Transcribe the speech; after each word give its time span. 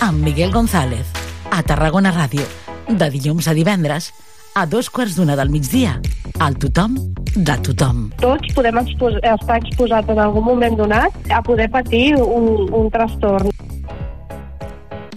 amb 0.00 0.22
Miguel 0.22 0.52
González. 0.52 1.06
A 1.50 1.62
Tarragona 1.62 2.12
Ràdio. 2.12 2.44
De 2.88 3.10
dilluns 3.10 3.48
a 3.48 3.54
divendres 3.54 4.12
a 4.56 4.64
dos 4.66 4.88
quarts 4.90 5.16
d'una 5.16 5.36
del 5.36 5.50
migdia. 5.50 6.00
Al 6.40 6.56
tothom 6.56 6.96
de 7.34 7.56
tothom. 7.64 8.06
Tots 8.20 8.54
podem 8.56 8.78
expos 8.80 9.16
estar 9.22 9.58
exposats 9.60 10.08
en 10.12 10.20
algun 10.22 10.44
moment 10.44 10.76
donat 10.78 11.32
a 11.32 11.42
poder 11.44 11.68
patir 11.70 12.16
un, 12.16 12.68
un 12.72 12.90
trastorn. 12.90 13.52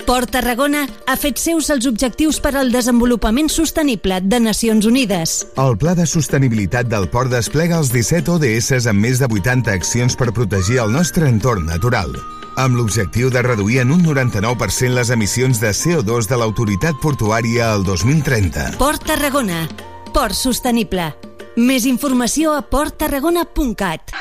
Port 0.09 0.31
Tarragona 0.33 0.87
ha 1.05 1.15
fet 1.21 1.37
seus 1.37 1.67
els 1.69 1.85
objectius 1.85 2.39
per 2.41 2.55
al 2.57 2.71
desenvolupament 2.73 3.51
sostenible 3.53 4.17
de 4.25 4.39
Nacions 4.41 4.87
Unides. 4.89 5.35
El 5.61 5.77
Pla 5.77 5.93
de 5.93 6.07
Sostenibilitat 6.09 6.89
del 6.89 7.05
Port 7.13 7.29
desplega 7.29 7.77
els 7.77 7.93
17 7.93 8.39
ODS 8.39 8.89
amb 8.89 9.05
més 9.05 9.21
de 9.21 9.29
80 9.29 9.69
accions 9.69 10.17
per 10.17 10.33
protegir 10.33 10.81
el 10.81 10.91
nostre 10.97 11.29
entorn 11.29 11.69
natural 11.69 12.17
amb 12.59 12.75
l'objectiu 12.75 13.29
de 13.31 13.41
reduir 13.41 13.79
en 13.81 13.91
un 13.95 14.01
99% 14.03 14.91
les 14.95 15.09
emissions 15.15 15.61
de 15.61 15.71
CO2 15.71 16.27
de 16.27 16.39
l'autoritat 16.39 16.99
portuària 17.01 17.71
al 17.73 17.85
2030. 17.87 18.75
Port 18.81 19.05
Tarragona. 19.07 19.63
Port 20.13 20.35
sostenible. 20.35 21.13
Més 21.55 21.87
informació 21.87 22.53
a 22.57 22.61
porttarragona.cat. 22.61 24.13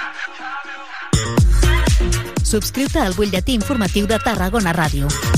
Subscriu-te 2.49 3.03
al 3.03 3.19
butlletí 3.19 3.59
informatiu 3.59 4.07
de 4.09 4.23
Tarragona 4.25 4.73
Ràdio. 4.73 5.38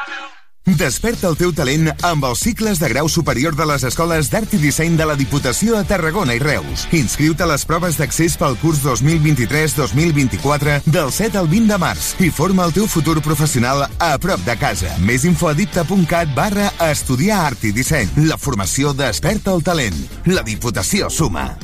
Desperta 0.65 1.25
el 1.25 1.35
teu 1.39 1.49
talent 1.57 1.87
amb 2.05 2.25
els 2.27 2.43
cicles 2.45 2.77
de 2.77 2.87
grau 2.91 3.07
superior 3.09 3.55
de 3.57 3.65
les 3.65 3.81
escoles 3.87 4.29
d'art 4.29 4.51
i 4.53 4.59
disseny 4.61 4.93
de 4.97 5.07
la 5.09 5.15
Diputació 5.17 5.73
a 5.79 5.81
Tarragona 5.89 6.35
i 6.37 6.41
Reus. 6.43 6.85
Inscriu-te 6.93 7.41
a 7.43 7.49
les 7.49 7.65
proves 7.65 7.97
d'accés 7.97 8.37
pel 8.37 8.53
curs 8.61 8.83
2023-2024 8.85 10.83
del 10.85 11.09
7 11.11 11.41
al 11.41 11.49
20 11.49 11.73
de 11.73 11.79
març 11.81 12.13
i 12.21 12.29
forma 12.29 12.69
el 12.69 12.75
teu 12.77 12.85
futur 12.85 13.17
professional 13.25 13.87
a 13.89 14.11
prop 14.21 14.45
de 14.45 14.55
casa. 14.61 14.93
Més 15.01 15.25
info 15.25 15.49
a 15.49 15.55
dipta.cat 15.57 16.37
barra 16.37 16.69
estudiar 16.91 17.41
art 17.49 17.65
i 17.65 17.73
disseny. 17.73 18.13
La 18.29 18.37
formació 18.37 18.93
desperta 18.93 19.57
el 19.57 19.65
talent. 19.65 19.97
La 20.29 20.45
Diputació 20.45 21.09
suma. 21.09 21.57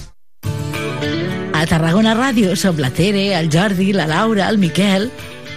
A 1.53 1.65
Tarragona 1.69 2.17
Ràdio 2.17 2.57
som 2.57 2.77
la 2.81 2.89
Tere, 2.93 3.31
el 3.37 3.49
Jordi, 3.53 3.93
la 3.93 4.09
Laura, 4.09 4.49
el 4.49 4.57
Miquel 4.61 5.11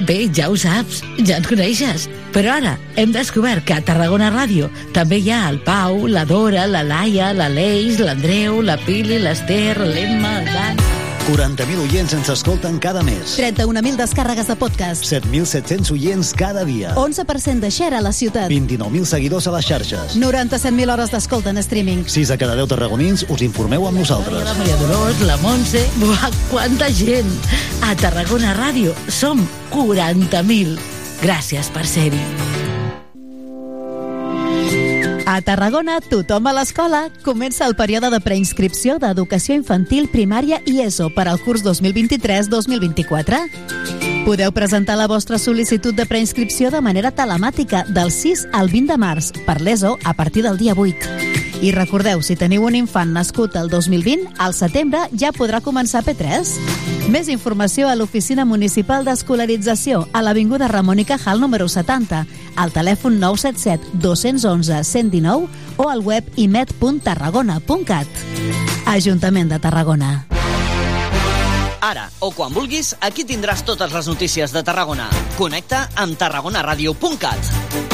Bé, 0.09 0.31
ja 0.33 0.49
ho 0.49 0.56
saps, 0.56 1.03
ja 1.27 1.37
ens 1.37 1.49
coneixes. 1.50 2.06
Però 2.34 2.55
ara 2.56 2.77
hem 3.00 3.12
descobert 3.12 3.66
que 3.69 3.77
a 3.77 3.84
Tarragona 3.84 4.31
Ràdio 4.33 4.71
també 4.97 5.21
hi 5.21 5.33
ha 5.34 5.43
el 5.50 5.61
Pau, 5.66 6.06
la 6.09 6.25
Dora, 6.28 6.65
la 6.71 6.84
Laia, 6.87 7.34
la 7.37 7.50
Leix, 7.53 8.00
l'Andreu, 8.00 8.62
la 8.65 8.78
Pili, 8.87 9.21
l'Ester, 9.21 9.77
l'Emma, 9.83 10.38
el 10.41 10.50
Dan... 10.55 11.00
40.000 11.30 11.78
oients 11.78 12.14
ens 12.16 12.28
escolten 12.32 12.80
cada 12.82 13.04
mes. 13.06 13.36
31.000 13.38 13.94
descàrregues 14.00 14.48
de 14.50 14.56
podcast. 14.58 15.06
7.700 15.06 15.92
oients 15.94 16.32
cada 16.34 16.64
dia. 16.66 16.94
11% 16.98 17.62
de 17.62 17.70
share 17.70 17.96
a 17.96 18.02
la 18.02 18.12
ciutat. 18.12 18.50
29.000 18.50 19.06
seguidors 19.06 19.46
a 19.46 19.54
les 19.54 19.69
xarxes. 19.70 20.19
97.000 20.19 20.90
hores 20.90 21.14
d'escolta 21.14 21.54
en 21.54 21.62
streaming. 21.62 22.02
6 22.08 22.34
a 22.34 22.38
cada 22.40 22.58
10 22.58 22.74
tarragonins 22.74 23.26
us 23.28 23.46
informeu 23.46 23.86
amb 23.86 24.02
nosaltres. 24.02 24.42
La 24.42 24.58
Maria 24.58 24.76
Dolors, 24.82 25.22
la 25.22 25.38
Montse... 25.44 25.86
Buah, 26.02 26.30
quanta 26.50 26.90
gent! 26.90 27.30
A 27.86 27.94
Tarragona 27.94 28.56
Ràdio 28.58 28.96
som 29.06 29.46
40.000. 29.70 30.80
Gràcies 31.22 31.70
per 31.70 31.86
ser-hi. 31.86 32.50
A 35.30 35.41
Tarragona, 35.46 36.00
tothom 36.02 36.48
a 36.50 36.52
l'escola. 36.56 37.04
Comença 37.22 37.62
el 37.68 37.76
període 37.78 38.08
de 38.10 38.18
preinscripció 38.18 38.96
d'educació 38.98 39.54
infantil, 39.54 40.08
primària 40.10 40.58
i 40.66 40.80
ESO 40.82 41.06
per 41.14 41.28
al 41.30 41.38
curs 41.44 41.62
2023-2024. 41.62 43.38
Podeu 44.26 44.50
presentar 44.50 44.98
la 44.98 45.06
vostra 45.06 45.38
sol·licitud 45.38 45.94
de 45.94 46.02
preinscripció 46.10 46.74
de 46.74 46.82
manera 46.82 47.14
telemàtica 47.14 47.84
del 47.86 48.10
6 48.10 48.48
al 48.50 48.74
20 48.74 48.90
de 48.90 48.98
març 48.98 49.30
per 49.46 49.60
l'ESO 49.62 50.00
a 50.02 50.19
partir 50.19 50.42
del 50.42 50.58
dia 50.58 50.74
8. 50.74 51.39
I 51.60 51.72
recordeu, 51.72 52.22
si 52.25 52.38
teniu 52.41 52.62
un 52.65 52.72
infant 52.78 53.10
nascut 53.12 53.53
el 53.60 53.69
2020, 53.69 54.31
al 54.41 54.54
setembre 54.56 55.03
ja 55.12 55.28
podrà 55.37 55.60
començar 55.60 56.00
P3. 56.06 56.54
Més 57.12 57.28
informació 57.28 57.91
a 57.91 57.97
l'Oficina 57.98 58.47
Municipal 58.48 59.04
d'Escolarització 59.04 60.06
a 60.16 60.22
l'Avinguda 60.25 60.70
Ramon 60.72 61.03
i 61.03 61.04
Cajal 61.04 61.41
número 61.43 61.69
70, 61.69 62.22
al 62.56 62.72
telèfon 62.72 63.20
977 63.20 64.00
211 64.00 64.81
119 64.88 65.76
o 65.76 65.91
al 65.93 66.00
web 66.00 66.25
imet.tarragona.cat. 66.41 68.09
Ajuntament 68.88 69.53
de 69.53 69.60
Tarragona. 69.60 70.12
Ara, 71.84 72.09
o 72.20 72.32
quan 72.32 72.56
vulguis, 72.56 72.94
aquí 73.04 73.28
tindràs 73.28 73.66
totes 73.69 73.93
les 73.93 74.09
notícies 74.09 74.53
de 74.56 74.65
Tarragona. 74.65 75.12
Connecta 75.37 75.91
amb 75.97 76.16
tarragonaradio.cat. 76.16 77.89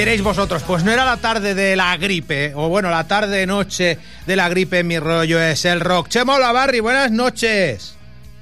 diréis 0.00 0.22
vosotros, 0.22 0.62
pues 0.62 0.82
no 0.82 0.90
era 0.90 1.04
la 1.04 1.18
tarde 1.18 1.54
de 1.54 1.76
la 1.76 1.94
gripe, 1.98 2.54
o 2.54 2.70
bueno, 2.70 2.88
la 2.88 3.06
tarde-noche 3.06 3.98
de 4.26 4.34
la 4.34 4.48
gripe, 4.48 4.82
mi 4.82 4.98
rollo 4.98 5.38
es 5.38 5.66
el 5.66 5.78
rock. 5.78 6.08
Chemo 6.08 6.38
Lavarri, 6.38 6.80
buenas 6.80 7.10
noches. 7.10 7.96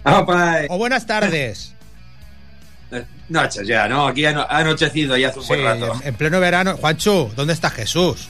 Opa. 0.04 0.58
O 0.68 0.78
buenas 0.78 1.04
tardes. 1.04 1.74
Noches 3.28 3.66
ya, 3.66 3.88
¿no? 3.88 4.06
Aquí 4.06 4.24
ha 4.24 4.46
anochecido 4.48 5.16
ya 5.16 5.30
hace 5.30 5.40
un 5.40 5.44
sí, 5.44 5.54
rato. 5.56 6.00
En, 6.04 6.14
pleno 6.14 6.38
verano. 6.38 6.76
Juancho, 6.76 7.32
¿dónde 7.34 7.54
está 7.54 7.70
Jesús? 7.70 8.28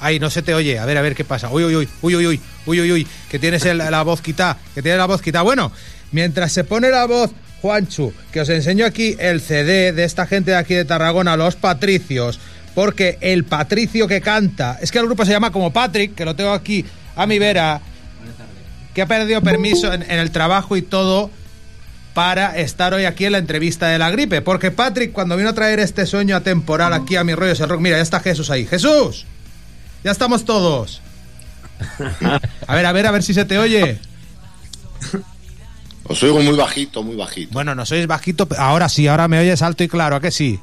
Ay, 0.00 0.20
no 0.20 0.28
se 0.28 0.42
te 0.42 0.54
oye. 0.54 0.78
A 0.78 0.84
ver, 0.84 0.98
a 0.98 1.02
ver 1.02 1.16
qué 1.16 1.24
pasa. 1.24 1.48
Uy, 1.48 1.64
uy, 1.64 1.76
uy, 1.76 1.88
uy, 2.02 2.14
uy, 2.14 2.40
uy, 2.66 2.80
uy, 2.80 2.92
uy, 2.92 3.08
que 3.30 3.38
tienes 3.38 3.64
la 3.64 4.02
voz 4.02 4.20
quitada, 4.20 4.58
que 4.74 4.82
tienes 4.82 4.98
la 4.98 5.06
voz 5.06 5.22
quitada. 5.22 5.42
Bueno, 5.42 5.72
mientras 6.12 6.52
se 6.52 6.62
pone 6.62 6.90
la 6.90 7.06
voz 7.06 7.32
Juanchu, 7.64 8.12
que 8.30 8.42
os 8.42 8.48
enseño 8.50 8.84
aquí 8.84 9.16
el 9.18 9.40
CD 9.40 9.92
de 9.92 10.04
esta 10.04 10.26
gente 10.26 10.50
de 10.50 10.58
aquí 10.58 10.74
de 10.74 10.84
Tarragona, 10.84 11.34
Los 11.34 11.56
Patricios, 11.56 12.38
porque 12.74 13.16
el 13.22 13.44
Patricio 13.44 14.06
que 14.06 14.20
canta, 14.20 14.78
es 14.82 14.92
que 14.92 14.98
el 14.98 15.06
grupo 15.06 15.24
se 15.24 15.32
llama 15.32 15.50
como 15.50 15.72
Patrick, 15.72 16.14
que 16.14 16.26
lo 16.26 16.36
tengo 16.36 16.52
aquí 16.52 16.84
a 17.16 17.26
mi 17.26 17.38
vera, 17.38 17.80
que 18.92 19.00
ha 19.00 19.06
perdido 19.06 19.40
permiso 19.40 19.94
en, 19.94 20.02
en 20.02 20.18
el 20.18 20.30
trabajo 20.30 20.76
y 20.76 20.82
todo 20.82 21.30
para 22.12 22.58
estar 22.58 22.92
hoy 22.92 23.06
aquí 23.06 23.24
en 23.24 23.32
la 23.32 23.38
entrevista 23.38 23.88
de 23.88 23.98
la 23.98 24.10
gripe. 24.10 24.42
Porque 24.42 24.70
Patrick, 24.70 25.12
cuando 25.12 25.34
vino 25.34 25.48
a 25.48 25.54
traer 25.54 25.80
este 25.80 26.04
sueño 26.04 26.36
atemporal 26.36 26.92
aquí 26.92 27.16
a 27.16 27.24
mi 27.24 27.34
rollo 27.34 27.52
el 27.52 27.68
rock, 27.70 27.80
mira, 27.80 27.96
ya 27.96 28.02
está 28.02 28.20
Jesús 28.20 28.50
ahí. 28.50 28.66
¡Jesús! 28.66 29.24
Ya 30.04 30.10
estamos 30.10 30.44
todos. 30.44 31.00
A 32.66 32.74
ver, 32.74 32.86
a 32.86 32.92
ver, 32.92 33.06
a 33.06 33.10
ver 33.10 33.22
si 33.22 33.32
se 33.32 33.46
te 33.46 33.58
oye. 33.58 33.98
Os 36.06 36.22
oigo 36.22 36.40
muy 36.40 36.56
bajito, 36.56 37.02
muy 37.02 37.16
bajito. 37.16 37.52
Bueno, 37.52 37.74
no 37.74 37.86
sois 37.86 38.06
bajito, 38.06 38.46
pero 38.46 38.60
ahora 38.60 38.88
sí, 38.88 39.08
ahora 39.08 39.26
me 39.26 39.38
oyes 39.38 39.62
alto 39.62 39.84
y 39.84 39.88
claro, 39.88 40.16
¿a 40.16 40.20
que 40.20 40.30
sí? 40.30 40.60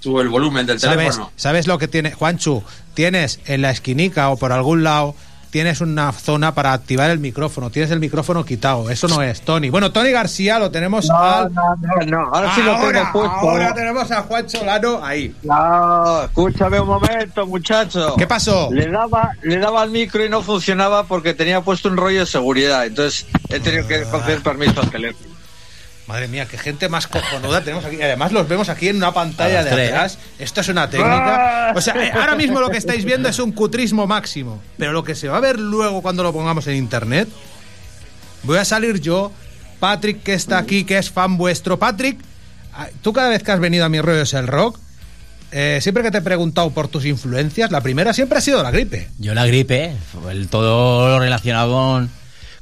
Sube 0.00 0.22
el 0.22 0.28
volumen 0.28 0.64
del 0.66 0.80
¿Sabes, 0.80 0.96
teléfono. 0.96 1.30
¿Sabes 1.36 1.66
lo 1.66 1.78
que 1.78 1.88
tiene, 1.88 2.12
Juanchu? 2.12 2.64
Tienes 2.94 3.40
en 3.44 3.60
la 3.60 3.70
esquinica 3.70 4.30
o 4.30 4.38
por 4.38 4.50
algún 4.50 4.82
lado, 4.82 5.14
tienes 5.50 5.80
una 5.80 6.12
zona 6.12 6.54
para 6.54 6.72
activar 6.72 7.10
el 7.10 7.18
micrófono. 7.18 7.70
Tienes 7.70 7.90
el 7.90 8.00
micrófono 8.00 8.44
quitado. 8.44 8.90
Eso 8.90 9.08
no 9.08 9.22
es, 9.22 9.42
Tony. 9.42 9.70
Bueno, 9.70 9.92
Tony 9.92 10.10
García 10.10 10.58
lo 10.58 10.70
tenemos 10.70 11.10
al... 11.10 11.52
No, 11.52 11.76
no, 11.76 12.06
no, 12.06 12.34
ahora 12.34 12.54
sí 12.54 12.62
lo 12.62 12.72
tengo 12.78 13.12
puesto. 13.12 13.50
ahora 13.50 13.74
tenemos 13.74 14.10
a 14.10 14.22
Juan 14.22 14.48
Solano 14.48 15.04
ahí. 15.04 15.34
No, 15.42 16.22
escúchame 16.22 16.80
un 16.80 16.88
momento, 16.88 17.46
muchacho. 17.46 18.14
¿Qué 18.16 18.26
pasó? 18.26 18.70
Le 18.72 18.88
daba, 18.88 19.30
le 19.42 19.58
daba 19.58 19.82
al 19.82 19.90
micro 19.90 20.24
y 20.24 20.28
no 20.28 20.42
funcionaba 20.42 21.04
porque 21.04 21.34
tenía 21.34 21.60
puesto 21.60 21.88
un 21.88 21.96
rollo 21.96 22.20
de 22.20 22.26
seguridad. 22.26 22.86
Entonces 22.86 23.26
he 23.48 23.60
tenido 23.60 23.86
que 23.86 24.02
conceder 24.04 24.42
permiso 24.42 24.80
al 24.80 24.90
teléfono. 24.90 25.29
Madre 26.10 26.26
mía, 26.26 26.44
qué 26.46 26.58
gente 26.58 26.88
más 26.88 27.06
cojonuda 27.06 27.60
tenemos 27.62 27.84
aquí. 27.84 28.02
Además, 28.02 28.32
los 28.32 28.48
vemos 28.48 28.68
aquí 28.68 28.88
en 28.88 28.96
una 28.96 29.14
pantalla 29.14 29.62
de 29.62 29.70
atrás. 29.86 30.18
Esto 30.40 30.60
es 30.60 30.68
una 30.68 30.90
técnica. 30.90 31.72
O 31.76 31.80
sea, 31.80 31.94
eh, 32.04 32.10
ahora 32.12 32.34
mismo 32.34 32.60
lo 32.60 32.68
que 32.68 32.78
estáis 32.78 33.04
viendo 33.04 33.28
es 33.28 33.38
un 33.38 33.52
cutrismo 33.52 34.08
máximo. 34.08 34.60
Pero 34.76 34.90
lo 34.92 35.04
que 35.04 35.14
se 35.14 35.28
va 35.28 35.36
a 35.36 35.40
ver 35.40 35.60
luego 35.60 36.02
cuando 36.02 36.24
lo 36.24 36.32
pongamos 36.32 36.66
en 36.66 36.74
internet, 36.74 37.28
voy 38.42 38.58
a 38.58 38.64
salir 38.64 39.00
yo, 39.00 39.30
Patrick, 39.78 40.24
que 40.24 40.34
está 40.34 40.58
aquí, 40.58 40.82
que 40.82 40.98
es 40.98 41.10
fan 41.12 41.36
vuestro. 41.36 41.78
Patrick, 41.78 42.18
ah, 42.74 42.88
tú 43.02 43.12
cada 43.12 43.28
vez 43.28 43.44
que 43.44 43.52
has 43.52 43.60
venido 43.60 43.84
a 43.84 43.88
mi 43.88 44.00
rollo 44.00 44.22
es 44.22 44.34
el 44.34 44.48
rock. 44.48 44.80
eh, 45.52 45.78
siempre 45.80 46.02
que 46.02 46.10
te 46.10 46.18
he 46.18 46.22
preguntado 46.22 46.70
por 46.70 46.88
tus 46.88 47.04
influencias, 47.04 47.70
la 47.70 47.82
primera 47.82 48.12
siempre 48.12 48.38
ha 48.38 48.40
sido 48.40 48.62
la 48.64 48.72
gripe. 48.72 49.08
Yo 49.18 49.32
la 49.32 49.46
gripe, 49.46 49.92
el, 50.28 50.48
todo 50.48 51.08
lo 51.08 51.20
relacionado 51.20 51.72
con, 51.72 52.10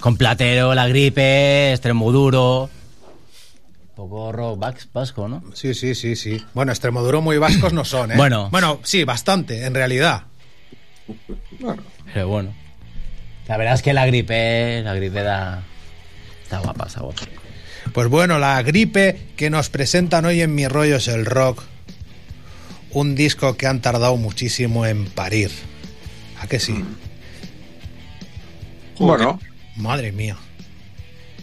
con 0.00 0.16
Platero, 0.18 0.74
la 0.74 0.86
gripe, 0.86 1.72
Extremoduro. 1.72 2.64
Un 2.64 2.77
poco 3.98 4.30
rock 4.30 4.60
vax- 4.60 4.88
vasco, 4.92 5.26
¿no? 5.26 5.42
Sí, 5.54 5.74
sí, 5.74 5.96
sí, 5.96 6.14
sí. 6.14 6.40
Bueno, 6.54 6.70
Extremoduro 6.70 7.20
muy 7.20 7.36
vascos 7.36 7.72
no 7.72 7.84
son, 7.84 8.12
¿eh? 8.12 8.16
Bueno. 8.16 8.48
Bueno, 8.50 8.78
sí, 8.84 9.02
bastante, 9.02 9.66
en 9.66 9.74
realidad. 9.74 10.22
Pero 12.14 12.28
bueno. 12.28 12.54
La 13.48 13.56
verdad 13.56 13.74
es 13.74 13.82
que 13.82 13.92
la 13.92 14.06
gripe, 14.06 14.82
la 14.84 14.94
gripe 14.94 15.20
da. 15.24 15.64
Está 16.44 16.60
guapa, 16.60 16.86
está 16.86 17.00
guapa. 17.00 17.22
Pues 17.92 18.06
bueno, 18.08 18.38
la 18.38 18.62
gripe 18.62 19.20
que 19.36 19.50
nos 19.50 19.68
presentan 19.68 20.24
hoy 20.26 20.42
en 20.42 20.54
Mi 20.54 20.68
Rollo 20.68 20.96
es 20.98 21.08
el 21.08 21.26
Rock. 21.26 21.64
Un 22.92 23.16
disco 23.16 23.56
que 23.56 23.66
han 23.66 23.80
tardado 23.82 24.16
muchísimo 24.16 24.86
en 24.86 25.06
parir. 25.06 25.50
¿A 26.40 26.46
que 26.46 26.60
sí? 26.60 26.84
Bueno. 29.00 29.40
Madre 29.74 30.12
mía. 30.12 30.36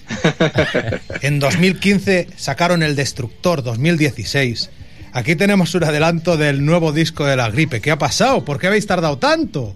en 1.21 1.39
2015 1.39 2.27
sacaron 2.35 2.83
El 2.83 2.95
Destructor 2.95 3.63
2016. 3.63 4.69
Aquí 5.13 5.35
tenemos 5.35 5.73
un 5.75 5.83
adelanto 5.83 6.35
del 6.37 6.65
nuevo 6.65 6.91
disco 6.91 7.25
de 7.25 7.35
la 7.37 7.49
gripe. 7.49 7.79
¿Qué 7.81 7.91
ha 7.91 7.97
pasado? 7.97 8.43
¿Por 8.43 8.59
qué 8.59 8.67
habéis 8.67 8.85
tardado 8.85 9.17
tanto? 9.17 9.75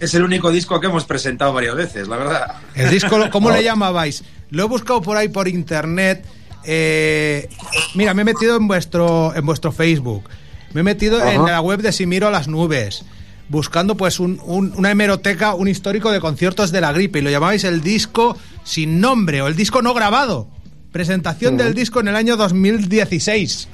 Es 0.00 0.14
el 0.14 0.22
único 0.22 0.50
disco 0.50 0.80
que 0.80 0.86
hemos 0.86 1.04
presentado 1.04 1.52
varias 1.52 1.74
veces, 1.74 2.08
la 2.08 2.16
verdad. 2.16 2.46
El 2.74 2.90
disco, 2.90 3.18
¿cómo 3.30 3.50
le 3.50 3.62
llamabais? 3.64 4.24
Lo 4.50 4.64
he 4.64 4.66
buscado 4.66 5.00
por 5.02 5.16
ahí 5.16 5.28
por 5.28 5.48
internet. 5.48 6.24
Eh, 6.64 7.48
mira, 7.94 8.14
me 8.14 8.22
he 8.22 8.24
metido 8.24 8.56
en 8.56 8.68
vuestro, 8.68 9.34
en 9.34 9.44
vuestro 9.44 9.72
Facebook. 9.72 10.24
Me 10.72 10.80
he 10.80 10.84
metido 10.84 11.26
en 11.26 11.44
la 11.44 11.60
web 11.60 11.80
de 11.82 11.92
Si 11.92 12.06
Miro 12.06 12.28
a 12.28 12.30
las 12.30 12.48
Nubes. 12.48 13.04
Buscando 13.48 13.96
pues 13.98 14.18
un- 14.20 14.40
un- 14.44 14.72
una 14.76 14.90
hemeroteca, 14.90 15.54
un 15.54 15.68
histórico 15.68 16.10
de 16.10 16.20
conciertos 16.20 16.70
de 16.72 16.80
la 16.80 16.92
gripe. 16.92 17.18
Y 17.18 17.22
lo 17.22 17.30
llamabais 17.30 17.64
el 17.64 17.82
disco 17.82 18.38
sin 18.64 19.00
nombre 19.00 19.42
o 19.42 19.46
el 19.48 19.56
disco 19.56 19.82
no 19.82 19.94
grabado. 19.94 20.48
Presentación 20.92 21.56
del 21.56 21.72
disco 21.74 22.00
en 22.00 22.08
el 22.08 22.16
año 22.16 22.36
2016. 22.36 23.68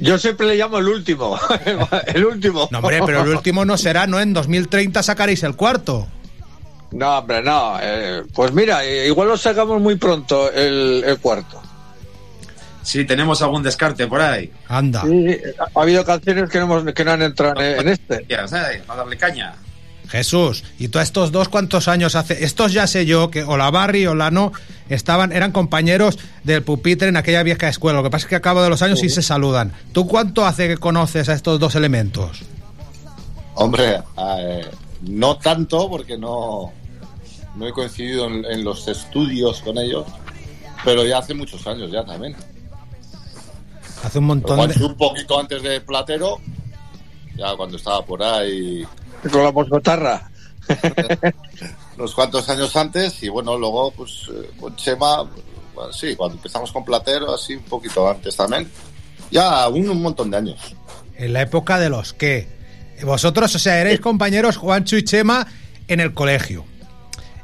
Yo 0.00 0.18
siempre 0.18 0.46
le 0.46 0.56
llamo 0.56 0.78
el 0.78 0.88
último. 0.88 1.38
el 2.06 2.24
último. 2.26 2.68
No, 2.70 2.78
hombre, 2.78 3.00
pero 3.06 3.22
el 3.22 3.28
último 3.30 3.64
no 3.64 3.76
será, 3.76 4.06
¿no? 4.06 4.20
En 4.20 4.32
2030 4.32 5.02
sacaréis 5.02 5.42
el 5.44 5.56
cuarto. 5.56 6.06
No, 6.92 7.18
hombre, 7.18 7.42
no. 7.42 7.76
eh, 7.80 8.22
pues 8.34 8.52
mira, 8.52 8.84
igual 8.86 9.28
lo 9.28 9.36
sacamos 9.36 9.80
muy 9.80 9.96
pronto 9.96 10.50
el, 10.52 11.02
el 11.06 11.18
cuarto. 11.18 11.60
Sí, 12.82 13.04
tenemos 13.04 13.40
algún 13.40 13.62
descarte 13.62 14.06
por 14.06 14.20
ahí. 14.20 14.52
Anda. 14.68 15.02
Sí, 15.02 15.36
ha 15.74 15.80
habido 15.80 16.04
canciones 16.04 16.50
que 16.50 16.58
no, 16.58 16.64
hemos- 16.66 16.92
que 16.94 17.04
no 17.04 17.12
han 17.12 17.22
entrado 17.22 17.60
en, 17.60 17.80
en 17.80 17.88
este. 17.88 18.26
Ya, 18.28 18.46
¿sabes? 18.46 18.82
A 18.86 18.94
darle 18.96 19.16
caña. 19.16 19.54
Jesús, 20.08 20.64
¿y 20.78 20.88
tú 20.88 20.98
a 20.98 21.02
estos 21.02 21.32
dos 21.32 21.48
cuántos 21.48 21.88
años 21.88 22.14
hace? 22.14 22.44
Estos 22.44 22.72
ya 22.72 22.86
sé 22.86 23.06
yo 23.06 23.30
que 23.30 23.42
Olavarri 23.42 24.06
o 24.06 24.14
Lano 24.14 24.52
estaban, 24.88 25.32
eran 25.32 25.50
compañeros 25.50 26.18
del 26.44 26.62
pupitre 26.62 27.08
en 27.08 27.16
aquella 27.16 27.42
vieja 27.42 27.68
escuela. 27.68 27.98
Lo 27.98 28.04
que 28.04 28.10
pasa 28.10 28.26
es 28.26 28.28
que 28.28 28.36
a 28.36 28.40
cabo 28.40 28.62
de 28.62 28.68
los 28.68 28.82
años 28.82 29.00
sí 29.00 29.08
se 29.08 29.22
saludan. 29.22 29.72
¿Tú 29.92 30.06
cuánto 30.06 30.44
hace 30.44 30.68
que 30.68 30.76
conoces 30.76 31.28
a 31.28 31.32
estos 31.32 31.58
dos 31.58 31.74
elementos? 31.74 32.42
Hombre, 33.54 34.02
eh, 34.18 34.66
no 35.02 35.36
tanto 35.38 35.88
porque 35.88 36.18
no, 36.18 36.72
no 37.56 37.66
he 37.66 37.72
coincidido 37.72 38.26
en, 38.26 38.44
en 38.44 38.64
los 38.64 38.86
estudios 38.88 39.62
con 39.62 39.78
ellos, 39.78 40.06
pero 40.84 41.04
ya 41.06 41.18
hace 41.18 41.34
muchos 41.34 41.66
años 41.66 41.90
ya 41.90 42.04
también. 42.04 42.36
Hace 44.02 44.18
un 44.18 44.26
montón 44.26 44.68
de... 44.68 44.84
un 44.84 44.96
poquito 44.96 45.40
antes 45.40 45.62
de 45.62 45.80
Platero, 45.80 46.38
ya 47.36 47.56
cuando 47.56 47.78
estaba 47.78 48.04
por 48.04 48.22
ahí 48.22 48.84
Con 49.30 49.42
la 49.42 49.52
moscotarra. 49.52 50.30
unos 51.96 52.14
cuantos 52.14 52.48
años 52.48 52.74
antes 52.76 53.22
y 53.22 53.28
bueno, 53.28 53.56
luego 53.58 53.90
pues 53.92 54.30
eh, 54.30 54.50
con 54.58 54.74
Chema, 54.76 55.24
bueno, 55.74 55.92
sí, 55.92 56.16
cuando 56.16 56.36
empezamos 56.36 56.72
con 56.72 56.84
Platero, 56.84 57.34
así 57.34 57.54
un 57.54 57.64
poquito 57.64 58.08
antes 58.08 58.36
también. 58.36 58.68
Ya 59.30 59.68
un, 59.68 59.88
un 59.88 60.02
montón 60.02 60.30
de 60.30 60.36
años. 60.36 60.58
En 61.16 61.32
la 61.32 61.42
época 61.42 61.78
de 61.78 61.88
los 61.88 62.12
que. 62.12 62.48
Vosotros, 63.02 63.54
o 63.54 63.58
sea, 63.58 63.80
erais 63.80 64.00
compañeros 64.00 64.56
Juancho 64.56 64.96
y 64.96 65.02
Chema 65.02 65.46
en 65.88 66.00
el 66.00 66.14
colegio. 66.14 66.64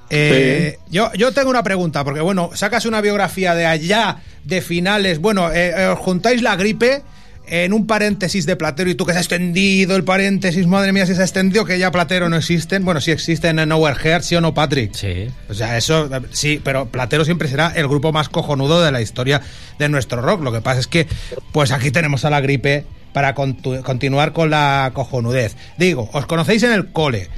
Eh, 0.08 0.78
yo, 0.90 1.12
yo 1.14 1.32
tengo 1.32 1.50
una 1.50 1.62
pregunta, 1.62 2.04
porque 2.04 2.20
bueno, 2.20 2.50
sacas 2.54 2.84
una 2.84 3.00
biografía 3.00 3.54
de 3.54 3.66
allá, 3.66 4.22
de 4.44 4.60
finales, 4.60 5.20
bueno, 5.20 5.52
eh, 5.52 5.88
os 5.88 5.98
juntáis 5.98 6.42
la 6.42 6.56
gripe 6.56 7.02
en 7.52 7.72
un 7.72 7.86
paréntesis 7.86 8.46
de 8.46 8.54
Platero 8.54 8.88
y 8.88 8.94
tú 8.94 9.04
que 9.04 9.12
se 9.12 9.18
ha 9.18 9.20
extendido 9.20 9.96
el 9.96 10.04
paréntesis, 10.04 10.66
madre 10.68 10.92
mía, 10.92 11.04
si 11.04 11.16
se 11.16 11.20
ha 11.20 11.24
extendido, 11.24 11.64
que 11.64 11.78
ya 11.80 11.90
Platero 11.90 12.28
no 12.28 12.36
existen. 12.36 12.84
Bueno, 12.84 13.00
sí 13.00 13.10
existen 13.10 13.58
en 13.58 13.68
Nowhere 13.70 13.98
Heart, 13.98 14.22
¿sí 14.22 14.36
o 14.36 14.40
no, 14.40 14.54
Patrick? 14.54 14.94
Sí. 14.94 15.28
O 15.48 15.54
sea, 15.54 15.76
eso 15.76 16.08
sí, 16.30 16.60
pero 16.62 16.86
Platero 16.86 17.24
siempre 17.24 17.48
será 17.48 17.72
el 17.74 17.88
grupo 17.88 18.12
más 18.12 18.28
cojonudo 18.28 18.82
de 18.82 18.92
la 18.92 19.02
historia 19.02 19.40
de 19.80 19.88
nuestro 19.88 20.22
rock. 20.22 20.42
Lo 20.42 20.52
que 20.52 20.60
pasa 20.60 20.78
es 20.78 20.86
que, 20.86 21.08
pues 21.52 21.72
aquí 21.72 21.90
tenemos 21.90 22.24
a 22.24 22.30
la 22.30 22.40
gripe 22.40 22.84
para 23.12 23.34
contu- 23.34 23.82
continuar 23.82 24.32
con 24.32 24.48
la 24.50 24.92
cojonudez. 24.94 25.56
Digo, 25.76 26.08
os 26.12 26.26
conocéis 26.26 26.62
en 26.62 26.70
el 26.70 26.92
cole, 26.92 27.28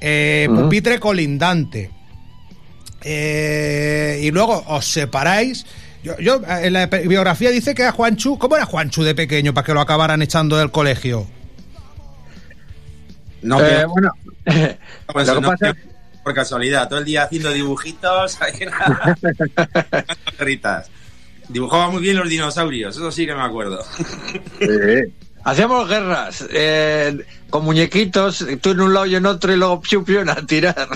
eh, 0.00 0.48
pupitre 0.52 0.98
colindante, 0.98 1.90
eh, 3.04 4.20
y 4.22 4.30
luego 4.30 4.64
os 4.66 4.86
separáis. 4.92 5.64
Yo, 6.02 6.18
yo, 6.18 6.36
eh, 6.48 6.60
en 6.66 6.72
la 6.72 6.90
pe- 6.90 7.06
biografía 7.06 7.50
dice 7.50 7.74
que 7.74 7.84
a 7.84 7.92
Juanchu, 7.92 8.38
¿cómo 8.38 8.56
era 8.56 8.64
Juanchu 8.66 9.02
de 9.04 9.14
pequeño 9.14 9.54
para 9.54 9.64
que 9.64 9.74
lo 9.74 9.80
acabaran 9.80 10.20
echando 10.22 10.56
del 10.56 10.70
colegio? 10.70 11.26
No, 13.42 13.60
Eh, 13.60 13.64
pero- 13.68 13.88
bueno, 13.88 14.10
Pues 15.12 15.26
lo 15.28 15.34
que 15.36 15.40
no, 15.40 15.48
pasa- 15.50 15.76
por 16.24 16.34
casualidad, 16.34 16.88
todo 16.88 17.00
el 17.00 17.04
día 17.04 17.24
haciendo 17.24 17.50
dibujitos, 17.52 18.36
ahí 18.42 18.66
nada, 18.66 19.16
perritas. 20.38 20.90
Dibujaba 21.48 21.90
muy 21.90 22.00
bien 22.02 22.16
los 22.16 22.28
dinosaurios, 22.28 22.96
eso 22.96 23.10
sí 23.10 23.26
que 23.26 23.34
me 23.34 23.42
acuerdo. 23.42 23.84
Hacíamos 25.44 25.88
guerras 25.88 26.44
eh, 26.50 27.18
con 27.50 27.64
muñequitos, 27.64 28.46
tú 28.60 28.70
en 28.70 28.80
un 28.80 28.94
lado 28.94 29.06
y 29.06 29.16
en 29.16 29.26
otro, 29.26 29.52
y 29.52 29.56
luego 29.56 29.80
piu, 29.80 30.04
piu, 30.04 30.20
a 30.20 30.36
tirar. 30.46 30.88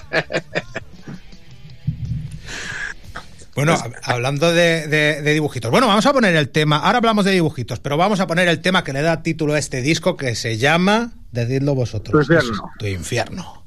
Bueno, 3.57 3.73
hab- 3.77 3.95
hablando 4.03 4.53
de, 4.53 4.87
de- 4.87 5.23
de 5.23 5.33
dibujitos. 5.35 5.71
Bueno, 5.71 5.87
vamos 5.89 6.07
a 6.07 6.13
poner 6.13 6.37
el 6.37 6.49
tema. 6.51 6.77
Ahora 6.79 6.99
hablamos 6.99 7.25
de 7.25 7.33
dibujitos, 7.33 7.81
pero 7.81 7.97
vamos 7.97 8.21
a 8.21 8.27
poner 8.27 8.47
el 8.49 8.61
tema 8.61 8.85
que 8.85 8.93
le 8.93 9.03
da 9.03 9.23
título 9.23 9.55
a 9.55 9.59
este 9.59 9.83
disco 9.83 10.17
que 10.17 10.35
se 10.35 10.57
llama. 10.59 11.13
Decidlo 11.33 11.75
vosotros. 11.75 12.13
Tu 12.27 12.33
infierno. 12.35 12.71
Tu 12.79 12.87
infierno. 12.87 13.66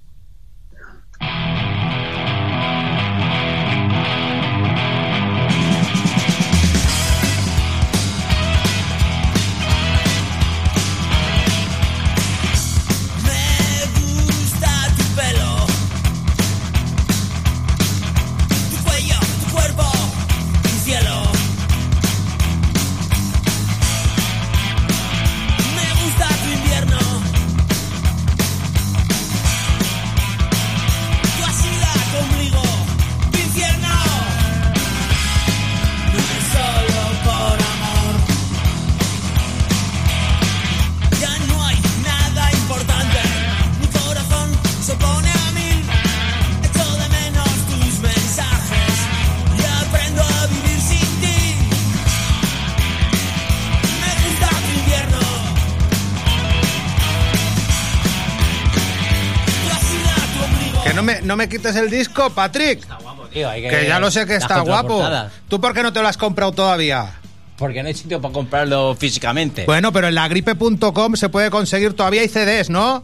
Quites 61.50 61.76
el 61.76 61.90
disco, 61.90 62.30
Patrick. 62.30 62.86
Tío, 63.34 63.50
hay 63.50 63.62
Que 63.62 63.86
ya 63.88 64.00
lo 64.00 64.10
sé 64.10 64.26
que 64.26 64.36
está 64.36 64.62
guapo. 64.62 65.04
¿Tú 65.50 65.60
por 65.60 65.74
qué 65.74 65.84
no 65.84 65.92
te 65.92 66.02
lo 66.02 66.08
has 66.08 66.18
comprado 66.18 66.52
todavía? 66.54 67.16
Porque 67.58 67.82
no 67.84 67.90
hay 67.90 67.94
sitio 67.94 68.22
para 68.22 68.34
comprarlo 68.34 68.96
físicamente. 68.96 69.66
Bueno, 69.66 69.92
pero 69.92 70.08
en 70.08 70.16
lagripe.com 70.16 71.16
se 71.16 71.28
puede 71.30 71.50
conseguir, 71.52 71.94
todavía 71.94 72.22
hay 72.22 72.30
CDs, 72.30 72.70
¿no? 72.70 73.04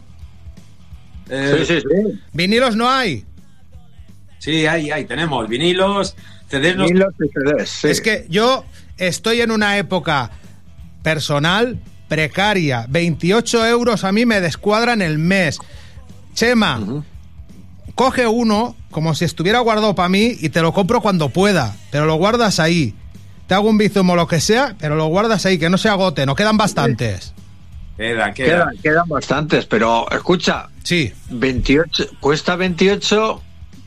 Eh, 1.28 1.64
sí, 1.66 1.80
sí. 1.80 2.20
Vinilos 2.32 2.74
no 2.76 2.88
hay. 2.90 3.24
Sí, 4.38 4.66
ahí, 4.66 4.90
ahí 4.90 5.04
tenemos 5.04 5.46
vinilos, 5.48 6.16
CDs. 6.48 6.76
no- 6.76 6.84
Vinilos 6.86 7.12
y 7.20 7.28
CDs, 7.28 7.68
sí. 7.68 7.88
Es 7.88 8.00
que 8.00 8.26
yo 8.30 8.64
estoy 8.96 9.42
en 9.42 9.50
una 9.50 9.76
época 9.76 10.30
personal 11.02 11.78
precaria. 12.08 12.86
28 12.88 13.66
euros 13.66 14.04
a 14.04 14.12
mí 14.12 14.24
me 14.24 14.40
descuadran 14.40 15.02
el 15.02 15.18
mes. 15.18 15.58
Chema, 16.34 16.80
coge 17.96 18.28
uno 18.28 18.76
como 18.92 19.14
si 19.16 19.24
estuviera 19.24 19.58
guardado 19.58 19.94
para 19.96 20.08
mí 20.08 20.36
y 20.40 20.50
te 20.50 20.62
lo 20.62 20.72
compro 20.72 21.00
cuando 21.00 21.30
pueda, 21.30 21.74
pero 21.90 22.06
lo 22.06 22.14
guardas 22.14 22.60
ahí. 22.60 22.94
Te 23.48 23.54
hago 23.54 23.68
un 23.68 23.78
bizumo 23.78 24.12
o 24.12 24.16
lo 24.16 24.28
que 24.28 24.40
sea, 24.40 24.76
pero 24.78 24.94
lo 24.94 25.06
guardas 25.06 25.44
ahí, 25.46 25.58
que 25.58 25.68
no 25.70 25.78
se 25.78 25.88
agote, 25.88 26.24
no 26.26 26.34
quedan 26.36 26.56
bastantes. 26.56 27.32
Quedan, 27.96 28.34
quedan. 28.34 28.58
Quedan, 28.58 28.78
quedan 28.82 29.08
bastantes, 29.08 29.66
pero 29.66 30.06
escucha. 30.10 30.68
Sí. 30.84 31.12
28, 31.30 32.04
cuesta 32.20 32.54
28, 32.56 33.40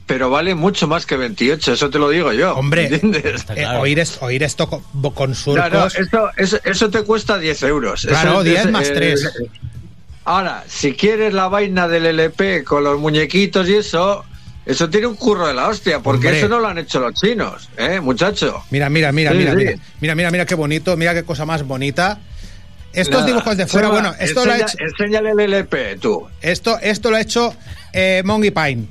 pero 0.08 0.30
vale 0.32 0.56
mucho 0.56 0.88
más 0.88 1.06
que 1.06 1.16
28, 1.18 1.74
eso 1.74 1.90
te 1.92 2.00
lo 2.00 2.10
digo 2.10 2.34
yo. 2.34 2.56
Hombre, 2.56 2.88
¿entiendes? 2.88 3.46
Eh, 3.56 3.68
oír, 3.80 4.00
es- 4.00 4.18
oír 4.22 4.42
esto 4.44 4.68
con, 4.68 4.82
con 5.14 5.36
surcos. 5.36 5.72
no, 5.72 5.86
eso, 5.88 6.30
eso, 6.38 6.58
eso 6.64 6.90
te 6.90 7.04
cuesta 7.04 7.38
10 7.38 7.62
euros. 7.64 8.06
Claro, 8.08 8.32
Eso 8.32 8.40
es- 8.40 8.46
10 8.46 8.66
es- 8.66 8.72
más 8.72 8.88
eh, 8.90 8.94
3. 8.96 9.32
Ahora, 10.26 10.64
si 10.68 10.94
quieres 10.94 11.34
la 11.34 11.48
vaina 11.48 11.88
del 11.88 12.06
LP 12.06 12.64
con 12.64 12.84
los 12.84 13.00
muñequitos 13.00 13.68
y 13.68 13.76
eso, 13.76 14.24
eso 14.66 14.90
tiene 14.90 15.08
un 15.08 15.16
curro 15.16 15.48
de 15.48 15.54
la 15.54 15.68
hostia, 15.68 16.00
porque 16.02 16.28
Hombre. 16.28 16.40
eso 16.40 16.48
no 16.50 16.60
lo 16.60 16.68
han 16.68 16.78
hecho 16.78 17.00
los 17.00 17.14
chinos, 17.16 17.70
¿eh, 17.78 18.00
muchacho? 18.00 18.64
Mira, 18.70 18.90
mira, 18.90 19.12
mira, 19.12 19.32
Sí, 19.32 19.38
mira, 19.38 19.52
sí. 19.52 19.58
mira, 19.58 19.74
mira, 20.02 20.16
mira, 20.16 20.32
mira 20.32 20.46
qué 20.46 20.56
bonito, 20.56 20.96
mira 20.98 21.14
qué 21.14 21.24
cosa 21.24 21.46
más 21.46 21.64
bonita. 21.64 22.20
Estos 22.92 23.22
Nada, 23.22 23.26
dibujos 23.28 23.56
de 23.58 23.68
fuera, 23.68 23.90
bueno, 23.90 24.14
esto 24.20 24.46
lo 24.46 24.52
ha 24.52 24.58
hecho, 24.58 24.78
Enséñale 24.80 25.32
el 25.32 25.40
LP, 25.40 25.98
tú. 25.98 26.28
esto, 26.42 26.78
esto 26.82 27.10
lo 27.12 27.18
ha 27.18 27.22
hecho 27.22 27.54
eh, 27.94 28.22
Monkey 28.26 28.52
Pine. 28.52 28.86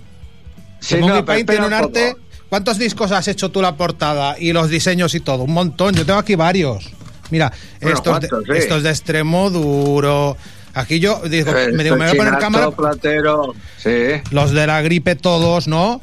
Sí, 0.80 0.97
no, 1.00 1.06
pero 1.06 1.25
Pine 1.26 1.44
tiene 1.44 1.66
un 1.66 1.73
arte. 1.73 2.16
¿Cuántos 2.49 2.78
discos 2.78 3.12
has 3.12 3.28
hecho 3.28 3.50
tú 3.50 3.61
la 3.61 3.76
portada 3.76 4.37
y 4.38 4.52
los 4.52 4.70
diseños 4.70 5.14
y 5.14 5.20
todo? 5.20 5.42
Un 5.42 5.52
montón. 5.52 5.94
Yo 5.94 6.06
tengo 6.06 6.18
aquí 6.20 6.35
varios. 6.37 6.88
Mira, 7.30 7.52
Bueno, 7.82 7.97
estos, 7.99 8.25
estos 8.56 8.82
de 8.85 8.90
extremo 8.90 9.50
duro. 9.50 10.37
Aquí 10.78 11.00
yo 11.00 11.20
digo, 11.28 11.50
Eh, 11.56 11.73
me 11.73 11.82
digo, 11.82 11.97
me 11.97 12.06
voy 12.06 12.14
a 12.14 12.25
poner 12.25 12.38
cámara. 12.38 12.70
platero, 12.70 13.54
sí. 13.78 14.23
Los 14.30 14.52
de 14.52 14.66
la 14.66 14.80
gripe 14.80 15.16
todos, 15.16 15.66
¿no? 15.66 16.00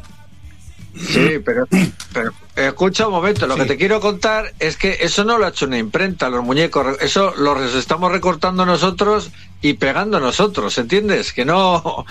Sí, 0.98 1.40
pero, 1.44 1.68
pero 2.14 2.32
escucha 2.56 3.08
un 3.08 3.14
momento, 3.14 3.48
lo 3.48 3.56
que 3.58 3.66
te 3.66 3.76
quiero 3.78 4.00
contar 4.00 4.54
es 4.60 4.78
que 4.78 4.98
eso 5.02 5.26
no 5.26 5.38
lo 5.38 5.46
ha 5.46 5.50
hecho 5.50 5.66
una 5.66 5.78
imprenta, 5.78 6.30
los 6.30 6.44
muñecos, 6.44 6.98
eso 7.02 7.34
los 7.38 7.76
estamos 7.76 8.12
recortando 8.14 8.66
nosotros 8.66 9.32
y 9.62 9.74
pegando 9.74 10.20
nosotros, 10.22 10.78
¿entiendes? 10.78 11.34
Que 11.34 11.44
no, 11.44 12.06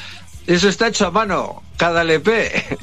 eso 0.47 0.69
está 0.69 0.89
hecho 0.89 1.07
a 1.07 1.11
mano, 1.11 1.63
cada 1.79 2.03
LP, 2.03 2.79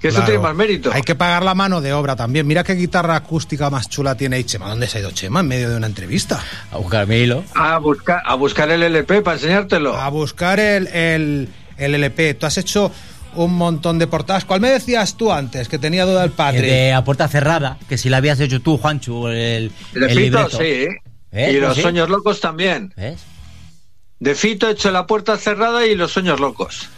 que 0.00 0.08
eso 0.08 0.16
Claro. 0.16 0.26
tiene 0.32 0.42
más 0.42 0.54
mérito. 0.56 0.90
Hay 0.92 1.02
que 1.02 1.14
pagar 1.14 1.42
la 1.44 1.54
mano 1.54 1.80
de 1.80 1.92
obra 1.92 2.16
también. 2.16 2.46
Mira 2.46 2.64
qué 2.64 2.74
guitarra 2.74 3.16
acústica 3.16 3.68
más 3.70 3.88
chula 3.88 4.14
tiene 4.16 4.36
ahí 4.36 4.44
Chema. 4.44 4.68
¿Dónde 4.68 4.86
se 4.88 4.98
ha 4.98 5.00
ido 5.02 5.10
Chema? 5.10 5.40
En 5.40 5.48
medio 5.48 5.68
de 5.70 5.76
una 5.76 5.86
entrevista. 5.86 6.42
A 6.72 6.78
buscarme 6.78 7.18
hilo. 7.18 7.44
A 7.54 7.78
buscar, 7.78 8.22
a 8.24 8.34
buscar 8.34 8.70
el 8.70 8.82
LP 8.82 9.20
para 9.22 9.36
enseñártelo. 9.36 9.96
A 9.96 10.08
buscar 10.08 10.58
el, 10.58 10.86
el, 10.88 11.48
el 11.76 11.94
LP. 11.94 12.34
Tú 12.34 12.46
has 12.46 12.56
hecho 12.58 12.90
un 13.34 13.54
montón 13.54 13.98
de 13.98 14.06
portadas. 14.06 14.44
¿Cuál 14.44 14.60
me 14.60 14.70
decías 14.70 15.16
tú 15.16 15.30
antes? 15.32 15.68
Que 15.68 15.78
tenía 15.78 16.04
duda 16.06 16.24
el 16.24 16.30
El 16.30 16.36
padre. 16.36 16.62
de 16.62 16.92
a 16.94 17.04
puerta 17.04 17.28
cerrada, 17.28 17.78
que 17.88 17.96
si 17.98 18.08
la 18.08 18.16
habías 18.16 18.40
hecho 18.40 18.60
tú, 18.60 18.78
Juanchu, 18.78 19.28
el, 19.28 19.70
De 19.92 20.00
el 20.06 20.08
Fito, 20.08 20.16
libreto. 20.18 20.58
sí. 20.58 20.64
¿Eh? 20.64 20.88
Y 21.52 21.58
Pues 21.58 21.60
los 21.60 21.76
sí. 21.76 21.82
sueños 21.82 22.08
locos 22.08 22.40
también. 22.40 22.92
¿Ves? 22.96 23.20
De 24.18 24.34
Fito 24.34 24.68
he 24.68 24.72
hecho 24.72 24.90
la 24.90 25.06
puerta 25.06 25.36
cerrada 25.36 25.86
y 25.86 25.94
los 25.94 26.10
sueños 26.10 26.40
locos. 26.40 26.88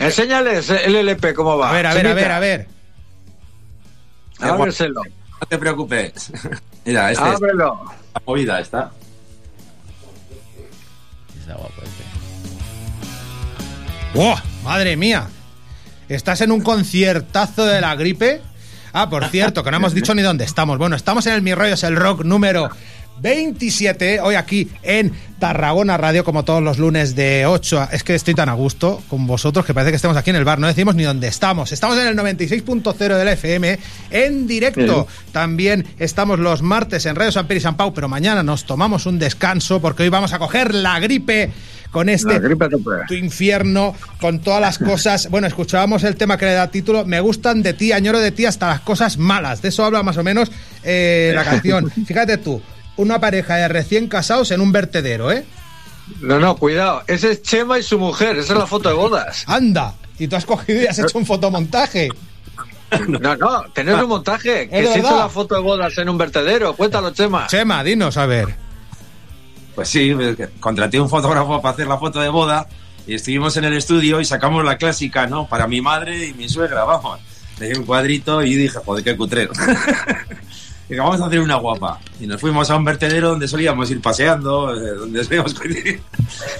Enséñales 0.00 0.70
el 0.70 0.96
LP 0.96 1.34
cómo 1.34 1.58
va. 1.58 1.68
A 1.68 1.72
ver, 1.74 1.86
a 1.86 1.94
ver, 1.94 2.06
a 2.06 2.14
ver, 2.14 2.32
a 2.32 2.38
ver. 2.40 2.66
Ábreselo. 4.40 5.02
No 5.04 5.46
te 5.46 5.58
preocupes. 5.58 6.32
Mira, 6.86 7.12
este 7.12 7.28
es 7.28 7.34
Ábrelo. 7.36 7.84
la 8.14 8.22
movida 8.26 8.60
esta. 8.60 8.90
Está 11.38 11.54
guapo 11.54 11.82
este. 11.82 12.02
¡Oh! 14.14 14.36
¡Madre 14.64 14.96
mía! 14.96 15.28
¿Estás 16.08 16.40
en 16.40 16.50
un 16.50 16.62
conciertazo 16.62 17.66
de 17.66 17.82
la 17.82 17.94
gripe? 17.94 18.40
Ah, 18.94 19.10
por 19.10 19.26
cierto, 19.26 19.62
que 19.62 19.70
no 19.70 19.76
hemos 19.76 19.92
dicho 19.92 20.14
ni 20.14 20.22
dónde 20.22 20.44
estamos. 20.44 20.78
Bueno, 20.78 20.96
estamos 20.96 21.26
en 21.26 21.34
el 21.34 21.42
Mi 21.42 21.54
Rollo 21.54 21.74
es 21.74 21.84
el 21.84 21.94
Rock 21.94 22.24
número 22.24 22.70
27, 23.20 24.20
hoy 24.20 24.34
aquí 24.34 24.68
en 24.82 25.12
Tarragona 25.38 25.96
Radio, 25.96 26.24
como 26.24 26.44
todos 26.44 26.62
los 26.62 26.78
lunes 26.78 27.14
de 27.14 27.46
8 27.46 27.80
a... 27.80 27.84
Es 27.86 28.04
que 28.04 28.14
estoy 28.14 28.34
tan 28.34 28.48
a 28.48 28.54
gusto 28.54 29.02
con 29.08 29.26
vosotros 29.26 29.64
que 29.64 29.74
parece 29.74 29.92
que 29.92 29.96
estemos 29.96 30.16
aquí 30.16 30.30
en 30.30 30.36
el 30.36 30.44
bar, 30.44 30.58
no 30.58 30.66
decimos 30.66 30.94
ni 30.94 31.02
dónde 31.02 31.28
estamos. 31.28 31.72
Estamos 31.72 31.98
en 31.98 32.06
el 32.06 32.16
96.0 32.16 33.16
del 33.16 33.28
FM, 33.28 33.78
en 34.10 34.46
directo. 34.46 35.06
También 35.32 35.86
estamos 35.98 36.38
los 36.38 36.62
martes 36.62 37.06
en 37.06 37.16
Radio 37.16 37.32
San 37.32 37.46
Pedro 37.46 37.58
y 37.58 37.62
San 37.62 37.76
Pau, 37.76 37.92
pero 37.92 38.08
mañana 38.08 38.42
nos 38.42 38.64
tomamos 38.64 39.06
un 39.06 39.18
descanso 39.18 39.80
porque 39.80 40.02
hoy 40.02 40.08
vamos 40.08 40.32
a 40.32 40.38
coger 40.38 40.74
la 40.74 41.00
gripe 41.00 41.50
con 41.90 42.08
este 42.08 42.40
tu 43.08 43.14
infierno, 43.14 43.94
con 44.20 44.40
todas 44.40 44.60
las 44.60 44.78
cosas. 44.78 45.28
Bueno, 45.28 45.46
escuchábamos 45.46 46.04
el 46.04 46.16
tema 46.16 46.38
que 46.38 46.46
le 46.46 46.52
da 46.52 46.70
título. 46.70 47.04
Me 47.04 47.20
gustan 47.20 47.62
de 47.62 47.74
ti, 47.74 47.92
añoro 47.92 48.20
de 48.20 48.30
ti 48.30 48.46
hasta 48.46 48.68
las 48.68 48.80
cosas 48.80 49.18
malas. 49.18 49.60
De 49.62 49.68
eso 49.68 49.84
habla 49.84 50.02
más 50.02 50.16
o 50.16 50.22
menos 50.22 50.50
eh, 50.84 51.32
la 51.34 51.44
canción. 51.44 51.90
Fíjate 52.06 52.38
tú, 52.38 52.62
una 53.00 53.18
pareja 53.18 53.56
de 53.56 53.68
recién 53.68 54.08
casados 54.08 54.50
en 54.50 54.60
un 54.60 54.72
vertedero, 54.72 55.32
¿eh? 55.32 55.44
No, 56.20 56.38
no, 56.38 56.56
cuidado. 56.56 57.02
Ese 57.06 57.32
es 57.32 57.42
Chema 57.42 57.78
y 57.78 57.82
su 57.82 57.98
mujer. 57.98 58.36
Esa 58.36 58.52
es 58.52 58.58
la 58.58 58.66
foto 58.66 58.88
de 58.88 58.94
bodas. 58.94 59.44
Anda. 59.46 59.94
Y 60.18 60.28
tú 60.28 60.36
has 60.36 60.44
cogido 60.44 60.82
y 60.82 60.86
has 60.86 60.98
hecho 60.98 61.16
un 61.16 61.26
fotomontaje. 61.26 62.08
No, 63.08 63.36
no, 63.36 63.62
tener 63.72 63.94
un 63.94 64.08
montaje. 64.08 64.68
Que 64.68 64.80
¿Es 64.80 64.92
se 64.92 64.98
hizo 64.98 65.16
la 65.16 65.28
foto 65.28 65.54
de 65.54 65.60
bodas 65.60 65.96
en 65.96 66.08
un 66.08 66.18
vertedero. 66.18 66.74
Cuéntalo, 66.74 67.12
Chema. 67.12 67.46
Chema, 67.46 67.82
dinos, 67.84 68.16
a 68.16 68.26
ver. 68.26 68.54
Pues 69.74 69.88
sí, 69.88 70.12
contraté 70.58 71.00
un 71.00 71.08
fotógrafo 71.08 71.62
para 71.62 71.72
hacer 71.72 71.86
la 71.86 71.98
foto 71.98 72.20
de 72.20 72.28
boda 72.28 72.68
y 73.06 73.14
estuvimos 73.14 73.56
en 73.56 73.64
el 73.64 73.74
estudio 73.74 74.20
y 74.20 74.24
sacamos 74.24 74.64
la 74.64 74.76
clásica, 74.76 75.26
¿no? 75.26 75.46
Para 75.46 75.66
mi 75.66 75.80
madre 75.80 76.26
y 76.26 76.34
mi 76.34 76.48
suegra, 76.48 76.84
vamos. 76.84 77.20
Le 77.58 77.68
di 77.68 77.78
un 77.78 77.84
cuadrito 77.84 78.42
y 78.42 78.56
dije, 78.56 78.78
joder, 78.84 79.04
qué 79.04 79.16
cutrero. 79.16 79.52
Dije, 80.90 81.00
vamos 81.00 81.20
a 81.20 81.26
hacer 81.26 81.38
una 81.38 81.54
guapa. 81.54 82.00
Y 82.18 82.26
nos 82.26 82.40
fuimos 82.40 82.68
a 82.68 82.74
un 82.74 82.84
vertedero 82.84 83.28
donde 83.30 83.46
solíamos 83.46 83.88
ir 83.92 84.00
paseando, 84.00 84.74
eh, 84.74 84.96
donde 84.96 85.22
solíamos 85.24 85.54
coincidir. 85.54 86.00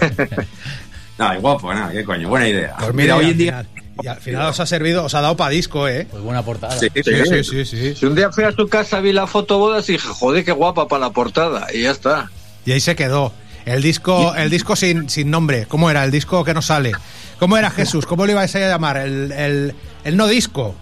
no, 1.18 1.34
y 1.34 1.38
guapo, 1.38 1.74
nada, 1.74 1.90
qué 1.90 2.04
coño, 2.04 2.28
buena 2.28 2.46
idea. 2.48 2.76
Pues 2.78 2.94
mira, 2.94 3.16
hoy 3.16 3.30
en 3.30 3.38
día... 3.38 3.66
y 4.00 4.06
al 4.06 4.20
final 4.20 4.46
os 4.46 4.60
ha 4.60 4.66
servido, 4.66 5.04
os 5.04 5.14
ha 5.14 5.20
dado 5.20 5.36
para 5.36 5.50
disco, 5.50 5.88
¿eh? 5.88 6.06
Pues 6.08 6.22
buena 6.22 6.44
portada. 6.44 6.78
Sí, 6.78 6.86
Sí, 6.94 7.02
sí, 7.02 7.44
sí, 7.44 7.64
sí. 7.64 7.94
Si 7.96 8.06
un 8.06 8.14
día 8.14 8.30
fui 8.30 8.44
a 8.44 8.52
su 8.52 8.68
casa, 8.68 9.00
vi 9.00 9.12
la 9.12 9.26
foto 9.26 9.58
bodas 9.58 9.88
y 9.88 9.94
dije, 9.94 10.06
joder, 10.06 10.44
qué 10.44 10.52
guapa 10.52 10.86
para 10.86 11.06
la 11.06 11.10
portada. 11.10 11.66
Y 11.74 11.82
ya 11.82 11.90
está. 11.90 12.30
Y 12.64 12.70
ahí 12.70 12.80
se 12.80 12.94
quedó. 12.94 13.32
El 13.66 13.82
disco, 13.82 14.32
el 14.36 14.48
disco 14.48 14.76
sin, 14.76 15.10
sin 15.10 15.28
nombre. 15.28 15.66
¿Cómo 15.66 15.90
era? 15.90 16.04
El 16.04 16.12
disco 16.12 16.44
que 16.44 16.54
no 16.54 16.62
sale. 16.62 16.92
¿Cómo 17.40 17.56
era 17.56 17.70
Jesús? 17.70 18.06
¿Cómo 18.06 18.26
lo 18.26 18.32
ibais 18.32 18.54
a 18.54 18.60
llamar? 18.60 18.96
El, 18.96 19.32
el, 19.32 19.74
el 20.04 20.16
no 20.16 20.28
disco. 20.28 20.76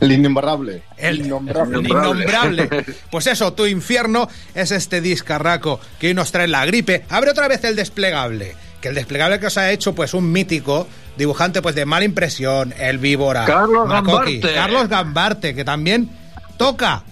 El 0.00 0.12
innombrable. 0.12 0.82
El 0.96 1.26
innombrable. 1.26 1.78
el 1.78 1.86
innombrable. 1.88 2.68
Pues 3.10 3.26
eso, 3.26 3.52
tu 3.52 3.66
infierno 3.66 4.28
es 4.54 4.70
este 4.70 5.00
discarraco 5.00 5.80
que 5.98 6.08
hoy 6.08 6.14
nos 6.14 6.30
trae 6.32 6.46
la 6.46 6.64
gripe. 6.66 7.04
Abre 7.08 7.30
otra 7.30 7.48
vez 7.48 7.64
el 7.64 7.76
desplegable. 7.76 8.54
Que 8.80 8.88
el 8.88 8.94
desplegable 8.94 9.40
que 9.40 9.46
os 9.46 9.58
ha 9.58 9.72
hecho, 9.72 9.94
pues 9.94 10.14
un 10.14 10.30
mítico 10.30 10.86
dibujante 11.16 11.60
pues 11.60 11.74
de 11.74 11.84
mala 11.84 12.04
impresión, 12.04 12.72
el 12.78 12.98
víbora. 12.98 13.44
Carlos 13.44 13.88
Macoqui. 13.88 14.38
Gambarte. 14.38 14.54
Carlos 14.54 14.88
Gambarte, 14.88 15.54
que 15.54 15.64
también 15.64 16.08
toca. 16.56 17.02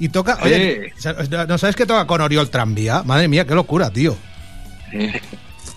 Y 0.00 0.08
toca. 0.08 0.38
Oye, 0.42 0.92
¿no 1.46 1.58
sabes 1.58 1.76
que 1.76 1.86
toca 1.86 2.06
con 2.08 2.20
Oriol 2.20 2.50
Tranvía? 2.50 3.04
Madre 3.04 3.28
mía, 3.28 3.46
qué 3.46 3.54
locura, 3.54 3.90
tío. 3.90 4.16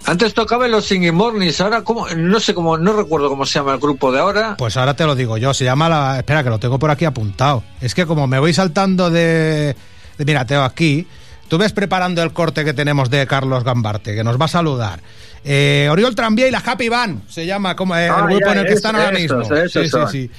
Antes 0.08 0.34
tocaba 0.36 0.66
en 0.66 0.72
los 0.72 0.86
Singing 0.86 1.16
Mornings, 1.16 1.60
ahora 1.62 1.82
como 1.82 2.08
no 2.10 2.40
sé 2.40 2.54
cómo, 2.54 2.78
no 2.78 2.94
recuerdo 2.94 3.28
cómo 3.28 3.46
se 3.46 3.58
llama 3.58 3.74
el 3.74 3.80
grupo 3.80 4.12
de 4.12 4.20
ahora. 4.20 4.56
Pues 4.58 4.78
ahora 4.78 4.94
te 4.96 5.04
lo 5.06 5.16
digo 5.16 5.38
yo, 5.38 5.54
se 5.54 5.66
llama 5.66 5.90
la... 5.90 6.18
Espera, 6.20 6.44
que 6.44 6.50
lo 6.52 6.60
tengo 6.60 6.78
por 6.78 6.92
aquí 6.92 7.06
apuntado. 7.06 7.64
Es 7.82 7.96
que 7.96 8.06
como 8.06 8.28
me 8.28 8.38
voy 8.38 8.54
saltando 8.54 9.10
de... 9.10 9.76
de 10.18 10.26
mira, 10.26 10.46
tengo 10.46 10.62
aquí... 10.64 11.08
Tú 11.48 11.60
ves 11.60 11.74
preparando 11.74 12.24
el 12.24 12.34
corte 12.34 12.66
que 12.66 12.74
tenemos 12.74 13.10
de 13.12 13.26
Carlos 13.28 13.64
Gambarte, 13.64 14.16
que 14.16 14.24
nos 14.24 14.40
va 14.42 14.46
a 14.46 14.48
saludar. 14.48 15.00
Eh, 15.44 15.88
Oriol 15.92 16.16
Tranvía 16.16 16.48
y 16.48 16.52
la 16.52 16.58
Happy 16.66 16.90
Band, 16.90 17.30
se 17.30 17.46
llama 17.46 17.76
como 17.76 17.96
eh, 17.96 18.06
el 18.08 18.12
Ah, 18.12 18.22
grupo 18.26 18.40
ya, 18.48 18.52
en 18.54 18.58
el 18.60 18.66
que 18.66 18.74
están 18.74 18.96
ahora 18.96 19.12
mismo. 19.12 19.42
esos 19.42 19.72
sí, 19.72 19.88
son. 19.90 20.10
sí, 20.10 20.28
sí. 20.28 20.32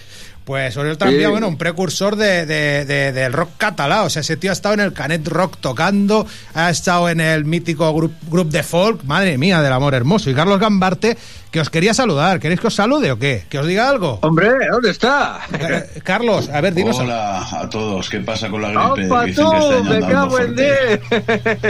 Pues 0.47 0.77
Oriol 0.77 0.97
Tranvía, 0.97 1.27
Sí. 1.27 1.31
bueno, 1.33 1.49
un 1.49 1.59
precursor 1.59 2.15
de, 2.15 2.47
de- 2.47 2.85
de- 2.85 3.11
del 3.11 3.33
rock 3.33 3.51
catalán. 3.59 4.07
O 4.07 4.11
sea, 4.11 4.21
ese 4.21 4.37
tío 4.37 4.51
ha 4.51 4.53
estado 4.53 4.75
en 4.75 4.81
el 4.81 4.93
Canet 4.93 5.27
Rock 5.27 5.57
tocando, 5.61 6.25
ha 6.55 6.71
estado 6.71 7.09
en 7.09 7.21
el 7.21 7.45
mítico 7.45 7.93
grupo 7.93 8.15
grup 8.31 8.51
de 8.51 8.63
folk, 8.63 9.03
madre 9.03 9.37
mía, 9.39 9.61
del 9.61 9.73
amor 9.73 9.95
hermoso. 9.95 10.31
Y 10.31 10.35
Carlos 10.35 10.61
Gambarte, 10.61 11.19
que 11.51 11.59
os 11.59 11.69
quería 11.69 11.95
saludar. 11.95 12.39
¿Queréis 12.39 12.61
que 12.61 12.69
os 12.69 12.75
salude 12.75 13.11
o 13.11 13.19
qué? 13.19 13.45
¿Que 13.49 13.59
os 13.59 13.67
diga 13.67 13.89
algo? 13.89 14.21
Hombre, 14.23 14.51
¿dónde 14.71 14.91
está? 14.91 15.41
Eh, 15.59 16.01
Carlos, 16.05 16.49
a 16.49 16.61
ver, 16.61 16.75
dinos. 16.75 16.97
Hola 16.97 17.39
a 17.63 17.69
todos, 17.69 18.09
¿qué 18.09 18.21
pasa 18.21 18.49
con 18.49 18.63
la 18.63 18.69
gripe? 18.69 19.07
¡Opa, 19.09 19.27
este 19.27 19.43
tú! 19.43 19.83
¡Me 19.83 19.99
cago 19.99 20.39
en! 20.39 20.57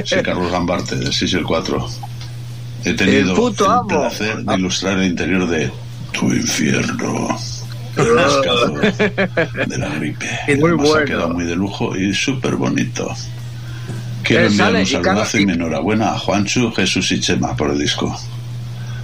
Soy 0.05 0.23
Carlos 0.23 0.53
Gambarte, 0.53 0.97
del 0.97 1.15
6 1.15 1.33
y 1.33 1.37
el 1.37 1.45
4. 1.45 1.89
He 2.85 2.93
tenido 2.93 3.31
El 3.31 3.37
puto 3.37 3.71
amo. 3.71 3.89
placer 3.89 4.37
de 4.37 4.55
ilustrar 4.55 4.99
el 4.99 5.07
interior 5.07 5.49
de 5.49 5.73
tu 6.13 6.27
infierno. 6.31 7.39
De 9.67 9.79
la 9.79 9.89
gripe. 9.91 10.27
Es 10.47 10.59
muy 10.59 10.69
Además, 10.71 10.87
ha 10.87 10.91
bueno. 10.91 11.07
quedado 11.07 11.29
muy 11.31 11.45
de 11.45 11.57
lujo 11.57 11.97
y 11.97 12.15
súper 12.15 12.57
bonito. 12.57 13.15
Quiero 14.23 14.43
Eh, 14.45 14.47
enviar 14.47 14.67
sale, 14.69 14.79
un 14.79 14.83
y 14.83 14.87
saludazo 14.87 15.15
Carlos- 15.17 15.35
y 15.35 15.47
mi 15.47 15.53
enhorabuena 15.53 16.13
a 16.15 16.19
Juanchu, 16.19 16.73
Jesús 16.73 17.11
y 17.13 17.21
Chema 17.21 17.57
por 17.57 17.71
el 17.71 17.79
disco. 17.79 18.15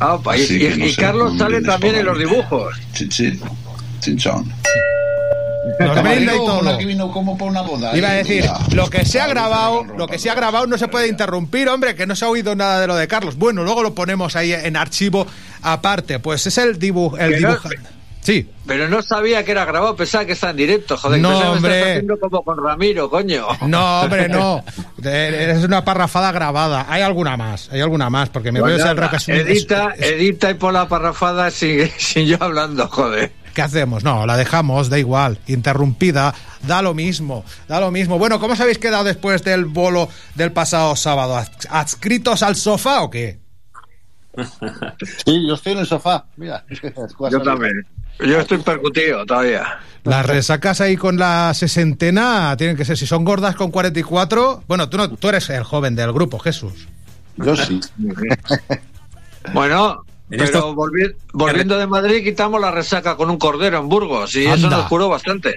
Ah, 0.01 0.19
y, 0.37 0.41
y- 0.65 0.77
no 0.79 0.87
y 0.87 0.95
Carlos 0.95 1.39
sale 1.39 1.61
también 1.63 1.95
en 1.97 2.07
los 2.07 2.19
dibujos. 2.19 2.75
Chichi, 2.93 3.39
chinchón. 4.01 4.53
Nos 5.79 6.03
brinda 6.03 6.35
y 6.35 6.39
todo. 6.39 6.69
Aquí 6.71 6.85
vino 6.85 7.11
como 7.13 7.39
para 7.39 7.51
una 7.53 7.63
boda. 7.63 7.97
Iba 7.97 8.09
a 8.09 8.15
¿eh? 8.19 8.25
decir, 8.25 8.45
lo 8.75 8.91
que 8.91 9.05
se 9.07 9.21
ha 9.21 9.29
grabado, 9.29 9.85
lo 9.97 10.09
que 10.09 10.19
se 10.19 10.29
ha 10.29 10.35
grabado 10.35 10.67
no 10.67 10.77
se 10.77 10.89
puede 10.89 11.07
interrumpir, 11.07 11.69
hombre, 11.69 11.95
que 11.95 12.05
no 12.05 12.17
se 12.17 12.25
ha 12.25 12.29
oído 12.29 12.57
nada 12.57 12.81
de 12.81 12.89
lo 12.89 12.97
de 12.97 13.07
Carlos. 13.07 13.37
Bueno, 13.37 13.63
luego 13.63 13.85
lo 13.85 13.95
ponemos 13.95 14.35
ahí 14.35 14.53
en 14.53 14.77
archivo 14.77 15.25
aparte. 15.63 16.19
Pues 16.19 16.45
es 16.49 16.59
el 16.59 16.81
dibujo, 16.81 17.17
el 17.17 17.39
dibujante. 17.39 17.79
Sí. 18.23 18.49
Pero 18.67 18.89
no 18.89 19.03
sabía 19.03 19.45
que 19.45 19.51
era 19.51 19.65
grabado, 19.65 19.97
pensaba 19.97 20.25
que 20.25 20.33
está 20.33 20.51
en 20.51 20.57
directo, 20.57 20.97
joder. 20.97 21.21
No, 21.21 21.29
que 21.41 21.47
hombre. 21.49 21.75
estás 21.79 21.91
haciendo 21.91 22.21
como 22.21 22.43
con 22.43 22.65
Ramiro, 22.65 23.11
coño. 23.11 23.47
No, 23.67 24.03
hombre, 24.03 24.29
no. 24.29 24.65
Es 25.03 25.65
una 25.65 25.85
parrafada 25.85 26.31
grabada. 26.31 26.87
Hay 26.89 27.03
alguna 27.03 27.37
más, 27.37 27.69
hay 27.73 27.81
alguna 27.81 28.09
más, 28.11 28.29
porque 28.29 28.53
me 28.53 28.61
voy 28.61 28.73
a 28.73 28.77
es 28.77 29.29
un- 29.29 29.35
edita, 29.35 29.95
es- 29.99 30.03
es- 30.07 30.13
edita 30.13 30.51
y 30.51 30.55
pon 30.55 30.75
la 30.75 30.87
parrafada 30.89 31.51
sin, 31.51 31.91
sin 31.99 32.27
yo 32.27 32.37
hablando, 32.41 32.87
joder. 32.89 33.33
¿Qué 33.55 33.61
hacemos? 33.61 34.03
No, 34.05 34.25
la 34.25 34.37
dejamos, 34.39 34.89
da 34.89 34.99
igual. 34.99 35.39
Interrumpida, 35.49 36.33
da 36.63 36.81
lo 36.81 36.95
mismo, 36.95 37.45
da 37.69 37.81
lo 37.81 37.91
mismo. 37.91 38.19
Bueno, 38.19 38.39
¿cómo 38.41 38.55
os 38.55 38.61
habéis 38.61 38.79
quedado 38.79 39.05
después 39.05 39.43
del 39.45 39.67
bolo 39.67 40.09
del 40.37 40.53
pasado 40.53 40.95
sábado? 40.97 41.37
¿Ads- 41.37 41.67
¿Adscritos 41.69 42.43
al 42.43 42.57
sofá 42.57 43.03
o 43.03 43.11
qué? 43.11 43.42
Sí, 45.27 45.47
yo 45.47 45.55
estoy 45.55 45.73
en 45.73 45.79
el 45.81 45.87
sofá. 45.87 46.25
Mira. 46.37 46.65
Yo 47.31 47.41
también. 47.43 47.87
Yo 48.21 48.39
estoy 48.41 48.59
percutido 48.59 49.25
todavía. 49.27 49.79
Las 50.05 50.27
resacas 50.27 50.81
ahí 50.81 50.97
con 50.97 51.17
la 51.19 51.53
sesentena 51.55 52.55
tienen 52.57 52.77
que 52.77 52.85
ser, 52.85 52.97
si 52.97 53.07
son 53.07 53.25
gordas 53.25 53.57
con 53.57 53.71
44, 53.71 54.65
bueno, 54.69 54.89
tú, 54.89 54.97
no, 54.97 55.09
tú 55.11 55.29
eres 55.29 55.49
el 55.51 55.65
joven 55.65 55.95
del 55.97 56.13
grupo, 56.13 56.39
Jesús. 56.39 56.87
Yo 57.37 57.57
sí. 57.57 57.81
Bueno, 59.53 60.05
En 60.31 60.39
pero 60.39 60.45
esto- 60.45 60.75
volvi- 60.75 61.15
volviendo 61.33 61.77
de 61.77 61.87
Madrid 61.89 62.23
quitamos 62.23 62.61
la 62.61 62.71
resaca 62.71 63.17
con 63.17 63.29
un 63.29 63.39
cordero 63.39 63.79
en 63.79 63.89
Burgos 63.89 64.35
y 64.37 64.45
eso 64.47 64.67
Anda. 64.67 64.77
nos 64.79 64.87
curó 64.89 65.09
bastante. 65.09 65.57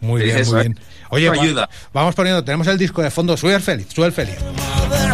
Muy 0.00 0.22
bien, 0.22 0.38
Eso, 0.38 0.52
muy 0.52 0.60
bien. 0.62 0.80
Oye, 1.10 1.26
Eso 1.26 1.34
va- 1.36 1.42
ayuda. 1.42 1.68
vamos 1.92 2.14
poniendo, 2.14 2.44
tenemos 2.44 2.66
el 2.68 2.78
disco 2.78 3.02
de 3.02 3.10
fondo, 3.10 3.36
Suel 3.36 3.60
feliz, 3.60 3.88
Suel 3.92 4.12
feliz. 4.12 4.36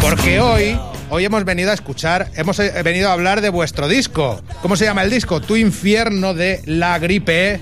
Porque 0.09 0.39
hoy, 0.39 0.79
hoy 1.09 1.25
hemos 1.25 1.43
venido 1.43 1.69
a 1.69 1.73
escuchar, 1.73 2.29
hemos 2.37 2.57
eh, 2.59 2.71
venido 2.81 3.09
a 3.09 3.11
hablar 3.11 3.41
de 3.41 3.49
vuestro 3.49 3.89
disco. 3.89 4.41
¿Cómo 4.61 4.77
se 4.77 4.85
llama 4.85 5.03
el 5.03 5.09
disco? 5.09 5.41
Tu 5.41 5.57
infierno 5.57 6.33
de 6.33 6.61
la 6.65 6.97
gripe. 6.97 7.59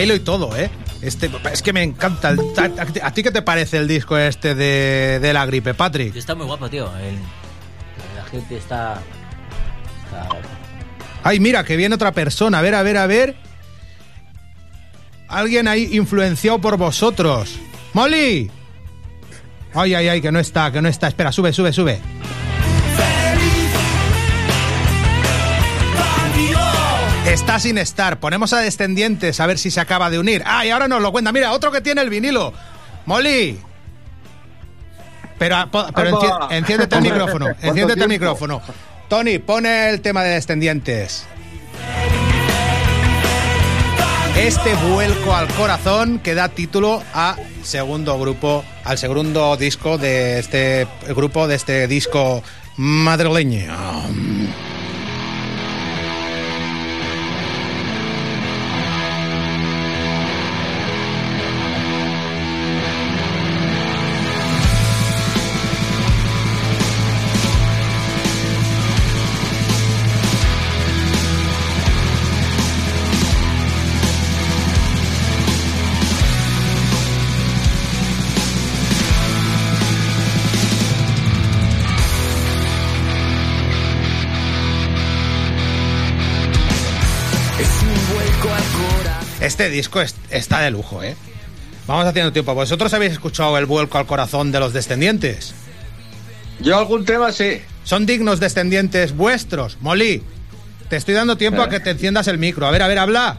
Bailo 0.00 0.14
y 0.14 0.20
todo, 0.20 0.56
¿eh? 0.56 0.70
Este, 1.02 1.30
es 1.52 1.62
que 1.62 1.72
me 1.72 1.82
encanta. 1.82 2.30
el- 2.30 2.40
a, 2.40 3.06
a 3.06 3.12
ti 3.14 3.22
qué 3.22 3.30
te 3.30 3.42
parece 3.42 3.78
el 3.78 3.88
disco 3.88 4.16
este 4.18 4.54
de, 4.54 5.18
de 5.20 5.32
la 5.32 5.46
gripe, 5.46 5.72
Patrick? 5.74 6.14
Está 6.16 6.34
muy 6.34 6.46
guapo, 6.46 6.68
tío. 6.68 6.90
El- 6.98 7.16
la 8.16 8.24
gente 8.30 8.56
está... 8.56 9.00
está- 10.04 10.28
Ay, 11.22 11.38
mira, 11.40 11.64
que 11.64 11.76
viene 11.76 11.94
otra 11.94 12.12
persona. 12.12 12.58
A 12.58 12.62
ver, 12.62 12.74
a 12.74 12.82
ver, 12.82 12.96
a 12.96 13.06
ver. 13.06 13.36
Alguien 15.28 15.68
ahí 15.68 15.88
influenciado 15.96 16.58
por 16.60 16.76
vosotros. 16.76 17.58
¡Molly! 17.92 18.50
Ay, 19.74 19.94
ay, 19.94 20.08
ay, 20.08 20.20
que 20.20 20.32
no 20.32 20.38
está, 20.40 20.72
que 20.72 20.82
no 20.82 20.88
está. 20.88 21.08
Espera, 21.08 21.30
sube, 21.30 21.52
sube, 21.52 21.72
sube. 21.72 22.00
Está 27.26 27.58
sin 27.60 27.78
estar. 27.78 28.18
Ponemos 28.18 28.52
a 28.52 28.58
Descendientes 28.58 29.40
a 29.40 29.46
ver 29.46 29.58
si 29.58 29.70
se 29.70 29.80
acaba 29.80 30.10
de 30.10 30.18
unir. 30.18 30.42
Ah, 30.46 30.64
y 30.64 30.70
ahora 30.70 30.88
nos 30.88 31.00
lo 31.02 31.12
cuenta. 31.12 31.32
Mira, 31.32 31.52
otro 31.52 31.70
que 31.70 31.80
tiene 31.80 32.00
el 32.00 32.10
vinilo. 32.10 32.52
Molly. 33.06 33.58
Pero, 35.38 35.56
ah, 35.56 35.68
pero 35.94 36.10
enci- 36.20 36.46
enciéndete 36.50 36.96
el 36.96 37.02
micrófono. 37.10 37.46
¿Cuánto 37.46 37.66
Enciéndete 37.68 38.02
el 38.02 38.08
micrófono. 38.08 38.62
Tony, 39.08 39.38
pone 39.38 39.90
el 39.90 40.00
tema 40.00 40.22
de 40.22 40.30
Descendientes. 40.30 41.26
Este 44.36 44.74
vuelco 44.90 45.34
al 45.34 45.48
corazón 45.48 46.18
que 46.20 46.34
da 46.34 46.48
título 46.48 47.02
a 47.12 47.36
segundo 47.62 48.18
grupo, 48.18 48.64
al 48.84 48.96
segundo 48.96 49.56
disco 49.56 49.98
de 49.98 50.38
este 50.38 50.86
grupo, 51.08 51.46
de 51.48 51.56
este 51.56 51.86
disco 51.88 52.42
madrileño. 52.76 53.66
Este 89.60 89.74
disco 89.74 90.00
es- 90.00 90.14
está 90.30 90.60
de 90.60 90.70
lujo, 90.70 91.02
¿eh? 91.02 91.14
Vamos 91.86 92.06
haciendo 92.06 92.32
tiempo. 92.32 92.54
¿Vosotros 92.54 92.94
habéis 92.94 93.12
escuchado 93.12 93.58
el 93.58 93.66
vuelco 93.66 93.98
al 93.98 94.06
corazón 94.06 94.52
de 94.52 94.58
los 94.60 94.72
descendientes? 94.72 95.52
Yo 96.60 96.78
algún 96.78 97.04
tema 97.04 97.30
sí. 97.32 97.60
¿Son 97.84 98.06
dignos 98.06 98.40
descendientes 98.40 99.14
vuestros? 99.14 99.76
Molly, 99.82 100.22
te 100.88 100.96
estoy 100.96 101.12
dando 101.14 101.36
tiempo 101.36 101.60
a 101.62 101.68
que 101.68 101.78
te 101.80 101.90
enciendas 101.90 102.26
el 102.28 102.38
micro. 102.38 102.66
A 102.66 102.70
ver, 102.70 102.82
a 102.82 102.88
ver, 102.88 102.98
habla. 102.98 103.38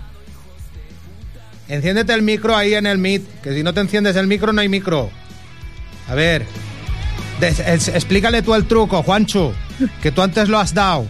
Enciéndete 1.68 2.14
el 2.14 2.22
micro 2.22 2.56
ahí 2.56 2.74
en 2.76 2.86
el 2.86 2.98
Meet, 3.00 3.42
que 3.42 3.54
si 3.54 3.64
no 3.64 3.74
te 3.74 3.80
enciendes 3.80 4.16
el 4.16 4.28
micro 4.28 4.52
no 4.54 4.62
hay 4.62 4.70
micro. 4.70 5.10
A 6.08 6.14
ver. 6.16 6.46
Des- 7.40 7.60
es- 7.60 7.88
explícale 7.88 8.42
tú 8.44 8.54
el 8.54 8.66
truco, 8.68 9.02
Juanchu, 9.02 9.54
que 10.04 10.12
tú 10.12 10.22
antes 10.22 10.50
lo 10.50 10.60
has 10.60 10.74
dado. 10.74 11.08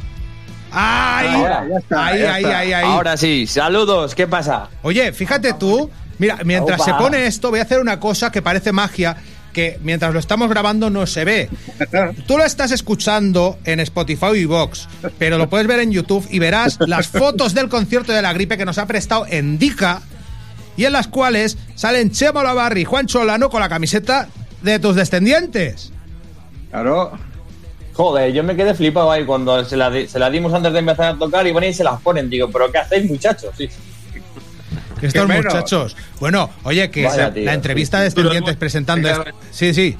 ¡Ay! 0.71 1.27
Ahora, 1.35 1.65
ya 1.69 1.77
está, 1.77 2.05
ahí, 2.05 2.21
ya 2.21 2.33
ahí, 2.33 2.43
está. 2.43 2.59
ahí, 2.59 2.73
ahí. 2.73 2.85
Ahora 2.85 3.17
sí, 3.17 3.47
saludos, 3.47 4.15
¿qué 4.15 4.27
pasa? 4.27 4.69
Oye, 4.81 5.11
fíjate 5.13 5.53
tú, 5.53 5.89
mira, 6.17 6.39
mientras 6.45 6.81
Opa. 6.81 6.91
se 6.91 6.97
pone 6.97 7.25
esto, 7.27 7.49
voy 7.49 7.59
a 7.59 7.63
hacer 7.63 7.79
una 7.79 7.99
cosa 7.99 8.31
que 8.31 8.41
parece 8.41 8.71
magia, 8.71 9.17
que 9.53 9.79
mientras 9.83 10.13
lo 10.13 10.19
estamos 10.19 10.49
grabando 10.49 10.89
no 10.89 11.05
se 11.05 11.25
ve. 11.25 11.49
Tú 12.27 12.37
lo 12.37 12.45
estás 12.45 12.71
escuchando 12.71 13.59
en 13.65 13.79
Spotify 13.81 14.37
y 14.37 14.45
Vox, 14.45 14.87
pero 15.19 15.37
lo 15.37 15.49
puedes 15.49 15.67
ver 15.67 15.79
en 15.79 15.91
YouTube 15.91 16.25
y 16.29 16.39
verás 16.39 16.77
las 16.79 17.07
fotos 17.07 17.53
del 17.53 17.67
concierto 17.67 18.13
de 18.13 18.21
la 18.21 18.31
gripe 18.33 18.57
que 18.57 18.65
nos 18.65 18.77
ha 18.77 18.85
prestado 18.85 19.25
Endica 19.27 20.01
y 20.77 20.85
en 20.85 20.93
las 20.93 21.07
cuales 21.07 21.57
salen 21.75 22.11
Chemo 22.11 22.43
Lavarri 22.43 22.81
y 22.81 22.85
Juan 22.85 23.07
Cholano 23.07 23.49
con 23.49 23.59
la 23.59 23.67
camiseta 23.69 24.29
de 24.61 24.79
tus 24.79 24.95
descendientes. 24.95 25.91
Claro. 26.69 27.11
Joder, 27.93 28.31
yo 28.33 28.43
me 28.43 28.55
quedé 28.55 28.73
flipado 28.73 29.11
ahí 29.11 29.25
cuando 29.25 29.63
se 29.65 29.75
la, 29.77 29.91
se 30.07 30.17
la 30.17 30.29
dimos 30.29 30.53
antes 30.53 30.71
de 30.73 30.79
empezar 30.79 31.13
a 31.13 31.17
tocar 31.17 31.45
y 31.45 31.51
van 31.51 31.65
y 31.65 31.73
se 31.73 31.83
las 31.83 31.99
ponen. 32.01 32.29
Digo, 32.29 32.49
¿pero 32.49 32.71
qué 32.71 32.77
hacéis, 32.79 33.09
muchachos? 33.09 33.53
Sí. 33.57 33.69
Estos 35.01 35.27
muchachos. 35.27 35.97
Bueno, 36.19 36.49
oye, 36.63 36.89
que 36.91 37.05
Vaya, 37.05 37.23
la, 37.23 37.33
tío. 37.33 37.43
la 37.45 37.53
entrevista 37.53 37.97
de 37.97 38.05
descendientes 38.05 38.55
presentando... 38.55 39.09
Esto- 39.09 39.25
Sí, 39.51 39.73
sí. 39.73 39.97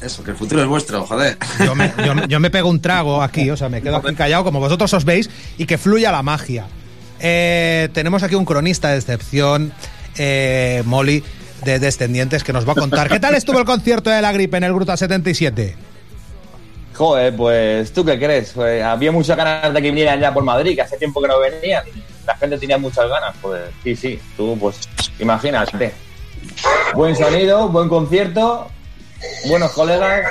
Eso, 0.00 0.22
que 0.22 0.32
el 0.32 0.36
futuro 0.36 0.60
es 0.62 0.68
vuestro, 0.68 1.04
joder. 1.06 1.38
Yo 1.64 1.74
me, 1.74 1.92
yo 2.04 2.14
me- 2.14 2.28
yo 2.28 2.38
me 2.40 2.50
pego 2.50 2.68
un 2.68 2.80
trago 2.80 3.22
aquí, 3.22 3.48
o 3.50 3.56
sea, 3.56 3.68
me 3.70 3.80
quedo 3.80 3.96
aquí 3.96 4.14
callado 4.14 4.44
como 4.44 4.60
vosotros 4.60 4.92
os 4.92 5.04
veis 5.04 5.30
y 5.56 5.64
que 5.66 5.78
fluya 5.78 6.12
la 6.12 6.22
magia. 6.22 6.66
Eh, 7.20 7.88
tenemos 7.92 8.22
aquí 8.22 8.34
un 8.34 8.44
cronista 8.44 8.90
de 8.90 8.98
excepción, 8.98 9.72
eh, 10.16 10.82
Molly, 10.84 11.24
de 11.64 11.78
Descendientes, 11.78 12.42
que 12.44 12.52
nos 12.52 12.66
va 12.66 12.72
a 12.72 12.76
contar. 12.76 13.08
¿Qué 13.08 13.20
tal 13.20 13.34
estuvo 13.34 13.58
el 13.58 13.64
concierto 13.64 14.10
de 14.10 14.20
la 14.20 14.32
gripe 14.32 14.56
en 14.56 14.64
el 14.64 14.72
Gruta 14.72 14.96
77? 14.96 15.76
Joder, 16.94 17.34
pues, 17.34 17.92
¿tú 17.92 18.04
qué 18.04 18.18
crees? 18.18 18.52
Pues, 18.54 18.82
había 18.82 19.10
muchas 19.10 19.36
ganas 19.36 19.72
de 19.72 19.82
que 19.82 19.88
vinieran 19.88 20.20
ya 20.20 20.32
por 20.32 20.44
Madrid, 20.44 20.74
que 20.74 20.82
hace 20.82 20.96
tiempo 20.96 21.20
que 21.20 21.28
no 21.28 21.40
venían. 21.40 21.84
La 22.26 22.36
gente 22.36 22.56
tenía 22.58 22.78
muchas 22.78 23.08
ganas, 23.08 23.34
pues, 23.42 23.62
sí, 23.82 23.96
sí. 23.96 24.18
Tú, 24.36 24.56
pues, 24.60 24.76
imagínate. 25.18 25.92
Buen 26.94 27.16
sonido, 27.16 27.68
buen 27.68 27.88
concierto, 27.88 28.68
buenos 29.48 29.72
colegas. 29.72 30.26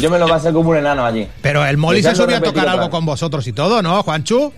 Yo 0.00 0.10
me 0.10 0.18
lo 0.18 0.28
pasé 0.28 0.52
como 0.52 0.70
un 0.70 0.76
enano 0.76 1.06
allí. 1.06 1.26
Pero 1.40 1.64
el 1.64 1.76
Molly 1.78 2.02
se 2.02 2.14
subió 2.14 2.36
a 2.36 2.40
tocar 2.40 2.68
algo 2.68 2.90
con 2.90 3.06
vosotros 3.06 3.46
y 3.46 3.52
todo, 3.52 3.80
¿no, 3.82 4.02
Juanchu? 4.02 4.52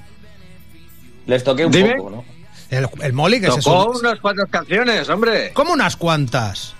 Les 1.27 1.45
toqué 1.45 1.67
un 1.67 1.73
Dime. 1.73 1.95
poco, 1.97 2.11
¿no? 2.11 2.25
El, 2.71 2.89
el 3.01 3.13
Molly 3.13 3.41
que 3.41 3.51
se 3.51 3.61
Tocó 3.61 3.99
unas 3.99 4.19
cuantas 4.21 4.49
canciones, 4.51 5.09
hombre. 5.09 5.53
¿Cómo 5.55 5.73
unas 5.73 5.97
cuantas? 5.97 6.75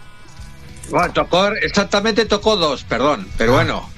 Bueno, 0.91 1.13
tocó, 1.13 1.49
exactamente 1.49 2.25
tocó 2.27 2.57
dos, 2.57 2.85
perdón, 2.85 3.27
pero 3.37 3.53
bueno. 3.55 3.89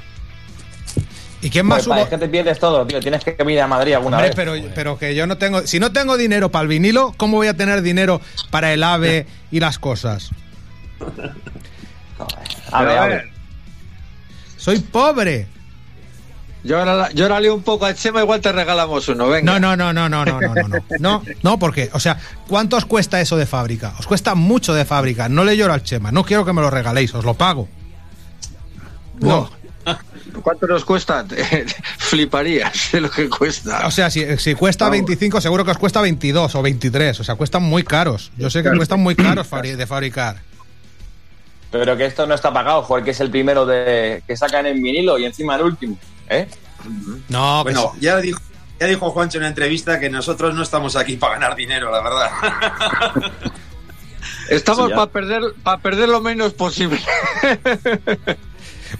¿Y 1.42 1.48
quién 1.50 1.66
más 1.66 1.86
hubo? 1.86 1.96
Es 1.96 2.08
que 2.08 2.18
te 2.18 2.28
pierdes 2.28 2.58
todo, 2.58 2.86
tío. 2.86 3.00
Tienes 3.00 3.24
que 3.24 3.32
venir 3.32 3.60
a 3.62 3.66
Madrid 3.66 3.94
alguna 3.94 4.18
Hombre, 4.18 4.28
vez. 4.28 4.36
pero, 4.36 4.54
pero 4.74 4.98
que 4.98 5.14
yo 5.14 5.26
no 5.26 5.38
tengo. 5.38 5.66
Si 5.66 5.80
no 5.80 5.90
tengo 5.90 6.16
dinero 6.16 6.50
para 6.50 6.62
el 6.62 6.68
vinilo, 6.68 7.14
¿cómo 7.16 7.38
voy 7.38 7.46
a 7.46 7.56
tener 7.56 7.80
dinero 7.82 8.20
para 8.50 8.72
el 8.74 8.82
ave 8.82 9.26
y 9.50 9.58
las 9.60 9.78
cosas? 9.78 10.30
A 12.72 12.84
ver, 12.84 12.98
a 12.98 13.06
ver. 13.06 13.30
Soy 14.56 14.78
pobre. 14.78 15.48
Llórale, 16.62 17.14
llórale 17.14 17.50
un 17.50 17.62
poco 17.62 17.86
a 17.86 17.94
Chema, 17.94 18.20
igual 18.20 18.40
te 18.40 18.52
regalamos 18.52 19.08
uno, 19.08 19.28
venga. 19.28 19.52
No, 19.52 19.58
no, 19.58 19.76
no, 19.76 19.92
no, 19.92 20.08
no, 20.08 20.24
no, 20.24 20.40
no, 20.40 20.54
no, 20.54 20.68
no. 20.68 20.80
No, 20.98 21.22
no, 21.42 21.58
porque, 21.58 21.88
o 21.92 22.00
sea, 22.00 22.18
¿cuánto 22.46 22.76
os 22.76 22.84
cuesta 22.84 23.20
eso 23.20 23.36
de 23.36 23.46
fábrica? 23.46 23.94
Os 23.98 24.06
cuesta 24.06 24.34
mucho 24.34 24.74
de 24.74 24.84
fábrica. 24.84 25.28
No 25.28 25.44
le 25.44 25.56
lloro 25.56 25.72
al 25.72 25.82
Chema. 25.82 26.12
No 26.12 26.24
quiero 26.24 26.44
que 26.44 26.52
me 26.52 26.60
lo 26.60 26.70
regaléis, 26.70 27.14
os 27.14 27.24
lo 27.24 27.34
pago. 27.34 27.68
No. 29.20 29.50
¿Cuánto 30.42 30.66
nos 30.66 30.84
cuesta? 30.84 31.24
Fliparías 31.98 32.90
de 32.92 33.00
lo 33.00 33.10
que 33.10 33.28
cuesta. 33.28 33.86
O 33.86 33.90
sea, 33.90 34.10
si, 34.10 34.36
si 34.38 34.54
cuesta 34.54 34.84
Vamos. 34.84 34.98
25, 34.98 35.40
seguro 35.40 35.64
que 35.64 35.70
os 35.70 35.78
cuesta 35.78 36.00
22 36.00 36.54
o 36.54 36.62
23. 36.62 37.20
O 37.20 37.24
sea, 37.24 37.34
cuestan 37.36 37.62
muy 37.62 37.82
caros. 37.84 38.30
Yo 38.36 38.50
sé 38.50 38.62
que 38.62 38.70
cuestan 38.76 39.00
muy 39.00 39.14
caros 39.16 39.48
de 39.50 39.86
fabricar. 39.86 40.42
Pero 41.70 41.96
que 41.96 42.04
esto 42.04 42.26
no 42.26 42.34
está 42.34 42.52
pagado, 42.52 42.82
joder, 42.82 43.04
que 43.04 43.12
es 43.12 43.20
el 43.20 43.30
primero 43.30 43.64
de 43.64 44.22
que 44.26 44.36
sacan 44.36 44.66
en 44.66 44.82
vinilo 44.82 45.18
y 45.18 45.24
encima 45.24 45.54
el 45.54 45.62
último. 45.62 45.96
¿Eh? 46.30 46.48
No, 47.28 47.62
que 47.66 47.72
Bueno, 47.72 47.92
ya 48.00 48.16
dijo, 48.18 48.40
ya 48.78 48.86
dijo 48.86 49.10
Juancho 49.10 49.36
en 49.38 49.42
una 49.42 49.48
entrevista 49.48 50.00
que 50.00 50.08
nosotros 50.08 50.54
no 50.54 50.62
estamos 50.62 50.96
aquí 50.96 51.16
para 51.16 51.34
ganar 51.34 51.54
dinero, 51.56 51.90
la 51.90 52.00
verdad. 52.00 52.30
Estamos 54.48 54.88
Sí, 54.88 54.94
para 54.94 55.10
perder, 55.10 55.42
para 55.62 55.78
perder 55.78 56.08
lo 56.08 56.20
menos 56.20 56.52
posible. 56.54 56.98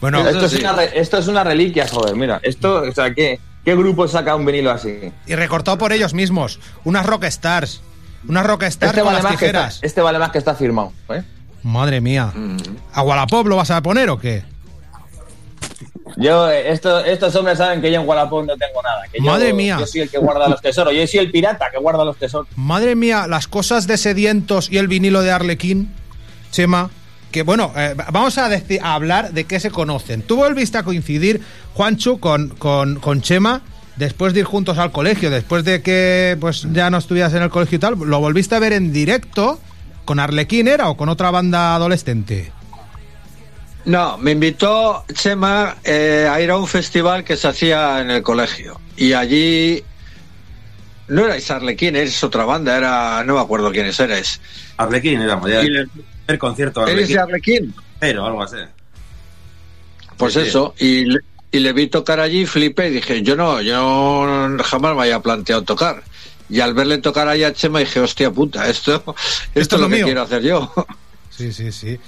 Bueno, 0.00 0.26
esto, 0.28 0.46
es 0.46 0.54
una 0.54 0.84
esto 0.84 1.18
es 1.18 1.26
una 1.28 1.42
reliquia, 1.42 1.86
joder, 1.88 2.14
mira. 2.14 2.38
Esto, 2.42 2.82
o 2.88 2.92
sea, 2.92 3.12
¿qué, 3.12 3.40
qué 3.64 3.74
grupo 3.74 4.06
saca 4.06 4.36
un 4.36 4.46
vinilo 4.46 4.70
así? 4.70 5.12
Y 5.26 5.34
recortado 5.34 5.76
por 5.78 5.92
ellos 5.92 6.14
mismos. 6.14 6.60
Unas 6.84 7.04
rockstars. 7.04 7.82
Unas 8.28 8.46
rockstars 8.46 8.90
Este 8.92 9.00
con 9.02 9.12
vale, 9.12 9.22
las 9.22 9.30
que 9.30 9.34
está, 9.46 9.46
tijeras. 9.46 9.78
este 9.82 10.00
vale 10.00 10.18
más 10.20 10.30
que 10.30 10.38
está 10.38 10.54
firmado. 10.54 10.92
¿eh? 11.08 11.22
Madre 11.64 12.00
mía. 12.00 12.32
¿A 12.94 13.02
Wallapop 13.02 13.46
lo 13.48 13.56
vas 13.56 13.70
a 13.72 13.82
poner 13.82 14.08
o 14.10 14.18
qué? 14.18 14.44
Yo, 16.16 16.50
esto, 16.50 17.04
estos 17.04 17.34
hombres 17.36 17.58
saben 17.58 17.80
que 17.80 17.90
yo 17.92 18.00
en 18.00 18.06
Wallapop 18.08 18.44
no 18.46 18.56
tengo 18.56 18.82
nada. 18.82 19.02
Que 19.12 19.18
yo- 19.18 19.24
Madre 19.30 19.52
mía. 19.52 19.76
Yo 19.80 19.86
soy 19.86 20.00
el 20.02 20.10
que 20.10 20.18
guarda 20.18 20.48
los 20.48 20.60
tesoros. 20.60 20.92
Yo 20.94 21.06
soy 21.06 21.20
el 21.20 21.30
pirata 21.30 21.66
que 21.70 21.78
guarda 21.78 22.04
los 22.04 22.16
tesoros. 22.16 22.48
Madre 22.56 22.94
mía, 22.94 23.26
las 23.28 23.46
cosas 23.46 23.86
de 23.86 23.96
sedientos 23.96 24.70
y 24.70 24.78
el 24.78 24.88
vinilo 24.88 25.22
de 25.22 25.30
Arlequín, 25.30 25.92
Chema. 26.50 26.90
Que 27.30 27.42
bueno, 27.42 27.72
eh, 27.76 27.94
vamos 28.10 28.38
a, 28.38 28.48
deci- 28.50 28.80
a 28.82 28.94
hablar 28.94 29.32
de 29.32 29.44
qué 29.44 29.60
se 29.60 29.70
conocen. 29.70 30.22
Tú 30.22 30.36
volviste 30.36 30.78
a 30.78 30.82
coincidir, 30.82 31.40
Juanchu, 31.74 32.18
con, 32.18 32.48
con, 32.48 32.96
con 32.98 33.22
Chema 33.22 33.62
después 33.96 34.32
de 34.34 34.40
ir 34.40 34.46
juntos 34.46 34.78
al 34.78 34.90
colegio, 34.92 35.30
después 35.30 35.62
de 35.64 35.80
que 35.82 36.36
pues 36.40 36.66
ya 36.72 36.90
no 36.90 36.98
estuvieras 36.98 37.32
en 37.34 37.42
el 37.42 37.50
colegio 37.50 37.76
y 37.76 37.78
tal, 37.78 37.94
lo 37.98 38.18
volviste 38.18 38.54
a 38.54 38.58
ver 38.58 38.72
en 38.72 38.92
directo 38.92 39.60
con 40.06 40.18
Arlequín, 40.18 40.66
¿era? 40.68 40.88
¿O 40.88 40.96
con 40.96 41.08
otra 41.08 41.30
banda 41.30 41.74
adolescente? 41.76 42.50
No, 43.84 44.18
me 44.18 44.32
invitó 44.32 45.04
Chema 45.12 45.76
eh, 45.84 46.28
a 46.30 46.40
ir 46.40 46.50
a 46.50 46.56
un 46.58 46.66
festival 46.68 47.24
que 47.24 47.36
se 47.36 47.48
hacía 47.48 48.00
en 48.00 48.10
el 48.10 48.22
colegio. 48.22 48.80
Y 48.96 49.12
allí. 49.12 49.82
No 51.08 51.24
erais 51.24 51.50
Arlequín, 51.50 51.96
es 51.96 52.22
otra 52.22 52.44
banda, 52.44 52.76
era. 52.76 53.24
No 53.24 53.34
me 53.34 53.40
acuerdo 53.40 53.72
quiénes 53.72 53.98
erais. 53.98 54.40
Arlequín 54.76 55.20
éramos 55.20 55.50
ya. 55.50 55.62
El 56.26 56.38
concierto 56.38 56.86
¿Eres 56.86 57.08
de 57.08 57.18
Arlequín? 57.18 57.74
Pero 57.98 58.26
algo 58.26 58.42
así. 58.42 58.56
Pues 60.16 60.34
Sí, 60.34 60.40
sí. 60.42 60.48
eso, 60.48 60.74
y, 60.78 61.04
le- 61.06 61.20
y 61.50 61.58
le 61.60 61.72
vi 61.72 61.86
tocar 61.88 62.20
allí, 62.20 62.46
flipé 62.46 62.88
y 62.88 62.90
dije, 62.90 63.22
yo 63.22 63.34
no, 63.36 63.60
yo 63.62 64.56
jamás 64.62 64.94
me 64.94 65.02
había 65.02 65.20
planteado 65.20 65.62
tocar. 65.62 66.02
Y 66.48 66.60
al 66.60 66.74
verle 66.74 66.98
tocar 66.98 67.26
ahí 67.28 67.42
a 67.42 67.52
Chema 67.52 67.78
dije, 67.78 68.00
hostia 68.00 68.30
puta, 68.30 68.68
esto, 68.68 69.02
esto, 69.54 69.76
es 69.76 69.80
lo, 69.82 69.88
que 69.88 70.02
quiero 70.02 70.22
hacer 70.22 70.42
yo. 70.42 70.72
Sí, 71.30 71.52
sí, 71.52 71.72
sí. 71.72 71.98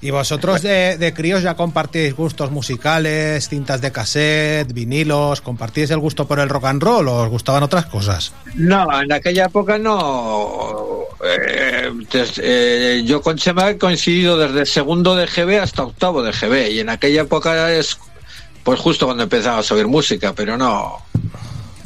¿Y 0.00 0.10
vosotros 0.12 0.62
de, 0.62 0.96
de 0.96 1.12
críos 1.12 1.42
ya 1.42 1.54
compartíais 1.56 2.14
gustos 2.14 2.52
musicales, 2.52 3.48
cintas 3.48 3.80
de 3.80 3.90
cassette, 3.90 4.72
vinilos? 4.72 5.40
¿Compartíais 5.40 5.90
el 5.90 5.98
gusto 5.98 6.28
por 6.28 6.38
el 6.38 6.48
rock 6.48 6.66
and 6.66 6.80
roll 6.82 7.08
o 7.08 7.22
os 7.24 7.28
gustaban 7.28 7.64
otras 7.64 7.86
cosas? 7.86 8.32
No, 8.54 8.86
en 9.02 9.10
aquella 9.12 9.46
época 9.46 9.76
no. 9.76 11.00
Eh, 11.24 11.90
des- 12.12 12.40
eh, 12.40 13.02
yo 13.04 13.20
con 13.22 13.36
Chema 13.38 13.70
he 13.70 13.76
coincidido 13.78 14.38
desde 14.38 14.66
segundo 14.66 15.16
de 15.16 15.26
GB 15.26 15.60
hasta 15.60 15.82
octavo 15.82 16.22
de 16.22 16.30
GB. 16.30 16.70
Y 16.70 16.78
en 16.78 16.90
aquella 16.90 17.22
época 17.22 17.72
es 17.72 17.98
pues 18.62 18.78
justo 18.78 19.06
cuando 19.06 19.24
empezaba 19.24 19.58
a 19.58 19.62
subir 19.64 19.88
música, 19.88 20.32
pero 20.32 20.56
no. 20.56 20.98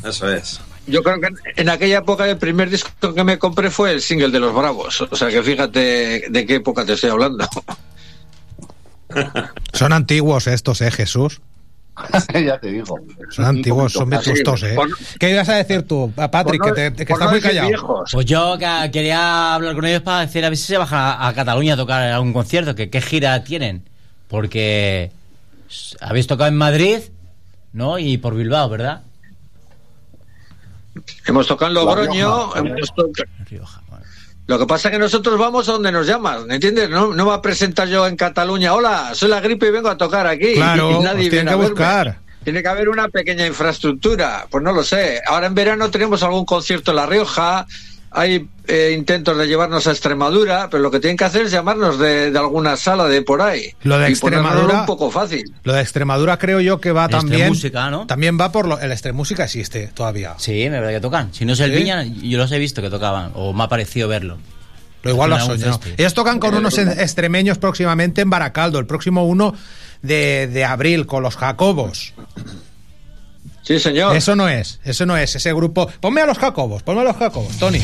Eso 0.05 0.31
es. 0.31 0.61
Yo 0.87 1.03
creo 1.03 1.19
que 1.19 1.29
en- 1.29 1.39
en 1.57 1.69
aquella 1.71 1.99
época 1.99 2.29
el 2.29 2.37
primer 2.37 2.69
disco 2.69 3.15
que 3.15 3.25
me 3.25 3.39
compré 3.39 3.71
fue 3.71 3.93
el 3.93 4.03
single 4.03 4.29
de 4.29 4.41
Los 4.41 4.55
Bravos. 4.55 5.01
O 5.01 5.17
sea 5.17 5.29
que 5.31 5.43
fíjate 5.43 6.25
de 6.29 6.45
qué 6.47 6.57
época 6.57 6.85
te 6.85 6.93
estoy 6.93 7.09
hablando. 7.09 7.49
Son 9.73 9.93
antiguos 9.93 10.47
estos, 10.47 10.81
¿eh, 10.81 10.91
Jesús? 10.91 11.41
ya 12.33 12.59
te 12.59 12.69
digo. 12.69 12.99
Son 13.31 13.45
antiguos, 13.45 13.93
son 13.93 14.09
vetustos, 14.09 14.63
¿eh? 14.63 14.75
por- 14.75 14.89
¿Qué 15.21 15.31
ibas 15.31 15.49
a 15.51 15.57
decir 15.57 15.83
tú, 15.83 16.11
a 16.17 16.31
Patrick, 16.31 16.65
no- 16.67 16.73
que, 16.75 16.91
te, 16.91 17.05
que 17.05 17.13
estás 17.13 17.27
no 17.27 17.31
muy 17.33 17.41
callado? 17.41 17.69
viejos. 17.69 18.11
Pues 18.13 18.27
yo 18.27 18.57
que- 18.59 18.91
quería 18.91 19.55
hablar 19.55 19.75
con 19.75 19.85
ellos 19.85 20.01
para 20.03 20.21
decir 20.21 20.45
a 20.45 20.49
ver 20.49 20.57
si 20.57 20.65
se 20.65 20.79
bajan 20.79 20.99
a, 21.01 21.29
a 21.29 21.35
Cataluña 21.35 21.75
a 21.75 21.77
tocar 21.77 22.03
algún 22.03 22.33
concierto, 22.33 22.75
que 22.75 22.89
qué 22.89 23.01
gira 23.03 23.45
tienen. 23.45 23.83
Porque 24.29 25.11
habéis 26.01 26.27
tocado 26.27 26.49
en 26.49 26.57
Madrid, 26.57 27.01
¿no? 27.75 27.99
Y 27.99 28.17
por 28.17 28.35
Bilbao, 28.35 28.71
¿verdad? 28.71 29.03
Hemos 31.27 31.47
tocado 31.47 31.69
en 31.71 31.75
Logroño. 31.75 32.53
Rioja. 32.55 32.59
hemos 32.59 32.95
tocado- 32.95 33.27
Lo 34.47 34.59
que 34.59 34.67
pasa 34.67 34.89
es 34.89 34.93
que 34.93 34.99
nosotros 34.99 35.39
vamos 35.39 35.69
a 35.69 35.73
donde 35.73 35.93
nos 35.93 36.07
llaman, 36.07 36.47
¿me 36.47 36.57
entiendes? 36.57 36.91
No, 36.91 37.15
no 37.15 37.25
voy 37.27 37.35
a 37.35 37.41
presentar 37.41 37.89
yo 37.89 38.07
en 38.07 38.17
Cataluña. 38.17 38.75
Hola, 38.75 39.13
soy 39.15 39.29
la 39.29 39.41
gripe 39.41 39.69
y 39.69 39.71
vengo 39.71 39.89
a 39.89 39.97
tocar 39.97 40.27
aquí. 40.27 40.55
Claro, 40.55 40.91
y 40.91 41.05
nadie 41.05 41.31
viene 41.31 41.51
que 41.51 41.57
verme. 41.57 41.69
buscar. 41.71 42.19
Tiene 42.43 42.61
que 42.61 42.69
haber 42.69 42.89
una 42.89 43.09
pequeña 43.09 43.47
infraestructura. 43.47 44.47
Pues 44.51 44.65
no 44.65 44.73
lo 44.73 44.83
sé. 44.83 45.23
Ahora 45.27 45.47
en 45.47 45.55
verano 45.55 45.91
tenemos 45.91 46.25
algún 46.25 46.45
concierto 46.45 46.91
en 46.91 46.97
La 46.97 47.07
Rioja. 47.07 47.67
Hay 48.15 48.47
eh, 48.69 48.95
intentos 48.97 49.39
de 49.39 49.47
llevarnos 49.47 49.87
a 49.87 49.91
Extremadura, 49.91 50.69
pero 50.71 50.83
lo 50.83 50.91
que 50.91 51.01
tienen 51.01 51.17
que 51.17 51.25
hacer 51.25 51.43
es 51.47 51.51
llamarnos 51.51 51.99
de, 51.99 52.31
de 52.31 52.39
alguna 52.39 52.77
sala 52.77 53.07
de 53.09 53.23
por 53.23 53.41
ahí. 53.41 53.71
Lo 53.83 53.99
de 53.99 54.09
Extremadura- 54.09 54.81
un 54.81 54.87
poco 54.87 55.11
fácil. 55.11 55.45
Lo 55.65 55.73
de 55.73 55.81
Extremadura 55.81 56.39
creo 56.39 56.61
yo 56.61 56.81
que 56.81 56.93
va 56.93 57.07
El 57.07 57.11
también... 57.11 57.53
También 58.07 58.39
va 58.41 58.53
por... 58.53 58.67
Lo, 58.69 58.79
el 58.79 58.93
Extremúsica 58.93 59.45
existe 59.45 59.89
todavía. 59.95 60.35
Sí, 60.39 60.53
me 60.65 60.71
verdad 60.81 60.91
que 60.91 61.01
tocan. 61.01 61.33
Si 61.33 61.45
no 61.47 61.55
es 61.55 61.61
el 61.61 61.71
¿Sí? 61.73 61.79
Viña, 61.79 62.05
yo 62.05 62.37
los 62.39 62.53
he 62.53 62.59
visto 62.59 62.83
que 62.83 62.91
tocaban, 62.91 63.33
o 63.35 63.53
me 63.55 63.63
ha 63.65 63.69
parecido 63.69 64.09
verlo. 64.09 64.37
Lo 65.03 65.11
igual 65.11 65.31
lo 65.31 65.37
has 65.37 65.47
soñado. 65.47 65.81
Ellos 65.97 66.15
tocan 66.15 66.39
con 66.39 66.55
unos 66.55 66.77
extremeños 66.79 67.59
próximamente 67.59 68.21
en 68.21 68.31
Baracaldo, 68.31 68.79
el 68.79 68.87
próximo 68.87 69.25
1 69.25 69.55
de, 70.03 70.47
de 70.49 70.65
abril, 70.65 71.07
con 71.07 71.23
los 71.23 71.37
Jacobos. 71.37 72.13
Sí, 73.63 73.79
señor. 73.79 74.17
Eso 74.17 74.37
no 74.37 74.49
es, 74.49 74.81
eso 74.85 75.07
no 75.07 75.17
es, 75.17 75.35
ese 75.35 75.53
grupo... 75.53 75.89
Ponme 76.01 76.21
a 76.21 76.27
los 76.27 76.39
Jacobos, 76.39 76.83
ponme 76.83 77.03
a 77.03 77.05
los 77.05 77.17
Jacobos, 77.17 77.57
Tony. 77.59 77.81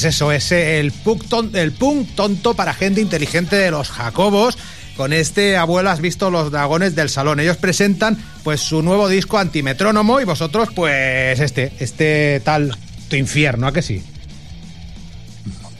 Pues 0.00 0.14
eso, 0.14 0.32
es 0.32 0.50
el 0.50 0.92
punk, 0.92 1.28
ton- 1.28 1.50
el 1.54 1.72
punk 1.72 2.14
tonto 2.14 2.54
para 2.54 2.72
gente 2.72 3.02
inteligente 3.02 3.56
de 3.56 3.70
los 3.70 3.90
Jacobos. 3.90 4.56
Con 4.96 5.12
este 5.12 5.58
abuelo 5.58 5.90
has 5.90 6.00
visto 6.00 6.30
los 6.30 6.50
dragones 6.50 6.94
del 6.94 7.10
salón. 7.10 7.38
Ellos 7.38 7.58
presentan 7.58 8.16
pues 8.42 8.62
su 8.62 8.80
nuevo 8.80 9.10
disco 9.10 9.36
antimetrónomo 9.36 10.18
y 10.18 10.24
vosotros 10.24 10.70
pues 10.74 11.38
este, 11.38 11.72
este 11.80 12.40
tal 12.42 12.74
tu 13.10 13.16
infierno, 13.16 13.66
¿a 13.66 13.74
que 13.74 13.82
sí? 13.82 14.02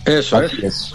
Eso 0.04 0.42
es. 0.42 0.92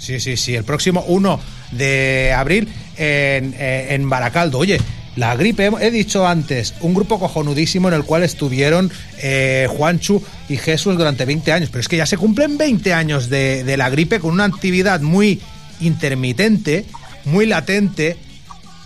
Sí, 0.00 0.18
sí, 0.18 0.36
sí. 0.36 0.56
El 0.56 0.64
próximo 0.64 1.04
1 1.06 1.38
de 1.70 2.32
abril 2.36 2.68
en, 2.96 3.54
eh, 3.56 3.86
en 3.90 4.10
Baracaldo. 4.10 4.58
Oye, 4.58 4.80
la 5.18 5.34
gripe, 5.34 5.68
he 5.80 5.90
dicho 5.90 6.28
antes, 6.28 6.74
un 6.80 6.94
grupo 6.94 7.18
cojonudísimo 7.18 7.88
en 7.88 7.94
el 7.94 8.04
cual 8.04 8.22
estuvieron 8.22 8.88
eh, 9.20 9.66
Juanchu 9.68 10.22
y 10.48 10.56
Jesús 10.56 10.96
durante 10.96 11.24
20 11.24 11.52
años. 11.52 11.70
Pero 11.70 11.80
es 11.80 11.88
que 11.88 11.96
ya 11.96 12.06
se 12.06 12.16
cumplen 12.16 12.56
20 12.56 12.94
años 12.94 13.28
de, 13.28 13.76
la 13.76 13.90
gripe 13.90 14.20
con 14.20 14.30
una 14.30 14.44
actividad 14.44 15.00
muy 15.00 15.40
intermitente, 15.80 16.84
muy 17.24 17.46
latente, 17.46 18.16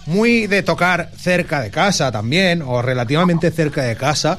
muy 0.07 0.47
de 0.47 0.63
tocar 0.63 1.13
cerca 1.19 1.61
de 1.61 1.71
casa 1.71 2.11
también, 2.11 2.63
o 2.63 2.81
relativamente 2.81 3.51
cerca 3.51 3.83
de 3.83 3.95
casa. 3.95 4.39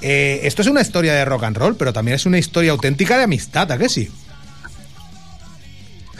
Eh, 0.00 0.40
esto 0.44 0.62
es 0.62 0.68
una 0.68 0.80
historia 0.80 1.12
de 1.12 1.26
rock 1.26 1.44
and 1.44 1.58
roll, 1.58 1.76
pero 1.76 1.92
también 1.92 2.14
es 2.14 2.24
una 2.24 2.38
historia 2.38 2.72
auténtica 2.72 3.18
de 3.18 3.24
amistad, 3.24 3.70
¿a 3.70 3.76
que 3.76 3.90
sí? 3.90 4.10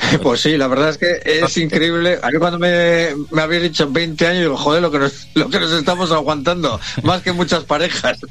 Pues 0.23 0.41
sí, 0.41 0.57
la 0.57 0.67
verdad 0.69 0.91
es 0.91 0.99
que 0.99 1.21
es 1.25 1.57
increíble. 1.59 2.19
A 2.23 2.31
mí 2.31 2.39
cuando 2.39 2.59
me, 2.59 3.09
me 3.31 3.43
habéis 3.43 3.63
dicho 3.63 3.91
20 3.91 4.27
años, 4.27 4.41
digo, 4.43 4.57
joder, 4.57 4.83
lo 4.83 4.91
que, 4.91 4.99
nos, 4.99 5.29
lo 5.35 5.49
que 5.49 5.61
nos 5.61 5.73
estamos 5.73 6.11
aguantando, 6.13 6.81
más 7.03 7.23
que 7.23 7.33
muchas 7.33 7.65
parejas. 7.65 8.19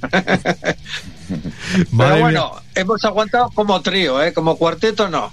Pero 1.98 2.20
bueno, 2.20 2.56
hemos 2.76 3.04
aguantado 3.04 3.50
como 3.54 3.82
trío, 3.82 4.22
¿eh? 4.22 4.34
como 4.34 4.58
cuarteto 4.58 5.10
no. 5.10 5.32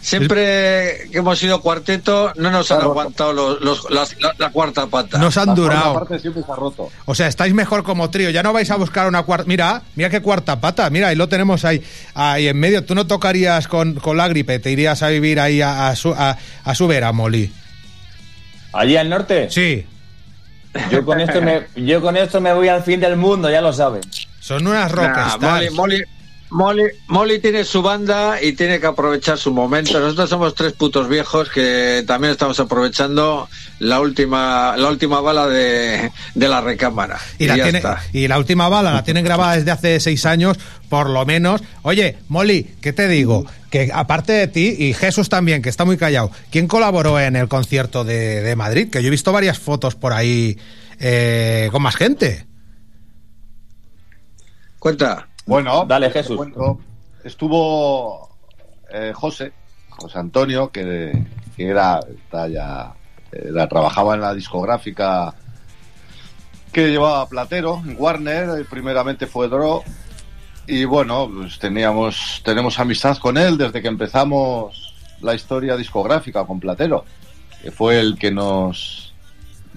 Siempre 0.00 1.08
que 1.10 1.18
hemos 1.18 1.38
sido 1.38 1.60
cuarteto 1.60 2.32
no 2.36 2.50
nos 2.50 2.70
han 2.70 2.80
aguantado 2.82 3.32
los, 3.32 3.60
los- 3.60 3.90
las- 3.90 4.20
la, 4.20 4.32
la 4.38 4.50
cuarta 4.50 4.86
pata. 4.86 5.18
Nos 5.18 5.36
han 5.36 5.54
durado. 5.54 5.94
parte 5.94 6.18
siempre 6.20 6.42
se 6.44 6.52
ha 6.52 6.54
roto. 6.54 6.88
O 7.04 7.14
sea, 7.14 7.26
estáis 7.26 7.52
mejor 7.52 7.82
como 7.82 8.08
trío. 8.08 8.30
Ya 8.30 8.42
no 8.42 8.52
vais 8.52 8.70
a 8.70 8.76
buscar 8.76 9.08
una 9.08 9.22
cuarta. 9.24 9.44
Mira, 9.48 9.82
mira 9.96 10.08
qué 10.08 10.22
cuarta 10.22 10.60
pata. 10.60 10.88
Mira, 10.90 11.08
ahí 11.08 11.16
lo 11.16 11.28
tenemos 11.28 11.64
ahí, 11.64 11.82
ahí 12.14 12.48
en 12.48 12.58
medio. 12.58 12.84
Tú 12.84 12.94
no 12.94 13.06
tocarías 13.06 13.66
con, 13.68 13.94
con 13.94 14.16
la 14.16 14.28
gripe, 14.28 14.58
te 14.60 14.70
irías 14.70 15.02
a 15.02 15.08
vivir 15.08 15.40
ahí 15.40 15.60
a, 15.62 15.88
a 15.88 15.96
su, 15.96 16.14
a, 16.16 16.38
a 16.64 16.74
su 16.74 16.86
vera, 16.86 17.12
Molly. 17.12 17.52
¿Allí 18.72 18.96
al 18.96 19.08
norte? 19.10 19.48
Sí. 19.50 19.84
Yo 20.90 21.04
con 21.04 21.20
esto 21.20 21.40
me, 21.42 21.66
yo 21.76 22.00
con 22.00 22.16
esto 22.16 22.40
me 22.40 22.52
voy 22.52 22.68
al 22.68 22.82
fin 22.84 23.00
del 23.00 23.16
mundo, 23.16 23.50
ya 23.50 23.60
lo 23.60 23.72
sabes. 23.72 24.06
Son 24.38 24.66
unas 24.66 24.94
Nah, 24.94 25.02
rockstars. 25.12 25.40
Molly, 25.42 25.70
Molly, 25.70 26.04
Molly, 26.50 26.84
Molly 27.08 27.40
tiene 27.40 27.62
su 27.64 27.82
banda 27.82 28.40
y 28.42 28.52
tiene 28.54 28.80
que 28.80 28.86
aprovechar 28.86 29.36
su 29.36 29.52
momento. 29.52 30.00
Nosotros 30.00 30.30
somos 30.30 30.54
tres 30.54 30.72
putos 30.72 31.08
viejos 31.08 31.50
que 31.50 32.02
también 32.06 32.30
estamos 32.32 32.58
aprovechando 32.58 33.48
la 33.80 34.00
última, 34.00 34.74
la 34.76 34.88
última 34.88 35.20
bala 35.20 35.46
de, 35.46 36.10
de 36.34 36.48
la 36.48 36.60
recámara. 36.62 37.18
Y 37.38 37.46
la, 37.46 37.56
ya 37.56 37.62
tiene- 37.64 37.78
está. 37.78 38.02
y 38.12 38.28
la 38.28 38.38
última 38.38 38.68
bala 38.70 38.92
la 38.94 39.04
tienen 39.04 39.24
grabada 39.24 39.56
desde 39.56 39.70
hace 39.70 40.00
seis 40.00 40.24
años, 40.24 40.58
por 40.88 41.10
lo 41.10 41.26
menos. 41.26 41.60
Oye, 41.82 42.16
Molly, 42.28 42.74
¿qué 42.80 42.92
te 42.94 43.08
digo? 43.08 43.44
Que 43.70 43.90
aparte 43.92 44.32
de 44.32 44.46
ti, 44.48 44.74
y 44.78 44.94
Jesús 44.94 45.28
también, 45.28 45.60
que 45.60 45.68
está 45.68 45.84
muy 45.84 45.98
callado, 45.98 46.30
¿quién 46.50 46.66
colaboró 46.66 47.20
en 47.20 47.36
el 47.36 47.48
concierto 47.48 48.04
de, 48.04 48.42
de 48.42 48.56
Madrid? 48.56 48.88
Que 48.90 49.02
yo 49.02 49.08
he 49.08 49.10
visto 49.10 49.32
varias 49.32 49.58
fotos 49.58 49.94
por 49.96 50.14
ahí 50.14 50.56
eh, 50.98 51.68
con 51.70 51.82
más 51.82 51.94
gente. 51.96 52.46
Cuenta. 54.78 55.27
Bueno, 55.48 55.86
Dale, 55.86 56.08
te 56.08 56.22
Jesús. 56.22 56.36
cuento. 56.36 56.78
Estuvo 57.24 58.28
eh, 58.92 59.12
José, 59.14 59.52
José 59.88 60.18
Antonio, 60.18 60.70
que, 60.70 61.24
que 61.56 61.66
era, 61.68 62.00
ya, 62.32 62.92
era- 63.32 63.68
trabajaba 63.68 64.14
en 64.14 64.20
la 64.20 64.34
discográfica 64.34 65.34
que 66.70 66.88
llevaba 66.90 67.26
Platero 67.28 67.80
en 67.84 67.96
Warner, 67.98 68.60
eh, 68.60 68.64
primeramente 68.68 69.26
fue 69.26 69.48
Dro, 69.48 69.82
y 70.66 70.84
bueno, 70.84 71.30
pues 71.34 71.58
teníamos, 71.58 72.42
tenemos 72.44 72.78
amistad 72.78 73.16
con 73.16 73.38
él 73.38 73.56
desde 73.56 73.80
que 73.80 73.88
empezamos 73.88 74.94
la 75.22 75.34
historia 75.34 75.76
discográfica 75.76 76.44
con 76.44 76.60
Platero, 76.60 77.06
que 77.62 77.70
fue 77.72 77.98
el 77.98 78.18
que 78.18 78.30
nos, 78.30 79.14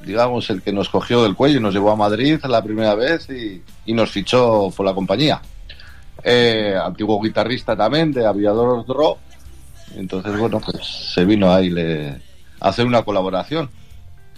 digamos, 0.05 0.49
el 0.49 0.61
que 0.61 0.73
nos 0.73 0.89
cogió 0.89 1.23
del 1.23 1.35
cuello 1.35 1.59
y 1.59 1.61
nos 1.61 1.73
llevó 1.73 1.91
a 1.91 1.95
Madrid 1.95 2.39
la 2.43 2.61
primera 2.61 2.93
vez 2.93 3.29
y, 3.29 3.63
y 3.85 3.93
nos 3.93 4.11
fichó 4.11 4.69
por 4.75 4.85
la 4.85 4.93
compañía. 4.93 5.41
Eh, 6.23 6.75
antiguo 6.81 7.21
guitarrista 7.21 7.75
también 7.75 8.11
de 8.11 8.25
Aviador 8.25 8.85
Dro, 8.85 9.17
entonces 9.95 10.37
bueno, 10.37 10.59
pues 10.59 11.11
se 11.13 11.25
vino 11.25 11.51
ahí 11.53 11.69
le, 11.69 12.09
a 12.59 12.69
hacer 12.69 12.85
una 12.85 13.03
colaboración 13.03 13.69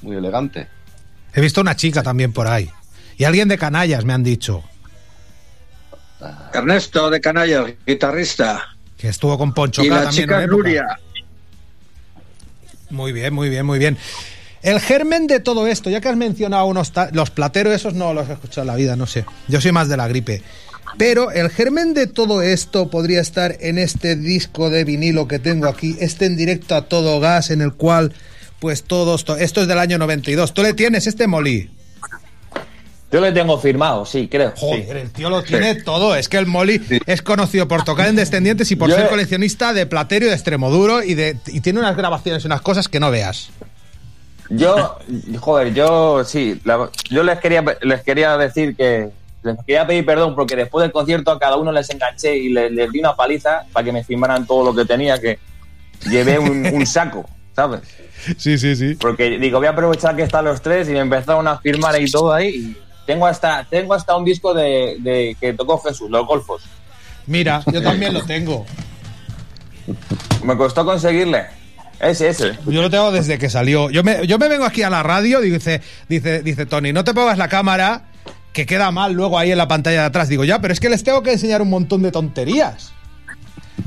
muy 0.02 0.16
elegante. 0.16 0.68
He 1.34 1.42
visto 1.42 1.62
una 1.62 1.76
chica 1.76 2.04
también 2.04 2.32
por 2.32 2.48
ahí. 2.48 2.70
Y 3.18 3.26
alguien 3.26 3.48
de 3.48 3.58
Canallas 3.58 4.06
me 4.06 4.14
han 4.14 4.24
dicho. 4.24 4.64
Ernesto 6.54 7.10
de 7.10 7.20
Canallas, 7.20 7.74
guitarrista. 7.86 8.64
Que 8.98 9.10
estuvo 9.10 9.38
con 9.38 9.54
Poncho 9.54 9.84
y 9.84 9.90
K 9.90 9.96
la 9.96 10.04
también 10.06 10.24
chica. 10.24 10.48
Nuria. 10.48 11.00
Muy 12.90 13.12
bien, 13.12 13.34
muy 13.34 13.50
bien, 13.50 13.66
muy 13.66 13.80
bien. 13.80 13.98
El 14.62 14.80
germen 14.80 15.28
de 15.28 15.42
todo 15.42 15.68
esto, 15.68 15.90
ya 15.90 16.00
que 16.00 16.08
has 16.08 16.16
mencionado 16.16 16.66
unos 16.66 16.94
los 17.12 17.30
plateros, 17.32 17.74
esos 17.74 17.94
no 17.96 18.14
los 18.14 18.30
he 18.30 18.34
escuchado 18.34 18.62
en 18.62 18.68
la 18.68 18.76
vida, 18.76 18.96
no 18.96 19.06
sé. 19.06 19.26
Yo 19.50 19.60
soy 19.60 19.74
más 19.74 19.90
de 19.90 19.98
la 19.98 20.08
gripe. 20.08 20.42
Pero 20.98 21.32
el 21.32 21.50
germen 21.50 21.94
de 21.94 22.08
todo 22.08 22.42
esto 22.42 22.90
podría 22.90 23.20
estar 23.22 23.56
en 23.60 23.78
este 23.78 24.16
disco 24.16 24.70
de 24.70 24.84
vinilo 24.84 25.28
que 25.28 25.40
tengo 25.40 25.68
aquí, 25.68 25.96
este 26.00 26.26
en 26.26 26.36
directo 26.38 26.76
a 26.76 26.84
todo 26.84 27.20
gas, 27.20 27.50
en 27.50 27.62
el 27.62 27.74
cual, 27.74 28.14
pues 28.60 28.84
todos, 28.84 29.26
to- 29.26 29.36
esto 29.38 29.62
es 29.62 29.68
del 29.68 29.80
año 29.80 29.98
92. 29.98 30.54
¿Tú 30.54 30.62
le 30.62 30.74
tienes 30.74 31.08
este 31.08 31.26
molí? 31.28 31.70
Yo 33.12 33.22
le 33.22 33.32
tengo 33.32 33.60
firmado, 33.60 34.06
sí, 34.08 34.28
creo. 34.28 34.54
Joder, 34.56 34.98
el 34.98 35.12
tío 35.12 35.30
lo 35.30 35.44
tiene 35.44 35.76
todo. 35.76 36.16
Es 36.16 36.28
que 36.28 36.38
el 36.38 36.48
Molly 36.48 36.82
es 37.06 37.22
conocido 37.22 37.68
por 37.68 37.84
tocar 37.84 38.08
en 38.08 38.16
Descendientes 38.16 38.72
y 38.72 38.76
por 38.76 38.90
Yo- 38.90 38.96
ser 38.96 39.08
coleccionista 39.08 39.72
de 39.72 39.86
platero 39.86 40.26
y 40.26 40.30
de 40.30 40.34
Extremoduro 40.36 41.04
y, 41.04 41.14
de, 41.14 41.38
y 41.48 41.60
tiene 41.62 41.80
unas 41.80 41.96
grabaciones 41.96 42.44
y 42.44 42.48
unas 42.48 42.62
cosas 42.62 42.88
que 42.88 43.00
no 43.00 43.12
veas. 43.12 43.50
Yo, 44.50 44.98
joder, 45.40 45.74
yo 45.76 46.24
sí, 46.26 46.60
la- 46.66 46.90
yo 47.12 47.22
les 47.24 47.40
quería, 47.40 47.64
les 47.82 48.02
quería 48.02 48.36
decir 48.38 48.76
que 48.76 49.10
les 49.44 49.58
quería 49.66 49.86
pedir 49.86 50.06
perdón 50.06 50.36
porque 50.36 50.56
después 50.56 50.84
del 50.84 50.92
concierto 50.92 51.32
a 51.32 51.40
cada 51.40 51.58
uno 51.58 51.72
les 51.72 51.90
enganché 51.90 52.36
y 52.36 52.50
les, 52.50 52.72
les 52.72 52.92
di 52.92 53.00
una 53.00 53.16
paliza 53.16 53.66
para 53.72 53.84
que 53.84 53.92
me 53.92 54.04
firmaran 54.04 54.48
todo 54.48 54.64
lo 54.66 54.76
que 54.76 54.86
tenía, 54.86 55.20
que 55.20 55.40
llevé 56.10 56.40
un, 56.40 56.66
un 56.74 56.86
saco, 56.86 57.30
¿sabes? 57.56 57.82
Sí, 58.38 58.58
sí, 58.58 58.76
sí. 58.76 58.96
Porque 58.96 59.38
digo, 59.38 59.60
voy 59.60 59.68
a 59.68 59.72
aprovechar 59.72 60.16
que 60.16 60.24
están 60.24 60.46
los 60.46 60.62
tres 60.62 60.88
y 60.88 60.92
me 60.92 61.00
empezaron 61.00 61.48
a 61.48 61.58
firmar 61.60 62.02
y 62.02 62.10
todo 62.10 62.34
ahí. 62.34 62.48
y 62.50 62.78
tengo 63.06 63.28
hasta, 63.28 63.66
tengo 63.70 63.94
hasta 63.94 64.16
un 64.16 64.24
disco 64.24 64.54
de, 64.54 64.96
de 65.00 65.36
que 65.40 65.54
tocó 65.54 65.78
Jesús, 65.80 66.10
Los 66.10 66.26
Golfos. 66.26 66.64
Mira, 67.28 67.62
yo 67.72 67.82
también 67.84 68.14
lo 68.14 68.24
tengo. 68.24 68.66
Me 70.44 70.56
costó 70.56 70.86
conseguirle. 70.86 71.46
Ese, 72.00 72.30
ese. 72.30 72.58
Yo 72.66 72.82
lo 72.82 72.90
tengo 72.90 73.12
desde 73.12 73.38
que 73.38 73.50
salió. 73.50 73.90
Yo 73.90 74.04
me, 74.04 74.26
yo 74.26 74.38
me 74.38 74.48
vengo 74.48 74.66
aquí 74.66 74.84
a 74.84 74.90
la 74.90 75.04
radio, 75.04 75.40
dice, 75.42 75.82
dice, 76.10 76.42
dice 76.42 76.66
Tony, 76.66 76.92
no 76.92 77.04
te 77.04 77.14
pongas 77.14 77.38
la 77.38 77.48
cámara 77.48 78.06
que 78.54 78.66
queda 78.66 78.92
mal 78.92 79.14
luego 79.14 79.38
ahí 79.40 79.52
en 79.52 79.58
la 79.58 79.68
pantalla 79.68 80.02
de 80.02 80.06
atrás. 80.08 80.30
Digo, 80.30 80.44
ya, 80.46 80.60
pero 80.62 80.74
es 80.74 80.80
que 80.80 80.90
les 80.90 81.04
tengo 81.04 81.22
que 81.24 81.34
enseñar 81.34 81.62
un 81.62 81.70
montón 81.70 82.02
de 82.04 82.12
tonterías. 82.12 82.94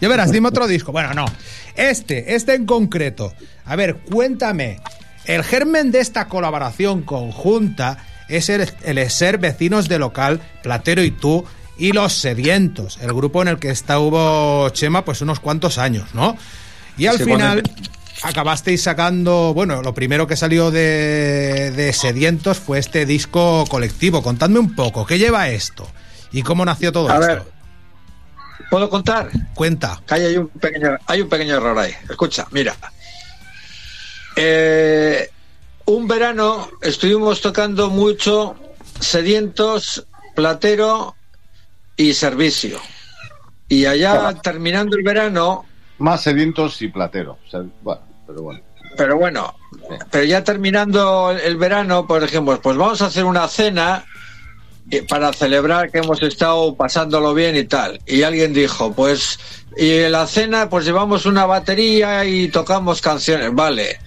Ya 0.01 0.09
verás, 0.09 0.31
dime 0.33 0.49
otro 0.49 0.67
disco. 0.67 0.93
Bueno, 0.93 1.15
no. 1.15 1.25
Este, 1.77 2.35
este 2.35 2.55
en 2.55 2.67
concreto. 2.67 3.33
A 3.65 3.77
ver, 3.77 3.97
cuéntame. 3.97 4.81
El 5.25 5.43
germen 5.43 5.91
de 5.91 6.01
esta 6.01 6.29
colaboración 6.29 7.03
conjunta 7.03 7.99
es 8.29 8.49
el, 8.49 8.69
el 8.85 9.11
ser 9.11 9.39
vecinos 9.39 9.89
de 9.89 9.99
local, 9.99 10.41
Platero 10.63 11.03
y 11.03 11.11
tú, 11.13 11.45
y 11.79 11.93
Los 11.93 12.13
Sedientos, 12.15 12.99
el 13.03 13.13
grupo 13.13 13.43
en 13.43 13.49
el 13.49 13.59
que 13.59 13.71
está 13.71 13.99
hubo 13.99 14.69
Chema 14.71 15.05
pues 15.05 15.21
unos 15.21 15.41
cuantos 15.41 15.79
años, 15.79 16.15
¿no? 16.15 16.37
Y 16.97 17.07
al 17.07 17.19
Sí, 17.19 17.25
final 17.25 17.63
cuando- 17.63 17.91
acabasteis 18.23 18.83
sacando, 18.83 19.53
bueno, 19.55 19.83
lo 19.83 19.95
primero 19.95 20.27
que 20.27 20.37
salió 20.37 20.71
de, 20.71 21.71
de 21.73 21.93
Sedientos 21.93 22.59
fue 22.59 22.79
este 22.79 23.07
disco 23.07 23.65
colectivo. 23.69 24.23
Contadme 24.23 24.59
un 24.59 24.75
poco, 24.75 25.07
¿qué 25.07 25.19
lleva 25.19 25.49
esto? 25.49 25.87
¿Y 26.33 26.43
cómo 26.43 26.65
nació 26.65 26.93
todo 26.93 27.09
A 27.11 27.15
esto? 27.15 27.27
ver, 27.27 27.43
¿puedo 28.71 28.89
contar? 28.91 29.29
Cuenta. 29.55 30.01
Hay 30.09 30.37
un 30.37 30.49
pequeño, 30.49 30.97
hay 31.07 31.21
un 31.23 31.29
pequeño 31.29 31.57
error 31.57 31.79
ahí. 31.79 31.93
Escucha, 32.09 32.47
mira. 32.51 32.75
Eh, 34.37 35.31
un 35.87 36.09
verano 36.09 36.69
estuvimos 36.83 37.41
tocando 37.41 37.91
mucho 37.91 38.57
sedientos, 39.01 40.07
platero 40.35 41.15
y 41.97 42.13
servicio. 42.13 42.81
Y 43.69 43.87
allá 43.87 44.35
terminando 44.43 44.97
el 44.97 45.03
verano, 45.03 45.65
Más 45.99 46.23
sedientos 46.23 46.81
y 46.83 46.89
platero. 46.89 47.39
O 47.47 47.51
sea, 47.51 47.63
bueno, 47.83 48.03
pero 48.27 48.43
bueno. 48.43 48.61
pero 48.97 49.17
bueno, 49.17 49.55
pero 50.11 50.25
ya 50.25 50.43
terminando 50.45 51.31
el- 51.31 51.57
verano, 51.57 52.07
por 52.07 52.23
ejemplo, 52.25 52.61
pues 52.61 52.77
vamos 52.77 53.03
a 53.03 53.07
hacer 53.07 53.25
una 53.25 53.47
cena 53.49 54.05
eh, 54.91 55.03
para 55.09 55.33
celebrar 55.33 55.91
que 55.91 55.99
hemos 55.99 56.23
estado 56.23 56.75
pasándolo 56.77 57.35
bien 57.35 57.57
y 57.57 57.65
tal. 57.65 58.01
Y 58.07 58.23
alguien 58.23 58.53
dijo, 58.53 58.93
pues, 58.93 59.39
y 59.77 59.91
en 59.99 60.13
la 60.13 60.27
cena, 60.27 60.69
pues 60.71 60.85
llevamos 60.85 61.27
una 61.27 61.45
batería 61.45 62.25
y 62.25 62.49
tocamos 62.49 63.01
canciones, 63.01 63.53
vale. 63.55 63.99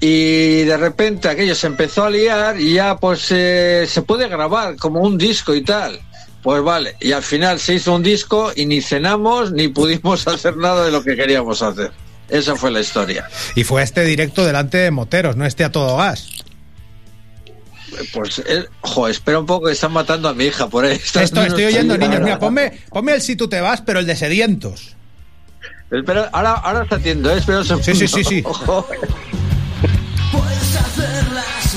Y 0.00 0.62
de 0.64 0.76
repente 0.76 1.28
aquello 1.28 1.54
se 1.54 1.68
empezó 1.68 2.04
a 2.04 2.10
liar 2.10 2.60
y 2.60 2.74
ya 2.74 2.96
pues 2.96 3.28
eh, 3.30 3.84
se 3.88 4.02
puede 4.02 4.26
grabar 4.28 4.76
como 4.76 5.00
un 5.00 5.16
disco 5.18 5.54
y 5.54 5.62
tal. 5.62 6.00
Pues 6.42 6.60
vale, 6.62 6.96
y 7.00 7.12
al 7.12 7.22
final 7.22 7.60
se 7.60 7.74
hizo 7.74 7.94
un 7.94 8.02
disco 8.02 8.50
y 8.56 8.66
ni 8.66 8.80
cenamos 8.80 9.52
ni 9.52 9.68
pudimos 9.78 10.26
hacer 10.26 10.56
nada 10.56 10.84
de 10.84 10.90
lo 10.90 11.04
que 11.04 11.14
queríamos 11.14 11.62
hacer. 11.62 11.92
Esa 12.32 12.56
fue 12.56 12.70
la 12.70 12.80
historia. 12.80 13.28
Y 13.54 13.64
fue 13.64 13.82
este 13.82 14.04
directo 14.04 14.44
delante 14.44 14.78
de 14.78 14.90
Moteros, 14.90 15.36
no 15.36 15.44
este 15.44 15.64
a 15.64 15.70
todo 15.70 15.98
gas. 15.98 16.28
Pues, 18.14 18.42
eh, 18.46 18.64
jo, 18.80 19.06
espera 19.06 19.38
un 19.38 19.44
poco 19.44 19.66
que 19.66 19.72
están 19.72 19.92
matando 19.92 20.30
a 20.30 20.34
mi 20.34 20.44
hija 20.44 20.66
por 20.66 20.86
ahí. 20.86 20.96
Esto 20.96 21.20
estoy 21.20 21.64
oyendo, 21.64 21.92
Ahora, 21.92 22.06
niños. 22.06 22.22
Mira, 22.22 22.38
ponme, 22.38 22.80
ponme 22.88 23.12
el 23.12 23.20
si 23.20 23.36
tú 23.36 23.48
te 23.48 23.60
vas, 23.60 23.82
pero 23.82 24.00
el 24.00 24.06
de 24.06 24.16
Sedientos. 24.16 24.96
Espera, 25.90 26.30
ahora, 26.32 26.52
ahora 26.52 26.84
está 26.84 26.96
atiendo, 26.96 27.30
eh, 27.30 27.36
espera 27.36 27.58
un 27.58 27.66
segundo. 27.66 27.84
Sí, 27.84 27.94
sí, 27.94 28.08
sí, 28.24 28.24
sí. 28.24 28.42
Puedes 28.42 28.62
hacer 30.76 31.32
las 31.32 31.76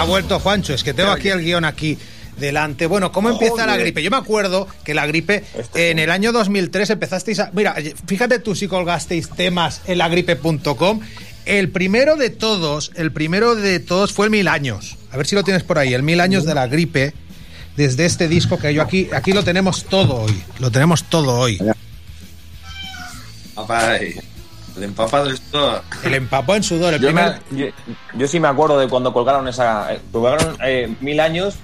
Ha 0.00 0.04
vuelto 0.04 0.40
Juancho, 0.40 0.72
es 0.72 0.82
que 0.82 0.94
tengo 0.94 1.10
aquí 1.10 1.28
el 1.28 1.42
guion 1.42 1.66
aquí 1.66 1.98
delante. 2.38 2.86
Bueno, 2.86 3.12
¿cómo 3.12 3.28
empieza 3.28 3.66
la 3.66 3.76
gripe? 3.76 4.02
Yo 4.02 4.10
me 4.10 4.16
acuerdo 4.16 4.66
que 4.82 4.94
la 4.94 5.06
gripe 5.06 5.44
en 5.74 5.98
el 5.98 6.10
año 6.10 6.32
2003 6.32 6.88
empezasteis 6.88 7.38
a... 7.38 7.50
Mira, 7.52 7.76
fíjate 8.06 8.38
tú 8.38 8.54
si 8.54 8.66
colgasteis 8.66 9.28
temas 9.28 9.82
en 9.86 9.98
lagripe.com. 9.98 11.00
El 11.44 11.68
primero 11.68 12.16
de 12.16 12.30
todos, 12.30 12.92
el 12.94 13.12
primero 13.12 13.54
de 13.56 13.78
todos 13.78 14.14
fue 14.14 14.24
el 14.24 14.30
Mil 14.30 14.48
Años. 14.48 14.96
A 15.12 15.18
ver 15.18 15.26
si 15.26 15.34
lo 15.34 15.44
tienes 15.44 15.64
por 15.64 15.78
ahí, 15.78 15.92
el 15.92 16.02
Mil 16.02 16.22
Años 16.22 16.46
de 16.46 16.54
la 16.54 16.66
gripe. 16.66 17.12
Desde 17.76 18.06
este 18.06 18.26
disco 18.26 18.58
que 18.58 18.72
yo 18.72 18.80
aquí, 18.80 19.10
aquí 19.12 19.34
lo 19.34 19.44
tenemos 19.44 19.84
todo 19.84 20.14
hoy. 20.22 20.42
Lo 20.60 20.70
tenemos 20.70 21.04
todo 21.04 21.38
hoy. 21.38 21.58
Ay. 23.68 24.14
El 24.76 24.84
empapado 24.84 25.26
del 25.26 25.38
sudor. 25.38 25.82
El 26.04 26.14
empapó 26.14 26.54
en 26.54 26.62
sudor. 26.62 26.94
El 26.94 27.00
Yo, 27.00 27.08
primer... 27.08 27.40
me- 27.50 27.58
yo, 27.58 27.66
yo 28.14 28.26
sí 28.28 28.38
me 28.40 28.48
acuerdo 28.48 28.78
de 28.78 28.88
cuando 28.88 29.12
colgaron 29.12 29.46
esa. 29.48 29.92
eh, 29.94 30.00
colgaron 30.12 30.56
eh, 30.64 30.94
mil 31.00 31.20
años 31.20 31.56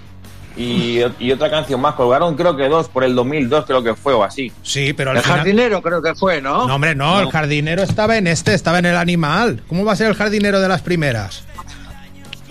y, 0.57 1.01
y 1.19 1.33
otra 1.33 1.51
canción 1.51 1.81
más. 1.81 1.95
Colgaron 1.95 2.35
creo 2.37 2.57
que 2.57 2.69
dos 2.69 2.89
por 2.89 3.05
el 3.05 3.15
2002, 3.15 3.65
creo 3.67 3.83
que 3.83 3.95
fue 3.95 4.13
o 4.15 4.25
así. 4.25 4.53
Sí, 4.63 4.93
pero 4.93 5.13
El 5.13 5.19
final... 5.21 5.39
jardinero 5.39 5.83
creo 5.83 6.03
que 6.03 6.15
fue, 6.15 6.41
¿no? 6.41 6.67
No, 6.67 6.75
hombre, 6.75 6.95
no, 6.95 7.21
el 7.21 7.31
jardinero 7.31 7.83
estaba 7.83 8.17
en 8.17 8.27
este, 8.27 8.55
estaba 8.55 8.79
en 8.79 8.87
el 8.87 8.97
animal. 8.97 9.63
¿Cómo 9.69 9.85
va 9.85 9.93
a 9.93 9.97
ser 9.97 10.09
el 10.09 10.15
jardinero 10.15 10.61
de 10.61 10.69
las 10.69 10.83
primeras? 10.83 11.45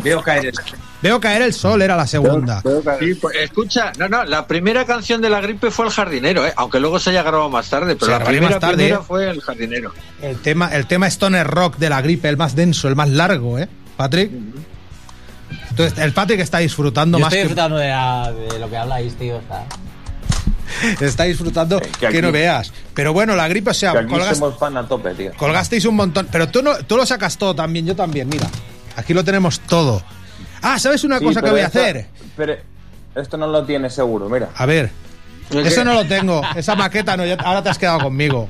Veo 0.06 0.22
caer 0.22 0.46
el... 0.46 0.54
Veo 1.02 1.20
caer 1.20 1.42
el 1.42 1.54
sol, 1.54 1.82
era 1.82 1.96
la 1.98 2.08
segunda. 2.08 2.62
Sí, 3.00 3.14
pues, 3.16 3.36
escucha, 3.38 3.92
no, 3.98 4.08
no, 4.08 4.24
la 4.24 4.48
primera 4.48 4.86
canción 4.86 5.22
de 5.22 5.30
la 5.30 5.42
gripe 5.42 5.70
fue 5.72 5.86
El 5.86 5.92
jardinero, 5.92 6.46
¿eh? 6.48 6.54
aunque 6.56 6.80
luego 6.80 6.98
se 7.00 7.10
haya 7.12 7.22
grabado 7.24 7.50
más 7.50 7.70
tarde, 7.70 7.96
pero 7.96 8.12
Se 8.14 8.20
la 8.20 8.24
primera, 8.26 8.52
más 8.52 8.60
tarde, 8.60 8.76
primera 8.76 8.98
¿eh? 8.98 9.04
fue 9.06 9.30
El 9.30 9.42
jardinero. 9.42 9.94
El 10.22 10.38
tema, 10.42 10.70
el 10.74 10.88
tema 10.88 11.08
Stoner 11.08 11.46
Rock 11.46 11.78
de 11.78 11.90
la 11.90 12.02
gripe, 12.02 12.30
el 12.30 12.38
más 12.38 12.56
denso, 12.56 12.88
el 12.88 12.96
más 12.96 13.10
largo, 13.10 13.60
¿eh? 13.60 13.68
Patrick. 13.98 14.32
Entonces, 15.70 15.98
el 16.00 16.14
Patrick 16.14 16.40
está 16.40 16.60
disfrutando 16.60 17.18
Yo 17.18 17.26
más 17.26 17.34
estoy 17.34 17.40
que- 17.40 17.44
disfrutando 17.50 17.78
de, 17.78 17.90
la- 17.90 18.32
de 18.32 18.60
lo 18.60 18.70
que 18.70 18.78
habláis, 18.78 19.16
tío. 19.16 19.38
Está. 19.38 19.66
está 21.06 21.24
disfrutando 21.26 21.82
que, 22.00 22.08
aquí- 22.08 22.22
no 22.22 22.32
veas. 22.32 22.72
Pero 22.94 23.14
bueno, 23.14 23.36
la 23.36 23.48
gripe, 23.48 23.70
o 23.72 23.74
sea, 23.74 23.92
Que 23.92 24.00
aquí 24.00 24.08
colgas- 24.14 24.38
somos 24.38 24.58
fan 24.58 24.76
a 24.78 24.88
tope, 24.88 25.14
tío. 25.14 25.32
colgasteis 25.38 25.86
un 25.86 25.96
montón. 25.96 26.28
Pero 26.32 26.48
tú, 26.50 26.62
no, 26.64 26.76
tú 26.88 26.98
lo 26.98 27.06
sacas 27.06 27.38
todo 27.38 27.54
también, 27.54 27.86
yo 27.86 27.96
también, 27.96 28.28
mira. 28.30 28.48
Aquí 28.96 29.14
lo 29.14 29.24
tenemos 29.24 29.60
todo. 29.62 30.02
Ah, 30.62 30.80
¿sabes 30.80 31.04
una 31.04 31.20
Sí, 31.20 31.26
cosa 31.26 31.42
que 31.42 31.52
voy 31.52 31.62
a 31.62 31.66
esto- 31.68 31.80
hacer? 31.80 32.08
Pero 32.36 32.56
esto 33.16 33.38
no 33.38 33.48
lo 33.48 33.64
tienes 33.66 33.94
seguro, 33.94 34.30
mira. 34.30 34.50
A 34.56 34.66
ver. 34.66 34.90
¿El 35.52 35.66
Eso 35.68 35.84
no 35.84 35.94
lo 35.94 36.06
tengo. 36.06 36.42
Esa 36.56 36.76
maqueta 36.76 37.16
no. 37.16 37.26
ya- 37.26 37.36
ahora 37.36 37.62
te 37.62 37.70
has 37.70 37.78
quedado 37.78 38.00
conmigo. 38.00 38.50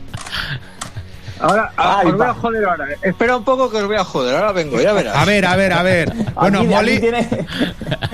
Ahora, 1.38 1.70
ah, 1.76 1.98
Ay, 2.00 2.08
os 2.08 2.18
voy 2.18 2.26
a 2.28 2.34
joder 2.34 2.64
ahora. 2.66 2.92
eh. 2.94 2.98
Espera 3.02 3.36
un 3.36 3.44
poco 3.44 3.70
que 3.70 3.76
os 3.78 3.86
voy 3.88 3.98
a 3.98 4.06
joder, 4.06 4.36
ahora 4.36 4.54
vengo, 4.54 4.80
ya 4.80 4.94
verás. 4.94 5.18
A 5.18 5.26
ver, 5.26 5.46
a 5.46 5.56
ver, 5.58 5.74
a 5.74 5.84
ver. 5.84 6.14
Bueno, 6.36 6.60
aquí, 6.60 6.68
Molly, 6.70 6.92
aquí 6.94 7.02
tiene 7.02 7.28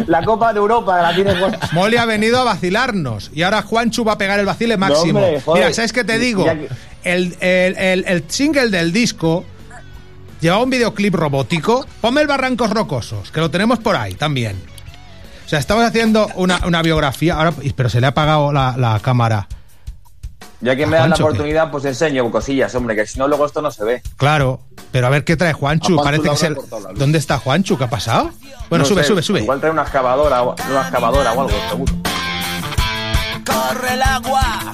la 0.07 0.23
Copa 0.23 0.51
de 0.51 0.57
Europa, 0.59 0.99
la 1.03 1.13
tiene. 1.13 1.35
Molly 1.73 1.97
ha 1.97 2.05
venido 2.05 2.39
a 2.39 2.43
vacilarnos. 2.43 3.29
Y 3.35 3.43
ahora 3.43 3.61
Juanchu 3.61 4.03
va 4.03 4.13
a 4.13 4.17
pegar 4.17 4.39
el 4.39 4.47
vacile 4.47 4.75
máximo. 4.75 5.19
hombre, 5.19 5.39
joder. 5.39 5.63
Mira, 5.65 5.73
¿sabes 5.75 5.93
qué 5.93 6.03
te 6.03 6.17
digo? 6.17 6.47
El, 7.03 7.35
el- 7.39 7.77
el- 7.77 8.05
el 8.07 8.23
single 8.27 8.69
del 8.69 8.91
disco 8.91 9.45
llevaba 10.41 10.63
un 10.63 10.69
videoclip 10.69 11.15
robótico. 11.15 11.85
Ponme 12.01 12.21
el 12.21 12.27
Barrancos 12.27 12.71
Rocosos, 12.71 13.31
que 13.31 13.39
lo 13.39 13.49
tenemos 13.49 13.79
por 13.79 13.95
ahí 13.95 14.15
también. 14.15 14.61
O 15.45 15.49
sea, 15.49 15.59
estamos 15.59 15.83
haciendo 15.83 16.27
una, 16.35 16.59
una 16.65 16.81
biografía. 16.81 17.35
Ahora, 17.35 17.53
pero 17.75 17.89
se 17.89 17.99
le 18.01 18.07
ha 18.07 18.09
apagado 18.09 18.51
la, 18.51 18.75
la 18.77 18.99
cámara. 18.99 19.47
Ya 20.61 20.75
que 20.75 20.85
me 20.85 20.95
das 20.95 21.09
la 21.09 21.15
oportunidad, 21.15 21.71
pues 21.71 21.85
enseño 21.85 22.29
cosillas, 22.29 22.73
hombre, 22.75 22.95
que 22.95 23.07
si 23.07 23.17
no 23.17 23.27
luego 23.27 23.47
esto 23.47 23.63
no 23.63 23.71
se 23.71 23.83
ve. 23.83 24.01
Claro, 24.15 24.61
pero 24.91 25.07
a 25.07 25.09
ver 25.09 25.23
qué 25.23 25.35
trae 25.35 25.53
Juanchu. 25.53 25.95
Parece 26.03 26.23
que 26.23 26.29
es 26.35 26.43
el... 26.43 26.57
¿Dónde 26.95 27.17
está 27.17 27.39
Juanchu? 27.39 27.77
¿Qué 27.79 27.85
ha 27.85 27.89
pasado? 27.89 28.31
Bueno, 28.69 28.83
No 28.83 28.85
sube, 28.85 29.01
sé, 29.01 29.07
sube, 29.07 29.23
sube. 29.23 29.41
Igual 29.41 29.59
trae 29.59 29.71
una 29.71 29.81
excavadora, 29.81 30.43
una 30.43 30.81
excavadora 30.83 31.33
o 31.33 31.41
algo, 31.41 31.53
seguro. 31.69 31.93
Corre 33.43 33.93
el 33.95 34.01
agua 34.03 34.73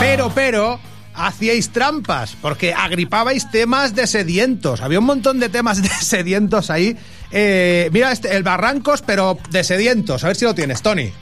Pero, 0.00 0.30
pero, 0.34 0.80
hacíais 1.14 1.70
trampas, 1.70 2.36
porque 2.40 2.74
agripabais 2.74 3.50
temas 3.50 3.94
de 3.94 4.06
sedientos. 4.06 4.80
Había 4.80 4.98
un 4.98 5.04
montón 5.04 5.38
de 5.38 5.48
temas 5.48 5.82
de 5.82 5.88
sedientos 5.88 6.70
ahí. 6.70 6.96
Eh, 7.30 7.90
mira, 7.92 8.10
este, 8.10 8.34
el 8.34 8.42
Barrancos, 8.42 9.02
pero 9.02 9.38
de 9.50 9.62
sedientos. 9.62 10.24
A 10.24 10.28
ver 10.28 10.36
si 10.36 10.44
lo 10.44 10.54
tienes, 10.54 10.82
Tony. 10.82 11.12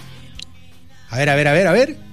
A 1.11 1.17
ver, 1.17 1.31
a 1.31 1.35
ver, 1.35 1.49
a 1.49 1.53
ver, 1.53 1.67
a 1.67 1.73
ver. 1.73 2.06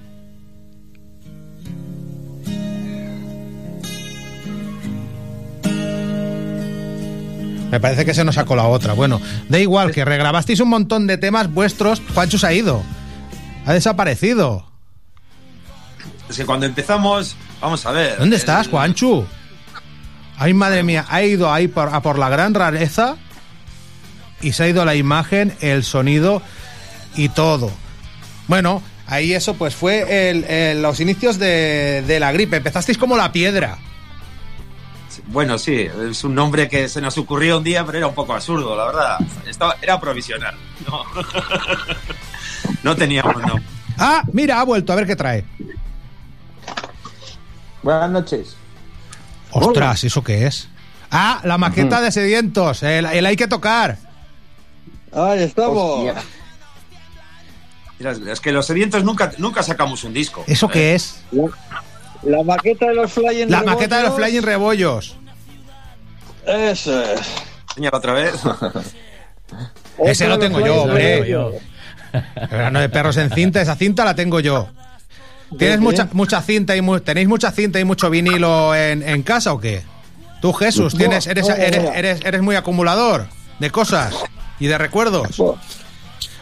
Me 7.73 7.79
parece 7.79 8.05
que 8.05 8.13
se 8.13 8.23
nos 8.23 8.35
sacó 8.35 8.55
la 8.55 8.65
otra. 8.67 8.93
Bueno, 8.93 9.19
da 9.49 9.57
igual, 9.57 9.91
que 9.91 10.05
regrabasteis 10.05 10.59
un 10.59 10.69
montón 10.69 11.07
de 11.07 11.17
temas 11.17 11.51
vuestros. 11.51 12.03
Juancho 12.13 12.37
se 12.37 12.45
ha 12.45 12.53
ido. 12.53 12.83
Ha 13.65 13.73
desaparecido. 13.73 14.67
Es 16.29 16.37
que 16.37 16.45
cuando 16.45 16.67
empezamos, 16.67 17.35
vamos 17.59 17.83
a 17.87 17.91
ver. 17.91 18.19
¿Dónde 18.19 18.35
el- 18.35 18.39
estás, 18.39 18.67
Juanchu? 18.67 19.25
Ay, 20.37 20.53
madre 20.53 20.83
mía, 20.83 21.07
ha 21.09 21.23
ido 21.23 21.51
ahí 21.51 21.67
por, 21.67 21.89
a 21.95 22.01
por 22.03 22.19
la 22.19 22.29
gran 22.29 22.53
rareza 22.53 23.15
y 24.39 24.51
se 24.51 24.65
ha 24.65 24.67
ido 24.67 24.85
la 24.85 24.93
imagen, 24.93 25.55
el 25.59 25.83
sonido 25.83 26.43
y 27.15 27.29
todo. 27.29 27.71
Bueno, 28.47 28.83
ahí 29.07 29.33
eso 29.33 29.55
pues 29.55 29.73
fue 29.73 30.29
el- 30.29 30.43
el- 30.43 30.83
los 30.83 30.99
inicios 30.99 31.39
de, 31.39 32.03
de 32.05 32.19
la 32.19 32.31
gripe. 32.33 32.57
Empezasteis 32.57 32.99
como 32.99 33.17
la 33.17 33.31
piedra. 33.31 33.79
Bueno, 35.27 35.57
sí, 35.57 35.87
es 36.09 36.23
un 36.23 36.35
nombre 36.35 36.67
que 36.69 36.89
se 36.89 37.01
nos 37.01 37.17
ocurrió 37.17 37.57
un 37.57 37.63
día, 37.63 37.85
pero 37.85 37.97
era 37.97 38.07
un 38.07 38.13
poco 38.13 38.33
absurdo, 38.33 38.75
la 38.75 38.85
verdad. 38.85 39.17
Estaba, 39.47 39.77
era 39.81 39.99
provisional. 39.99 40.55
No, 40.87 41.03
no 42.83 42.95
teníamos 42.95 43.35
nombre. 43.35 43.63
Ah, 43.97 44.23
mira, 44.31 44.59
ha 44.59 44.63
vuelto, 44.63 44.93
a 44.93 44.95
ver 44.95 45.05
qué 45.05 45.15
trae. 45.15 45.45
Buenas 47.81 48.09
noches. 48.09 48.55
Ostras, 49.51 50.03
¿eso 50.03 50.23
qué 50.23 50.47
es? 50.47 50.69
Ah, 51.11 51.41
la 51.43 51.57
maqueta 51.57 52.01
de 52.01 52.11
sedientos, 52.11 52.81
el, 52.81 53.05
el 53.05 53.25
hay 53.25 53.35
que 53.35 53.47
tocar. 53.47 53.99
Ahí 55.11 55.43
estamos. 55.43 55.99
Hostia. 55.99 56.23
Mira, 57.99 58.31
es 58.31 58.39
que 58.41 58.51
los 58.51 58.65
sedientos 58.65 59.03
nunca, 59.03 59.31
nunca 59.37 59.61
sacamos 59.61 60.03
un 60.03 60.13
disco. 60.13 60.43
¿Eso 60.47 60.67
qué 60.67 60.95
es? 60.95 61.21
La 62.25 62.43
maqueta 62.43 62.87
de 62.87 62.95
los 62.95 63.11
Flying 63.11 63.49
La 63.49 63.63
maqueta 63.63 63.97
de 63.97 64.03
los 64.03 64.11
Rebollos. 64.15 64.15
Flying 64.15 64.43
Rebollos. 64.43 65.15
Eso 66.45 67.01
es. 67.03 67.21
Otra 67.91 68.13
vez. 68.13 68.33
Ese 70.05 70.27
lo 70.27 70.37
tengo 70.39 70.59
yo, 70.65 70.83
hombre. 70.83 71.21
Rebollos. 71.21 71.53
Verano 72.51 72.79
de 72.79 72.89
perros 72.89 73.17
en 73.17 73.31
cinta, 73.31 73.61
esa 73.61 73.75
cinta 73.75 74.05
la 74.05 74.15
tengo 74.15 74.39
yo. 74.39 74.69
¿Tienes 75.57 75.79
mucha, 75.79 76.07
mucha 76.13 76.41
cinta 76.41 76.75
y 76.75 76.81
mu- 76.81 76.99
tenéis 76.99 77.27
mucha 77.27 77.51
cinta 77.51 77.79
y 77.79 77.83
mucho 77.85 78.09
vinilo 78.09 78.73
en, 78.75 79.07
en 79.07 79.21
casa 79.23 79.53
o 79.53 79.59
qué? 79.59 79.83
Tú, 80.41 80.51
Jesús, 80.53 80.95
tienes, 80.95 81.27
eres, 81.27 81.47
eres, 81.49 81.85
eres, 81.95 82.21
eres 82.25 82.41
muy 82.41 82.55
acumulador 82.55 83.27
de 83.59 83.69
cosas 83.71 84.15
y 84.59 84.67
de 84.67 84.77
recuerdos. 84.77 85.41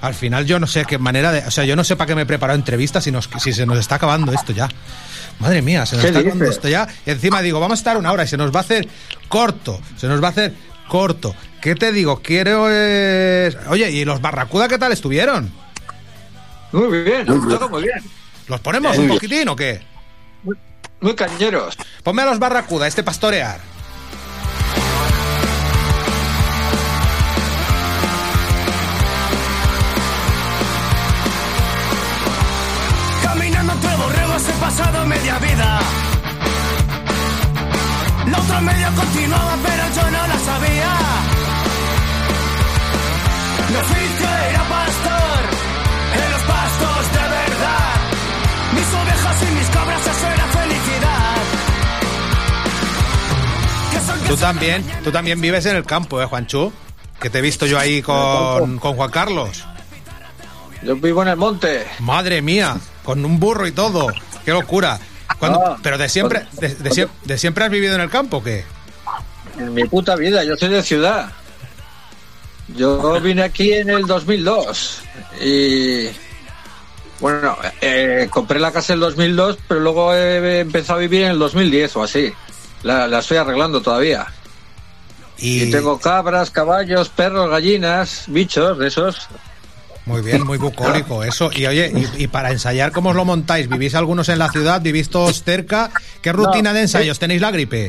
Al 0.01 0.13
final 0.13 0.45
yo 0.45 0.59
no 0.59 0.65
sé 0.67 0.85
qué 0.85 0.97
manera 0.97 1.31
de... 1.31 1.39
O 1.45 1.51
sea, 1.51 1.63
yo 1.65 1.75
no 1.75 1.83
sé 1.83 1.95
para 1.95 2.07
qué 2.07 2.15
me 2.15 2.21
he 2.23 2.25
preparado 2.25 2.57
entrevistas 2.57 3.03
si, 3.03 3.11
nos, 3.11 3.29
si 3.39 3.53
se 3.53 3.65
nos 3.65 3.77
está 3.77 3.95
acabando 3.95 4.31
esto 4.31 4.51
ya. 4.53 4.67
Madre 5.41 5.61
mía, 5.61 5.85
se 5.85 5.95
nos 5.95 6.03
¿Qué 6.05 6.09
está 6.09 6.21
dices? 6.21 6.49
esto 6.49 6.69
ya. 6.69 6.87
Y 7.05 7.09
encima 7.11 7.41
digo, 7.41 7.59
vamos 7.59 7.79
a 7.79 7.81
estar 7.81 7.97
una 7.97 8.11
hora 8.11 8.23
y 8.23 8.27
se 8.27 8.37
nos 8.37 8.53
va 8.53 8.59
a 8.59 8.63
hacer 8.63 8.87
corto. 9.27 9.79
Se 9.97 10.07
nos 10.07 10.21
va 10.23 10.27
a 10.27 10.31
hacer 10.31 10.53
corto. 10.87 11.35
¿Qué 11.61 11.75
te 11.75 11.91
digo? 11.91 12.21
Quiero... 12.21 12.67
eh, 12.69 13.55
Oye, 13.67 13.89
¿y 13.91 14.05
los 14.05 14.21
Barracuda 14.21 14.67
qué 14.67 14.77
tal 14.77 14.91
estuvieron? 14.91 15.51
Muy 16.71 17.03
bien, 17.03 17.25
todo 17.25 17.67
muy 17.69 17.83
bien. 17.83 18.03
¿Los 18.47 18.59
ponemos 18.61 18.91
Muy 18.95 18.99
un 18.99 19.07
bien. 19.07 19.17
poquitín 19.19 19.49
o 19.49 19.55
qué? 19.55 19.81
Muy 21.01 21.15
cañeros. 21.15 21.75
Ponme 22.03 22.21
a 22.21 22.25
los 22.25 22.39
Barracuda, 22.39 22.87
este 22.87 23.01
pastorear. 23.03 23.59
Pasado 34.71 35.05
media 35.05 35.37
vida. 35.39 35.79
La 38.31 38.39
otra 38.39 38.61
media 38.61 38.89
continuaba, 38.95 39.57
pero 39.63 39.83
yo 39.95 40.11
no 40.11 40.27
la 40.27 40.39
sabía. 40.39 40.91
Mi 43.69 43.75
oficio 43.75 44.29
era 44.49 44.63
pastor 44.77 45.39
en 46.15 46.31
los 46.31 46.41
pastos 46.41 47.11
de 47.15 47.25
verdad. 47.39 47.93
Mis 48.75 48.89
ovejas 49.01 49.37
y 49.41 49.55
mis 49.55 49.69
cabras, 49.69 50.01
eso 50.01 50.27
era 50.35 50.47
felicidad. 50.59 51.35
Tú 54.27 54.37
también, 54.37 54.85
tú 55.03 55.11
también 55.11 55.41
vives 55.41 55.65
en 55.65 55.75
el 55.75 55.85
campo, 55.85 56.21
¿eh, 56.21 56.25
Juanchu? 56.25 56.71
Que 57.19 57.29
te 57.29 57.39
he 57.39 57.41
visto 57.41 57.65
yo 57.65 57.77
ahí 57.77 58.01
con, 58.01 58.79
con 58.79 58.95
Juan 58.95 59.11
Carlos. 59.11 59.65
Yo 60.83 60.95
vivo 60.95 61.21
en 61.21 61.27
el 61.27 61.37
monte. 61.37 61.85
Madre 61.99 62.41
mía, 62.41 62.77
con 63.03 63.23
un 63.23 63.39
burro 63.39 63.67
y 63.67 63.71
todo. 63.71 64.11
Qué 64.45 64.51
locura. 64.51 64.99
Cuando- 65.39 65.77
pero 65.81 65.97
de 65.97 66.09
siempre, 66.09 66.45
de, 66.59 66.69
de 66.75 66.89
siem- 66.91 67.09
de 67.25 67.37
siempre 67.37 67.63
has 67.65 67.71
vivido 67.71 67.95
en 67.95 68.01
el 68.01 68.09
campo, 68.09 68.37
o 68.37 68.43
¿qué? 68.43 68.63
En 69.57 69.73
mi 69.73 69.83
puta 69.85 70.15
vida, 70.15 70.43
yo 70.43 70.55
soy 70.57 70.69
de 70.69 70.83
ciudad. 70.83 71.31
Yo 72.75 73.19
vine 73.19 73.43
aquí 73.43 73.73
en 73.73 73.89
el 73.89 74.05
2002 74.05 75.01
y 75.41 76.09
Bueno, 77.19 77.55
eh, 77.81 78.27
compré 78.31 78.59
la 78.59 78.71
casa 78.71 78.93
en 78.93 78.97
el 78.97 79.01
2002, 79.01 79.57
pero 79.67 79.79
luego 79.79 80.13
he 80.15 80.59
empezado 80.61 80.97
a 80.97 81.01
vivir 81.01 81.23
en 81.23 81.31
el 81.31 81.39
2010 81.39 81.95
o 81.97 82.03
así. 82.03 82.33
La, 82.83 83.07
la 83.07 83.19
estoy 83.19 83.37
arreglando 83.37 83.81
todavía. 83.81 84.25
Y... 85.37 85.63
Y 85.63 85.71
tengo 85.71 85.99
cabras, 85.99 86.49
caballos, 86.49 87.09
perros, 87.09 87.49
gallinas, 87.49 88.23
bichos 88.27 88.77
de 88.79 88.87
esos. 88.87 89.27
Muy 90.05 90.21
bien, 90.21 90.43
muy 90.45 90.57
bucólico 90.57 91.23
eso. 91.23 91.51
Y 91.53 91.65
oye, 91.67 91.91
y, 92.17 92.23
y 92.23 92.27
para 92.27 92.51
ensayar, 92.51 92.91
¿cómo 92.91 93.09
os 93.09 93.15
lo 93.15 93.23
montáis? 93.25 93.67
¿Vivís 93.69 93.95
algunos 93.95 94.29
en 94.29 94.39
la 94.39 94.49
ciudad? 94.51 94.81
¿Vivís 94.81 95.09
todos 95.09 95.43
cerca? 95.43 95.91
¿Qué 96.21 96.31
rutina 96.33 96.69
No, 96.71 96.75
de 96.75 96.81
ensayos? 96.81 97.17
eh, 97.17 97.19
¿Tenéis 97.19 97.41
la 97.41 97.51
gripe? 97.51 97.87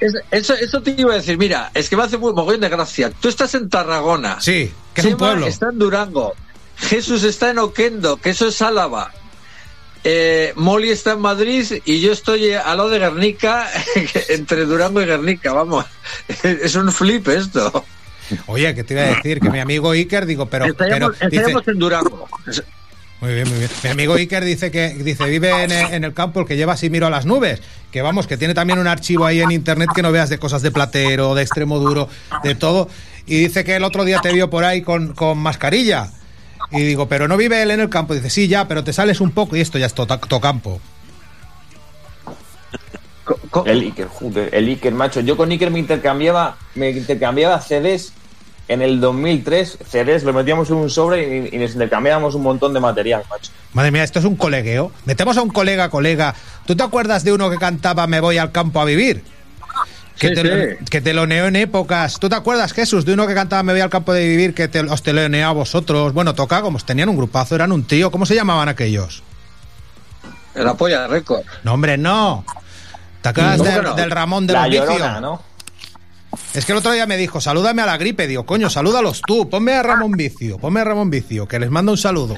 Es- 0.00 0.14
Eso, 0.30 0.54
eso 0.54 0.80
te 0.82 0.94
iba 0.96 1.12
a 1.12 1.16
decir, 1.16 1.36
mira, 1.36 1.70
es 1.74 1.88
que 1.90 1.96
me 1.96 2.02
hace 2.04 2.16
muy 2.16 2.32
mogollón 2.32 2.62
de 2.62 2.68
gracia. 2.70 3.10
Tú 3.20 3.28
estás 3.28 3.54
en 3.54 3.68
Tarragona. 3.68 4.40
Sí, 4.40 4.72
que 4.94 5.00
es 5.02 5.06
un 5.08 5.16
pueblo. 5.16 5.46
está 5.46 5.68
en 5.70 5.78
Durango. 5.78 6.34
Jesús 6.76 7.22
está 7.24 7.50
en 7.50 7.58
Oquendo, 7.58 8.16
que 8.16 8.30
eso 8.30 8.48
es 8.48 8.60
Álava. 8.62 9.12
Eh, 10.04 10.52
Molly 10.56 10.90
está 10.90 11.12
en 11.12 11.20
Madrid 11.20 11.64
y 11.84 12.00
yo 12.00 12.10
estoy 12.12 12.46
eh, 12.46 12.56
al 12.58 12.78
lado 12.78 12.88
de 12.88 12.98
Guernica, 12.98 13.70
entre 14.30 14.64
Durango 14.64 15.00
y 15.00 15.04
Guernica, 15.06 15.52
vamos. 15.52 15.84
Es 16.42 16.74
un 16.74 16.90
flip 16.90 17.28
esto. 17.28 17.84
Oye, 18.46 18.74
que 18.74 18.84
te 18.84 18.94
iba 18.94 19.02
a 19.02 19.06
decir 19.06 19.40
que 19.40 19.50
mi 19.50 19.60
amigo 19.60 19.90
Iker, 19.90 20.26
digo, 20.26 20.46
pero, 20.46 20.64
pero 20.64 20.72
Estaríamos, 20.72 21.12
dice, 21.12 21.36
estaríamos 21.36 21.68
en 21.68 21.78
Durango. 21.78 22.28
muy 23.20 23.34
bien, 23.34 23.48
muy 23.48 23.58
bien. 23.58 23.70
Mi 23.84 23.90
amigo 23.90 24.14
Iker 24.14 24.44
dice 24.44 24.70
que 24.70 24.90
dice 24.90 25.24
vive 25.24 25.64
en, 25.64 25.72
en 25.72 26.04
el 26.04 26.14
campo 26.14 26.40
el 26.40 26.46
que 26.46 26.56
lleva 26.56 26.74
así 26.74 26.90
miro 26.90 27.06
a 27.06 27.10
las 27.10 27.26
nubes, 27.26 27.60
que 27.90 28.02
vamos, 28.02 28.26
que 28.26 28.36
tiene 28.36 28.54
también 28.54 28.78
un 28.78 28.86
archivo 28.86 29.26
ahí 29.26 29.40
en 29.40 29.50
internet 29.50 29.90
que 29.94 30.02
no 30.02 30.12
veas 30.12 30.28
de 30.28 30.38
cosas 30.38 30.62
de 30.62 30.70
platero, 30.70 31.34
de 31.34 31.42
extremo 31.42 31.78
duro, 31.78 32.08
de 32.42 32.54
todo, 32.54 32.88
y 33.26 33.38
dice 33.38 33.64
que 33.64 33.76
el 33.76 33.84
otro 33.84 34.04
día 34.04 34.20
te 34.20 34.32
vio 34.32 34.50
por 34.50 34.64
ahí 34.64 34.82
con, 34.82 35.14
con 35.14 35.38
mascarilla. 35.38 36.10
Y 36.70 36.80
digo, 36.80 37.06
pero 37.06 37.28
no 37.28 37.36
vive 37.36 37.62
él 37.62 37.70
en 37.70 37.80
el 37.80 37.90
campo. 37.90 38.14
Dice, 38.14 38.30
sí, 38.30 38.48
ya, 38.48 38.66
pero 38.66 38.82
te 38.82 38.92
sales 38.92 39.20
un 39.20 39.30
poco 39.30 39.56
y 39.56 39.60
esto 39.60 39.78
ya 39.78 39.86
es 39.86 39.94
to, 39.94 40.06
to 40.06 40.40
campo. 40.40 40.80
El 43.66 43.80
Iker, 43.82 44.08
joder, 44.08 44.48
el 44.54 44.68
Iker, 44.68 44.94
macho. 44.94 45.20
Yo 45.20 45.36
con 45.36 45.50
Iker 45.50 45.70
me 45.70 45.78
intercambiaba, 45.78 46.56
me 46.74 46.90
intercambiaba 46.90 47.60
CDs 47.60 48.12
en 48.72 48.82
el 48.82 49.00
2003. 49.00 49.78
CDs, 49.88 50.24
lo 50.24 50.32
metíamos 50.32 50.68
en 50.70 50.76
un 50.76 50.90
sobre 50.90 51.48
y, 51.50 51.54
y 51.56 51.58
nos 51.58 51.72
intercambiábamos 51.72 52.34
un 52.34 52.42
montón 52.42 52.72
de 52.74 52.80
material, 52.80 53.22
macho. 53.30 53.50
Madre 53.72 53.90
mía, 53.90 54.04
esto 54.04 54.18
es 54.18 54.24
un 54.24 54.36
colegueo. 54.36 54.92
Metemos 55.04 55.36
a 55.36 55.42
un 55.42 55.50
colega, 55.50 55.88
colega. 55.88 56.34
¿Tú 56.66 56.76
te 56.76 56.82
acuerdas 56.82 57.24
de 57.24 57.32
uno 57.32 57.50
que 57.50 57.58
cantaba 57.58 58.06
Me 58.06 58.20
voy 58.20 58.38
al 58.38 58.52
campo 58.52 58.80
a 58.80 58.84
vivir? 58.84 59.22
Que, 60.18 60.28
Sí, 60.28 60.34
te, 60.34 60.76
sí. 60.78 60.84
que 60.90 61.00
teloneó 61.00 61.46
en 61.46 61.56
épocas. 61.56 62.18
¿Tú 62.20 62.28
te 62.28 62.36
acuerdas, 62.36 62.72
Jesús, 62.72 63.04
de 63.04 63.14
uno 63.14 63.26
que 63.26 63.34
cantaba 63.34 63.62
Me 63.62 63.72
voy 63.72 63.80
al 63.80 63.90
campo 63.90 64.12
de 64.12 64.26
vivir 64.28 64.54
que 64.54 64.68
te, 64.68 64.80
os 64.80 65.02
teloneó 65.02 65.48
a 65.48 65.52
vosotros? 65.52 66.12
Bueno, 66.12 66.34
toca 66.34 66.60
como 66.62 66.78
tenían 66.80 67.08
un 67.08 67.16
grupazo, 67.16 67.54
eran 67.54 67.72
un 67.72 67.84
trío. 67.86 68.10
¿Cómo 68.10 68.26
se 68.26 68.34
llamaban 68.34 68.68
aquellos? 68.68 69.22
Polla 70.76 71.02
de 71.02 71.08
récord. 71.08 71.42
No, 71.64 71.72
hombre, 71.74 71.96
no. 71.96 72.44
¿Te 73.22 73.28
acuerdas 73.30 73.58
¿Cómo 73.58 73.70
del, 73.70 73.82
no? 73.82 73.94
del 73.94 74.10
Ramón 74.10 74.46
de 74.46 74.52
La 74.52 74.66
los? 74.68 74.76
Llorona, 74.76 75.20
¿no? 75.20 75.42
Es 76.54 76.64
que 76.64 76.72
el 76.72 76.78
otro 76.78 76.92
día 76.92 77.06
me 77.06 77.16
dijo, 77.16 77.40
salúdame 77.40 77.82
a 77.82 77.86
la 77.86 77.96
gripe. 77.96 78.26
Digo, 78.26 78.44
coño, 78.44 78.68
salúdalos 78.68 79.22
tú. 79.26 79.48
Ponme 79.48 79.72
a 79.72 79.82
Ramón 79.82 80.12
Vicio, 80.12 80.58
ponme 80.58 80.80
a 80.80 80.84
Ramón 80.84 81.10
Vicio, 81.10 81.46
que 81.46 81.58
les 81.58 81.70
manda 81.70 81.92
un 81.92 81.98
saludo. 81.98 82.36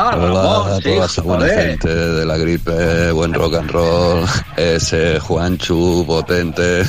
Ah, 0.00 0.16
Hola 0.16 0.76
a 0.76 0.80
toda 0.80 1.06
esa 1.06 1.22
buena 1.22 1.48
gente 1.48 1.88
de 1.88 2.24
la 2.24 2.36
gripe, 2.36 3.10
buen 3.10 3.34
rock 3.34 3.54
and 3.56 3.70
roll, 3.70 4.24
ese 4.56 5.18
Juanchu 5.18 6.04
potente, 6.06 6.84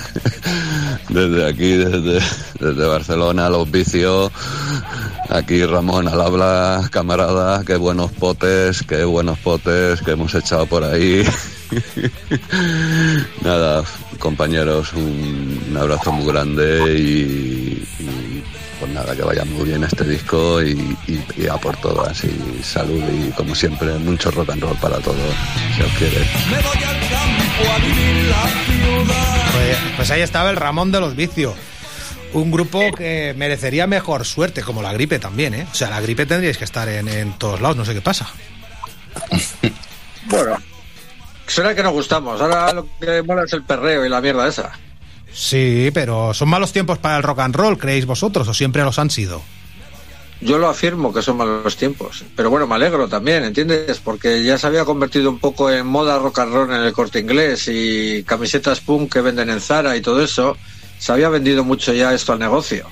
desde 1.10 1.48
aquí, 1.48 1.78
desde, 1.78 2.20
desde 2.60 2.86
Barcelona, 2.86 3.50
los 3.50 3.72
vicios, 3.72 4.32
aquí 5.30 5.66
Ramón 5.66 6.08
al 6.08 6.22
habla, 6.22 6.88
camarada, 6.92 7.64
qué 7.66 7.78
buenos 7.78 8.12
potes, 8.12 8.84
qué 8.84 9.04
buenos 9.06 9.40
potes 9.40 10.02
que 10.02 10.12
hemos 10.12 10.36
echado 10.36 10.68
por 10.68 10.84
ahí. 10.84 11.24
Nada, 13.42 13.84
compañeros, 14.20 14.94
un, 14.94 15.66
un 15.70 15.78
abrazo 15.78 16.12
muy 16.12 16.26
grande 16.32 16.94
y, 17.00 17.84
y, 18.00 18.44
pues 18.80 18.92
nada, 18.92 19.16
que 19.16 19.24
vaya 19.24 19.44
muy 19.46 19.64
bien 19.70 19.84
este 19.84 20.04
disco 20.04 20.62
y, 20.62 20.72
y- 21.08 21.24
y 21.38 21.48
a 21.48 21.56
por 21.56 21.76
todas 21.78 22.24
y 22.24 22.62
salud 22.64 23.02
y 23.12 23.32
como 23.32 23.56
siempre 23.56 23.94
mucho 24.00 24.30
rock 24.32 24.52
and 24.52 24.62
roll 24.62 24.78
para 24.78 24.98
todos, 25.00 25.18
si 25.76 25.82
os 25.82 25.92
quiere. 25.98 26.20
Me 26.52 26.58
voy 26.62 26.84
al 26.84 27.00
campo 27.10 27.72
a 27.74 27.78
vivir 27.80 28.26
la 28.26 28.44
ciudad. 28.66 29.52
Pues, 29.54 29.78
pues 29.96 30.12
ahí 30.12 30.22
estaba 30.22 30.50
el 30.52 30.56
Ramón 30.58 30.92
de 30.92 31.00
los 31.00 31.16
Vicios. 31.16 31.56
Un 32.32 32.52
grupo 32.52 32.80
que 32.96 33.34
merecería 33.36 33.88
mejor 33.88 34.24
suerte, 34.24 34.62
como 34.62 34.84
la 34.84 34.94
gripe 34.94 35.18
también, 35.18 35.56
¿eh? 35.56 35.66
O 35.72 35.74
sea, 35.74 35.90
la 35.90 36.00
gripe 36.00 36.28
tendríais 36.28 36.60
que 36.60 36.64
estar 36.66 36.88
en, 36.88 37.08
en 37.08 37.34
todos 37.40 37.60
lados, 37.60 37.76
no 37.76 37.86
sé 37.86 37.96
qué 37.96 38.02
pasa. 38.02 38.28
Bueno, 40.26 40.56
será 41.50 41.76
que 41.76 41.84
nos 41.84 41.94
gustamos. 41.94 42.40
Ahora 42.42 42.74
lo 42.74 42.88
que 43.00 43.22
mola 43.24 43.44
es 43.46 43.54
el 43.54 43.64
perreo 43.64 44.06
y 44.06 44.10
la 44.10 44.22
mierda 44.22 44.48
esa. 44.48 44.72
Sí, 45.32 45.92
pero 45.94 46.34
¿son 46.34 46.50
malos 46.50 46.72
tiempos 46.74 46.98
para 46.98 47.18
el 47.18 47.24
rock 47.24 47.40
and 47.40 47.56
roll, 47.56 47.78
creéis 47.78 48.06
vosotros, 48.06 48.48
o 48.48 48.54
siempre 48.54 48.84
los 48.84 48.98
han 49.00 49.10
sido? 49.10 49.42
Yo 50.42 50.58
lo 50.58 50.70
afirmo 50.70 51.14
que 51.14 51.22
son 51.22 51.38
malos 51.38 51.76
tiempos. 51.76 52.24
Pero 52.36 52.50
bueno, 52.50 52.66
me 52.66 52.76
alegro 52.76 53.08
también, 53.10 53.44
¿entiendes? 53.44 54.00
Porque 54.00 54.42
ya 54.44 54.58
se 54.58 54.68
había 54.68 54.86
convertido 54.86 55.30
un 55.30 55.40
poco 55.40 55.70
en 55.70 55.86
moda 55.86 56.18
rock 56.18 56.40
and 56.40 56.54
roll 56.54 56.72
en 56.72 56.82
el 56.82 56.94
corte 56.94 57.20
inglés 57.20 57.68
y 57.68 58.24
camisetas 58.24 58.80
punk 58.80 59.12
que 59.14 59.22
venden 59.22 59.50
en 59.50 59.60
Zara 59.60 59.98
y 59.98 60.02
todo 60.02 60.24
eso. 60.24 60.56
Se 60.98 61.12
había 61.12 61.30
vendido 61.30 61.64
mucho 61.64 61.94
ya 61.94 62.14
esto 62.14 62.34
al 62.34 62.40
negocio. 62.40 62.88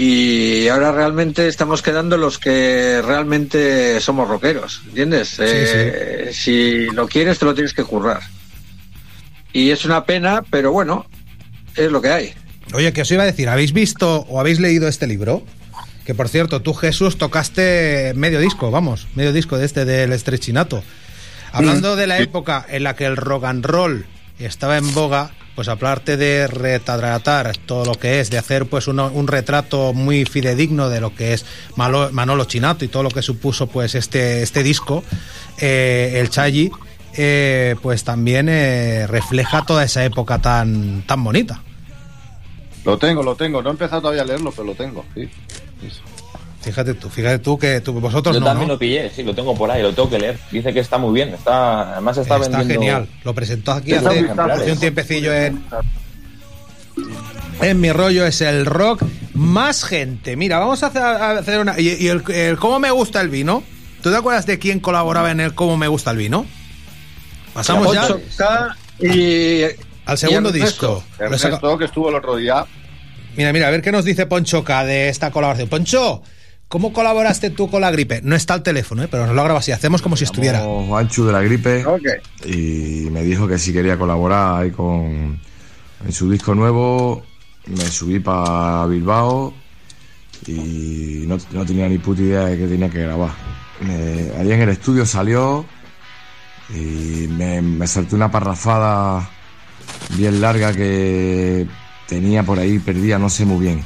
Y 0.00 0.68
ahora 0.68 0.92
realmente 0.92 1.48
estamos 1.48 1.82
quedando 1.82 2.16
los 2.16 2.38
que 2.38 3.02
realmente 3.04 4.00
somos 4.00 4.28
rockeros, 4.28 4.82
¿entiendes? 4.86 5.34
Eh, 5.40 6.30
Si 6.32 6.86
lo 6.92 7.08
quieres, 7.08 7.40
te 7.40 7.44
lo 7.44 7.52
tienes 7.52 7.74
que 7.74 7.82
currar. 7.82 8.20
Y 9.52 9.70
es 9.70 9.84
una 9.84 10.04
pena, 10.04 10.44
pero 10.50 10.70
bueno, 10.70 11.04
es 11.74 11.90
lo 11.90 12.00
que 12.00 12.10
hay. 12.10 12.32
Oye, 12.74 12.92
que 12.92 13.02
os 13.02 13.10
iba 13.10 13.24
a 13.24 13.26
decir, 13.26 13.48
¿habéis 13.48 13.72
visto 13.72 14.24
o 14.28 14.38
habéis 14.38 14.60
leído 14.60 14.86
este 14.86 15.08
libro? 15.08 15.42
Que 16.06 16.14
por 16.14 16.28
cierto, 16.28 16.62
tú 16.62 16.74
Jesús 16.74 17.18
tocaste 17.18 18.12
medio 18.14 18.38
disco, 18.38 18.70
vamos, 18.70 19.08
medio 19.16 19.32
disco 19.32 19.58
de 19.58 19.66
este 19.66 19.84
del 19.84 20.12
estrechinato. 20.12 20.84
Hablando 21.50 21.96
de 21.96 22.06
la 22.06 22.20
época 22.20 22.64
en 22.68 22.84
la 22.84 22.94
que 22.94 23.06
el 23.06 23.16
rock 23.16 23.46
and 23.46 23.66
roll 23.66 24.06
estaba 24.38 24.78
en 24.78 24.94
boga, 24.94 25.32
pues 25.58 25.66
hablarte 25.66 26.16
de 26.16 26.46
retratar 26.46 27.56
todo 27.56 27.84
lo 27.84 27.96
que 27.96 28.20
es, 28.20 28.30
de 28.30 28.38
hacer 28.38 28.66
pues 28.66 28.86
uno- 28.86 29.10
un 29.12 29.26
retrato 29.26 29.92
muy 29.92 30.24
fidedigno 30.24 30.88
de 30.88 31.00
lo 31.00 31.16
que 31.16 31.32
es 31.32 31.44
Malo- 31.74 32.10
Manolo 32.12 32.44
Chinato 32.44 32.84
y 32.84 32.88
todo 32.88 33.02
lo 33.02 33.08
que 33.10 33.22
supuso 33.22 33.66
pues 33.66 33.96
este, 33.96 34.44
este 34.44 34.62
disco, 34.62 35.02
eh, 35.58 36.12
el 36.20 36.30
Chayi, 36.30 36.70
eh, 37.16 37.74
pues 37.82 38.04
también 38.04 38.48
eh, 38.48 39.08
refleja 39.08 39.64
toda 39.66 39.82
esa 39.82 40.04
época 40.04 40.38
tan, 40.38 41.02
tan 41.08 41.24
bonita. 41.24 41.60
Lo 42.84 42.96
tengo, 42.96 43.24
lo 43.24 43.34
tengo. 43.34 43.60
No 43.60 43.70
he 43.70 43.72
empezado 43.72 44.02
todavía 44.02 44.22
a 44.22 44.26
leerlo, 44.26 44.52
pero 44.52 44.62
lo 44.62 44.74
tengo. 44.76 45.04
Sí. 45.16 45.28
Fíjate 46.68 46.92
tú, 46.92 47.08
fíjate 47.08 47.38
tú 47.38 47.58
que 47.58 47.80
tú, 47.80 47.94
vosotros 47.94 48.34
Yo 48.36 48.40
no, 48.40 48.46
también 48.46 48.68
¿no? 48.68 48.74
lo 48.74 48.78
pillé, 48.78 49.10
sí, 49.10 49.22
lo 49.22 49.34
tengo 49.34 49.54
por 49.54 49.70
ahí, 49.70 49.80
lo 49.80 49.94
tengo 49.94 50.10
que 50.10 50.18
leer. 50.18 50.38
Dice 50.50 50.74
que 50.74 50.80
está 50.80 50.98
muy 50.98 51.14
bien, 51.14 51.30
está, 51.30 51.92
además 51.92 52.18
está, 52.18 52.36
Está 52.36 52.58
vendiendo... 52.58 52.74
genial. 52.82 53.08
Lo 53.24 53.34
presentó 53.34 53.72
aquí 53.72 53.94
hace, 53.94 54.70
un 54.70 54.78
tiempecillo 54.78 55.32
en, 55.34 55.64
en 57.62 57.80
mi 57.80 57.90
rollo. 57.90 58.26
Es 58.26 58.42
el 58.42 58.66
rock 58.66 59.02
más 59.32 59.82
gente. 59.82 60.36
Mira, 60.36 60.58
vamos 60.58 60.82
a 60.82 60.88
hacer, 60.88 61.02
a 61.02 61.30
hacer 61.38 61.58
una. 61.60 61.80
Y, 61.80 61.88
y 62.04 62.08
el, 62.08 62.22
el 62.30 62.58
cómo 62.58 62.78
me 62.78 62.90
gusta 62.90 63.22
el 63.22 63.30
vino. 63.30 63.62
¿Tú 64.02 64.10
te 64.10 64.16
acuerdas 64.16 64.44
de 64.44 64.58
quién 64.58 64.78
colaboraba 64.78 65.30
en 65.30 65.40
el 65.40 65.54
cómo 65.54 65.78
me 65.78 65.88
gusta 65.88 66.10
el 66.10 66.18
vino? 66.18 66.44
Pasamos 67.54 67.94
ya 67.94 68.76
y 69.00 69.62
al 70.04 70.18
segundo 70.18 70.50
y 70.50 70.60
Ernesto. 70.60 71.02
disco. 71.18 71.22
Ernesto, 71.24 71.78
que 71.78 71.84
estuvo 71.86 72.08
el 72.10 72.16
otro 72.16 72.36
día. 72.36 72.64
Mira, 73.36 73.52
mira, 73.52 73.68
a 73.68 73.70
ver 73.70 73.82
qué 73.82 73.92
nos 73.92 74.04
dice 74.04 74.26
Poncho 74.26 74.64
K 74.64 74.84
de 74.84 75.08
esta 75.08 75.30
colaboración. 75.30 75.68
Poncho, 75.68 76.22
¿cómo 76.68 76.92
colaboraste 76.92 77.50
tú 77.50 77.70
con 77.70 77.80
la 77.80 77.90
gripe? 77.90 78.20
No 78.22 78.36
está 78.36 78.54
el 78.54 78.62
teléfono, 78.62 79.02
¿eh? 79.02 79.08
pero 79.10 79.26
nos 79.26 79.34
lo 79.34 79.42
graba 79.44 79.58
así. 79.60 79.72
Hacemos 79.72 80.02
como 80.02 80.16
si 80.16 80.24
estuviera. 80.24 80.60
Juanchu 80.60 81.24
de 81.26 81.32
la 81.32 81.40
gripe 81.42 81.84
y 82.44 83.08
me 83.10 83.22
dijo 83.22 83.48
que 83.48 83.58
si 83.58 83.72
quería 83.72 83.96
colaborar 83.98 84.62
ahí 84.62 84.70
con 84.70 85.40
en 86.06 86.12
su 86.12 86.30
disco 86.30 86.54
nuevo 86.54 87.22
me 87.66 87.84
subí 87.90 88.20
para 88.20 88.86
Bilbao 88.86 89.52
y 90.46 91.24
no, 91.26 91.36
no 91.52 91.66
tenía 91.66 91.88
ni 91.88 91.98
puta 91.98 92.22
idea 92.22 92.44
de 92.44 92.56
que 92.56 92.66
tenía 92.68 92.88
que 92.88 93.00
grabar 93.02 93.30
Me- 93.80 94.30
ahí 94.38 94.52
en 94.52 94.60
el 94.62 94.68
estudio 94.68 95.04
salió 95.04 95.66
y 96.70 97.26
me, 97.28 97.60
me 97.60 97.86
salté 97.86 98.14
una 98.14 98.30
parrafada 98.30 99.28
bien 100.16 100.40
larga 100.40 100.72
que 100.72 101.66
tenía 102.06 102.42
por 102.44 102.58
ahí 102.58 102.78
perdida 102.78 103.18
no 103.18 103.28
sé 103.28 103.44
muy 103.44 103.58
bien 103.66 103.82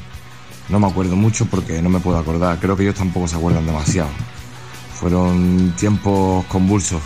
no 0.69 0.81
me 0.81 0.87
acuerdo 0.87 1.17
mucho 1.17 1.47
porque 1.47 1.83
no 1.83 1.89
me 1.89 2.01
puedo 2.01 2.19
acordar 2.19 2.59
creo 2.59 2.77
que 2.77 2.85
ellos 2.85 2.95
tampoco 2.95 3.29
se 3.29 3.37
acuerdan 3.37 3.67
demasiado 3.67 4.09
fueron 5.03 5.75
tiempos 5.77 6.45
convulsos. 6.47 7.03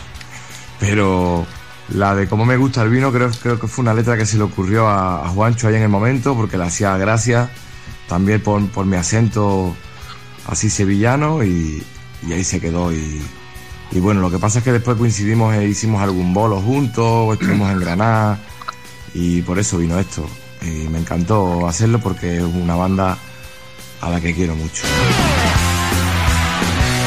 Pero 0.78 1.46
la 1.88 2.14
de 2.14 2.28
cómo 2.28 2.44
me 2.44 2.58
gusta 2.58 2.82
el 2.82 2.90
vino 2.90 3.10
creo, 3.10 3.30
creo 3.42 3.58
que 3.58 3.68
fue 3.68 3.84
una 3.84 3.94
letra 3.94 4.18
que 4.18 4.26
se 4.26 4.36
le 4.36 4.42
ocurrió 4.42 4.86
a, 4.86 5.26
Juancho 5.30 5.68
ahí 5.68 5.76
en 5.76 5.82
el 5.82 5.88
momento 5.88 6.34
porque 6.34 6.58
le 6.58 6.64
hacía 6.64 6.94
gracia 6.98 7.48
también 8.06 8.42
por, 8.42 8.68
por 8.68 8.84
mi 8.84 8.96
acento 8.96 9.74
así 10.46 10.68
sevillano 10.68 11.42
y, 11.42 11.82
y 12.28 12.32
ahí 12.34 12.44
se 12.44 12.60
quedó 12.60 12.92
y, 12.92 13.22
Y 13.92 14.00
bueno, 14.00 14.20
lo 14.20 14.30
que 14.30 14.38
pasa 14.38 14.58
es 14.58 14.64
que 14.64 14.72
después 14.72 14.98
coincidimos 14.98 15.54
e 15.54 15.66
hicimos 15.66 16.02
algún 16.02 16.34
bolo 16.34 16.60
juntos, 16.60 17.32
estuvimos 17.32 17.72
en 17.72 17.80
Granada 17.80 18.38
y 19.14 19.40
por 19.40 19.58
eso 19.58 19.78
vino 19.78 19.98
esto. 19.98 20.28
Y 20.60 20.88
me 20.88 20.98
encantó 20.98 21.66
hacerlo 21.66 21.98
porque 21.98 22.36
es 22.36 22.42
una 22.42 22.74
banda 22.76 23.16
a 24.00 24.10
la 24.10 24.20
que 24.20 24.34
quiero 24.34 24.54
mucho. 24.54 24.82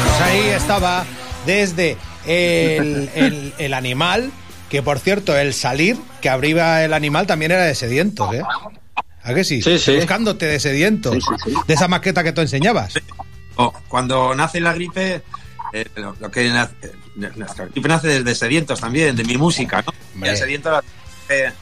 Pues 0.04 0.20
ahí 0.22 0.48
estaba 0.48 1.04
desde 1.46 1.96
el, 2.26 3.10
el- 3.14 3.54
el 3.58 3.74
animal, 3.74 4.30
que 4.68 4.82
por 4.82 4.98
cierto, 4.98 5.36
el 5.36 5.54
salir 5.54 5.96
que 6.20 6.28
abría 6.28 6.84
el 6.84 6.92
animal 6.92 7.26
también 7.26 7.52
era 7.52 7.64
de 7.64 7.74
sedientos, 7.74 8.32
¿eh? 8.34 8.42
¿A 9.22 9.34
que 9.34 9.44
sí? 9.44 9.60
Buscándote 9.96 10.46
de 10.46 10.60
sedientos. 10.60 11.16
De 11.66 11.74
esa 11.74 11.88
maqueta 11.88 12.22
que 12.24 12.32
tú 12.32 12.40
enseñabas. 12.40 12.94
O 13.56 13.72
cuando 13.88 14.34
nace 14.34 14.60
la 14.60 14.72
gripe, 14.72 15.22
eh, 15.72 15.84
lo, 15.96 16.16
lo 16.18 16.30
que 16.30 16.48
nace, 16.48 16.72
eh, 16.82 16.92
nuestra 17.36 17.66
gripe 17.66 17.88
nace 17.88 18.08
desde 18.08 18.34
sedientos 18.34 18.80
también, 18.80 19.14
de 19.16 19.24
mi 19.24 19.36
música, 19.36 19.82
¿no? 19.86 19.92
Y 20.26 20.28
el 20.28 20.36
sediento 20.36 20.70
la- 20.70 20.82
eh, 21.28 21.52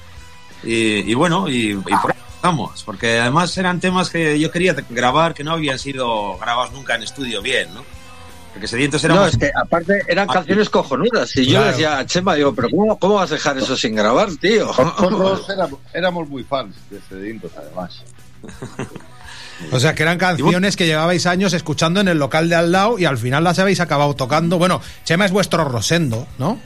y, 0.63 1.11
y 1.11 1.15
bueno, 1.15 1.49
y, 1.49 1.71
y 1.73 1.75
por 1.75 2.11
eso 2.11 2.21
estamos, 2.39 2.83
porque 2.85 3.19
además 3.19 3.57
eran 3.59 3.81
temas 3.81 4.11
que 4.11 4.39
yo 4.39 4.51
quería 4.51 4.75
grabar 4.91 5.35
que 5.35 5.43
no 5.45 5.53
habían 5.53 5.79
sido 5.79 6.39
grabados 6.39 6.73
nunca 6.73 6.95
en 6.95 7.03
estudio 7.03 7.43
bien, 7.43 7.73
¿no? 7.75 7.85
Porque 8.53 8.67
sedientos 8.69 9.03
era 9.05 9.15
No, 9.15 9.21
más- 9.23 9.33
es 9.33 9.39
que 9.39 9.51
aparte 9.55 10.03
eran 10.09 10.27
canciones 10.29 10.71
cojonudas. 10.71 11.37
Y 11.37 11.47
yo 11.47 11.59
Claro. 11.59 11.67
decía 11.67 11.99
a 11.99 12.07
Chema, 12.07 12.35
digo, 12.35 12.55
pero 12.55 12.69
¿cómo, 12.71 12.99
cómo 12.99 13.15
vas 13.15 13.31
a 13.31 13.35
dejar 13.35 13.59
eso 13.59 13.77
sin 13.77 13.95
grabar, 13.95 14.31
tío? 14.41 14.67
Nosotros 14.79 15.47
éramos, 15.51 15.81
éramos 15.93 16.29
muy 16.29 16.45
fans 16.45 16.75
de 16.91 17.01
Sedientos, 17.09 17.51
además. 17.57 18.03
O 19.73 19.81
sea, 19.81 19.93
que 19.93 20.05
eran 20.05 20.19
canciones 20.19 20.77
que 20.77 20.87
llevabais 20.87 21.27
años 21.27 21.53
escuchando 21.53 21.99
en 22.01 22.07
el 22.07 22.17
local 22.17 22.49
de 22.49 22.55
al 22.55 22.71
lado 22.71 22.97
y 22.97 23.07
al 23.07 23.19
final 23.19 23.43
las 23.43 23.59
habéis 23.59 23.81
acabado 23.81 24.15
tocando. 24.15 24.57
Bueno, 24.57 24.81
Chema 25.03 25.25
es 25.27 25.33
vuestro 25.33 25.65
Rosendo, 25.65 26.29
¿no? 26.39 26.61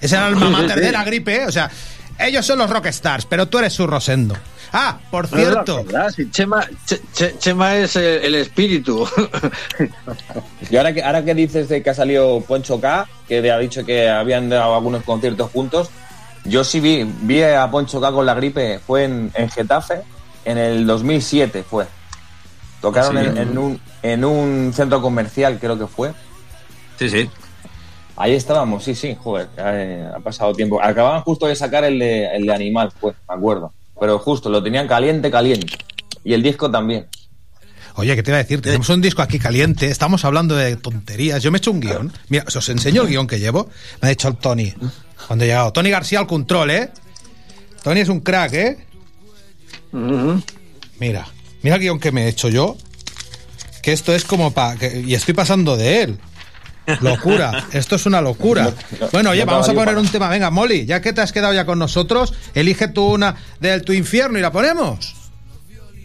Es 0.00 0.10
el 0.10 0.18
alma 0.18 0.50
mater 0.50 0.80
de 0.80 0.90
la 0.90 1.04
gripe, 1.04 1.36
¿eh? 1.42 1.46
O 1.46 1.52
sea, 1.52 1.70
ellos 2.18 2.44
son 2.44 2.58
los 2.58 2.68
rockstars, 2.68 3.26
pero 3.26 3.46
tú 3.46 3.60
eres 3.60 3.72
su 3.74 3.86
Rosendo. 3.86 4.34
Ah, 4.72 4.98
por 5.10 5.30
No, 5.32 5.36
no, 5.38 5.64
cierto. 5.64 5.84
Chema, 6.30 6.66
Che- 6.86 7.00
Che- 7.12 7.38
Chema 7.38 7.76
es 7.76 7.96
el, 7.96 8.04
el 8.24 8.34
espíritu. 8.36 9.06
Y 10.70 10.76
ahora 10.76 10.92
que, 10.92 11.02
ahora 11.02 11.24
que 11.24 11.34
dices 11.34 11.68
de 11.68 11.82
que 11.82 11.90
ha 11.90 11.94
salido 11.94 12.40
Poncho 12.42 12.80
K, 12.80 13.08
que 13.26 13.50
ha 13.50 13.58
dicho 13.58 13.84
que 13.84 14.08
habían 14.08 14.48
dado 14.48 14.74
algunos 14.76 15.02
conciertos 15.02 15.50
juntos, 15.50 15.90
yo 16.44 16.62
sí 16.62 16.78
vi, 16.80 17.02
vi 17.22 17.42
a 17.42 17.68
Poncho 17.70 18.00
K 18.00 18.12
con 18.12 18.24
la 18.26 18.34
gripe, 18.34 18.78
fue 18.78 19.04
en, 19.04 19.32
en 19.34 19.50
Getafe, 19.50 20.02
en 20.44 20.58
el 20.58 20.86
2007 20.86 21.64
fue. 21.64 21.86
Tocaron 22.80 23.18
sí. 23.18 23.24
en, 23.28 23.36
en 23.38 23.58
un, 23.58 23.80
en 24.02 24.24
un 24.24 24.72
centro 24.74 25.02
comercial, 25.02 25.58
creo 25.60 25.76
que 25.78 25.86
fue. 25.88 26.12
Sí, 26.98 27.10
sí. 27.10 27.28
Ahí 28.16 28.34
estábamos, 28.34 28.84
sí, 28.84 28.94
sí, 28.94 29.16
joder, 29.20 29.48
eh, 29.56 30.08
ha 30.14 30.20
pasado 30.20 30.52
tiempo. 30.54 30.80
Acababan 30.82 31.22
justo 31.22 31.46
de 31.46 31.56
sacar 31.56 31.84
el 31.84 31.98
de, 31.98 32.26
el 32.36 32.46
de 32.46 32.54
Animal, 32.54 32.92
pues, 33.00 33.16
me 33.28 33.34
acuerdo. 33.34 33.72
Pero 34.00 34.18
justo, 34.18 34.48
lo 34.48 34.62
tenían 34.62 34.88
caliente, 34.88 35.30
caliente. 35.30 35.76
Y 36.24 36.32
el 36.32 36.42
disco 36.42 36.70
también. 36.70 37.06
Oye, 37.96 38.16
¿qué 38.16 38.22
te 38.22 38.30
iba 38.30 38.38
a 38.38 38.42
decir? 38.42 38.62
Tenemos 38.62 38.88
un 38.88 39.02
disco 39.02 39.20
aquí 39.20 39.38
caliente, 39.38 39.90
estamos 39.90 40.24
hablando 40.24 40.56
de 40.56 40.76
tonterías. 40.76 41.42
Yo 41.42 41.50
me 41.50 41.58
he 41.58 41.60
hecho 41.60 41.70
un 41.70 41.80
guion. 41.80 42.12
Mira, 42.28 42.44
os 42.46 42.68
enseño 42.68 43.02
el 43.02 43.08
guion 43.08 43.26
que 43.26 43.38
llevo. 43.38 43.68
Me 44.00 44.08
ha 44.08 44.10
dicho 44.10 44.28
el 44.28 44.36
Tony 44.36 44.72
cuando 45.26 45.44
he 45.44 45.48
llegado. 45.48 45.72
Tony 45.72 45.90
García 45.90 46.20
al 46.20 46.26
control, 46.26 46.70
¿eh? 46.70 46.90
Tony 47.82 48.00
es 48.00 48.08
un 48.08 48.20
crack, 48.20 48.52
¿eh? 48.54 48.86
Mira, 50.98 51.28
mira 51.62 51.76
el 51.76 51.82
guion 51.82 52.00
que 52.00 52.12
me 52.12 52.24
he 52.24 52.28
hecho 52.28 52.48
yo. 52.48 52.76
Que 53.82 53.92
esto 53.92 54.14
es 54.14 54.24
como 54.24 54.52
para... 54.52 54.78
Y 54.94 55.14
estoy 55.14 55.34
pasando 55.34 55.76
de 55.76 56.02
él. 56.02 56.18
Locura, 57.00 57.66
esto 57.72 57.96
es 57.96 58.06
una 58.06 58.20
locura. 58.20 58.72
Bueno, 59.12 59.30
oye, 59.30 59.44
vamos 59.44 59.68
a 59.68 59.74
poner 59.74 59.96
un 59.96 60.08
tema. 60.08 60.28
Venga, 60.28 60.50
Molly, 60.50 60.86
ya 60.86 61.00
que 61.00 61.12
te 61.12 61.20
has 61.20 61.32
quedado 61.32 61.52
ya 61.54 61.64
con 61.64 61.78
nosotros, 61.78 62.34
elige 62.54 62.88
tú 62.88 63.04
una 63.14 63.36
del 63.60 63.82
tu 63.82 63.92
infierno 63.92 64.38
y 64.38 64.42
la 64.42 64.50
ponemos. 64.52 65.14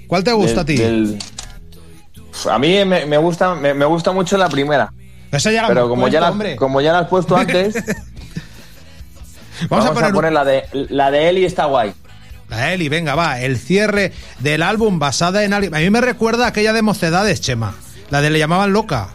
¿Cuál 0.08 0.24
te 0.24 0.32
gusta 0.34 0.62
a 0.62 0.66
ti? 0.66 0.78
Del- 0.78 1.18
A 2.50 2.60
mí 2.60 2.84
me, 2.86 3.06
me 3.06 3.18
gusta, 3.18 3.56
me, 3.56 3.74
me 3.74 3.86
gusta 3.86 4.12
mucho 4.12 4.38
la 4.38 4.50
primera. 4.50 4.92
Esa 5.32 5.52
ya 5.52 5.64
la 5.64 5.68
Pero 5.70 5.90
como, 5.90 6.04
puesto, 6.04 6.14
ya 6.14 6.22
la, 6.32 6.56
como 6.56 6.82
ya 6.82 6.94
la 6.94 7.00
has 7.00 7.08
puesto 7.08 7.36
antes, 7.36 7.76
Vamos 9.70 9.86
a 9.86 9.94
poner 9.94 10.14
un- 10.14 10.34
la 10.34 10.44
de 10.46 10.64
la 10.90 11.12
de 11.12 11.30
Eli 11.30 11.46
está 11.46 11.66
guay. 11.66 11.94
La 12.50 12.74
Eli, 12.74 12.90
venga, 12.90 13.16
va. 13.16 13.40
El 13.40 13.58
cierre 13.58 14.12
del 14.40 14.62
álbum 14.62 15.00
basada 15.00 15.44
en. 15.44 15.54
A 15.54 15.60
mí 15.60 15.90
me 15.90 16.02
recuerda 16.02 16.46
a 16.46 16.50
aquella 16.50 16.74
de 16.74 16.82
mocedades, 16.82 17.42
Chema. 17.42 17.74
La 18.12 18.22
de 18.22 18.30
le 18.30 18.38
llamaban 18.40 18.72
loca. 18.74 19.10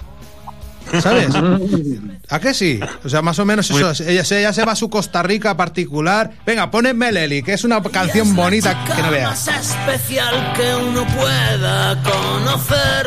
¿Sabes? 1.00 1.28
¿A 2.28 2.38
qué 2.40 2.54
sí? 2.54 2.80
O 3.04 3.08
sea, 3.08 3.22
más 3.22 3.38
o 3.38 3.44
menos 3.44 3.70
eso. 3.70 3.90
es. 3.90 4.00
Ella, 4.00 4.24
se- 4.24 4.40
ella 4.40 4.52
se 4.52 4.64
va 4.64 4.72
a 4.72 4.76
su 4.76 4.88
Costa 4.90 5.22
Rica 5.22 5.56
particular. 5.56 6.30
Venga, 6.46 6.70
poned 6.70 6.94
Meleli, 6.94 7.42
que 7.42 7.52
es 7.54 7.64
una 7.64 7.82
canción 7.82 8.34
bonita 8.34 8.84
que 8.96 9.02
no 9.02 9.10
veas. 9.10 9.46
más 9.46 9.48
especial 9.48 10.52
que 10.54 10.74
uno 10.74 11.06
pueda 11.16 12.00
conocer. 12.02 13.06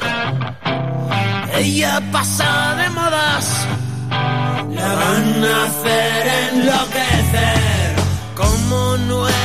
Ella 1.55 2.01
pasa 2.11 2.75
de 2.75 2.89
modas, 2.89 3.67
la 4.09 4.93
van 4.95 5.43
a 5.43 5.65
hacer 5.65 6.27
enloquecer. 6.53 7.93
Como 8.35 8.97
no 8.97 9.27
era 9.29 9.42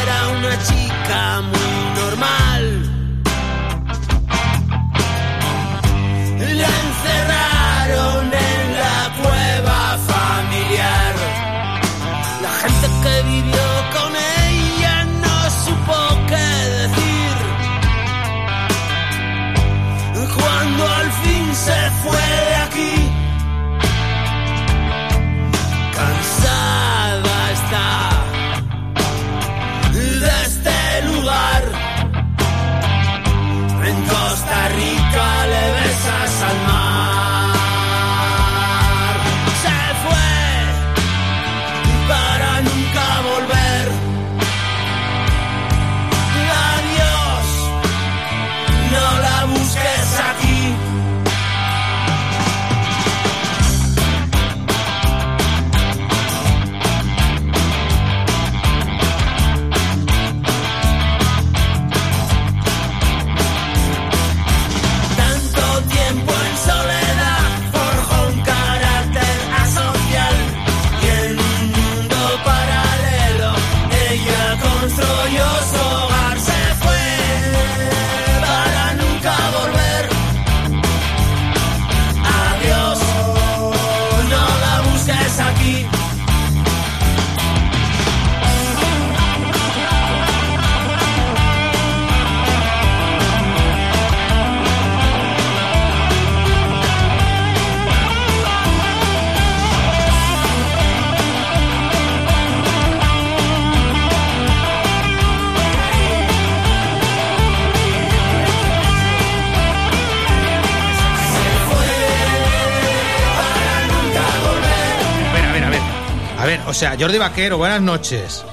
sea, 116.79 116.97
Jordi 116.99 117.19
Vaquero, 117.19 117.59
buenas 117.59 117.81
noches. 117.81 118.45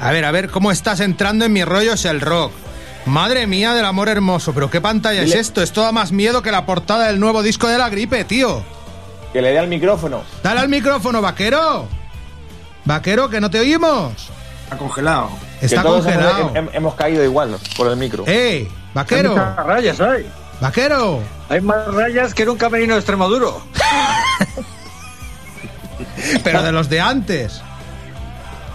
A 0.00 0.10
ver, 0.12 0.24
a 0.24 0.30
ver, 0.30 0.48
¿cómo 0.50 0.70
estás 0.72 1.00
entrando 1.00 1.44
en 1.44 1.52
mi 1.52 1.62
rollo 1.64 1.92
es 1.92 2.04
el 2.04 2.20
rock? 2.20 2.52
Madre 3.06 3.46
mía 3.46 3.74
del 3.74 3.84
amor 3.84 4.08
hermoso, 4.08 4.52
pero 4.52 4.70
¿qué 4.70 4.80
pantalla 4.80 5.22
es 5.22 5.34
esto? 5.34 5.62
Esto 5.62 5.82
da 5.82 5.92
más 5.92 6.12
miedo 6.12 6.42
que 6.42 6.50
la 6.50 6.66
portada 6.66 7.06
del 7.06 7.18
nuevo 7.20 7.42
disco 7.42 7.66
de 7.68 7.78
la 7.78 7.88
gripe, 7.88 8.24
tío. 8.24 8.62
Que 9.32 9.40
le 9.42 9.50
dé 9.52 9.58
al 9.58 9.68
micrófono. 9.68 10.22
Dale 10.42 10.60
al 10.60 10.68
micrófono, 10.68 11.20
vaquero. 11.22 11.86
Vaquero, 12.84 13.28
que 13.30 13.40
no 13.40 13.50
te 13.50 13.60
oímos. 13.60 14.12
Está 14.64 14.76
congelado. 14.76 15.30
Está 15.60 15.82
congelado. 15.82 16.40
Hemos, 16.40 16.52
hem- 16.54 16.70
hemos 16.72 16.94
caído 16.94 17.24
igual 17.24 17.56
por 17.76 17.86
el 17.88 17.96
micro. 17.96 18.24
¡Ey! 18.26 18.68
Vaquero. 18.94 19.32
Hay 19.34 19.64
rayas 19.66 20.00
hay. 20.00 20.30
Vaquero. 20.60 21.20
Hay 21.48 21.60
más 21.60 21.86
rayas 21.94 22.34
que 22.34 22.42
en 22.42 22.50
un 22.50 22.56
camerino 22.58 22.94
de 22.94 23.00
Extremaduro. 23.00 23.62
Pero 26.44 26.62
de 26.62 26.72
los 26.72 26.88
de 26.88 27.00
antes. 27.00 27.60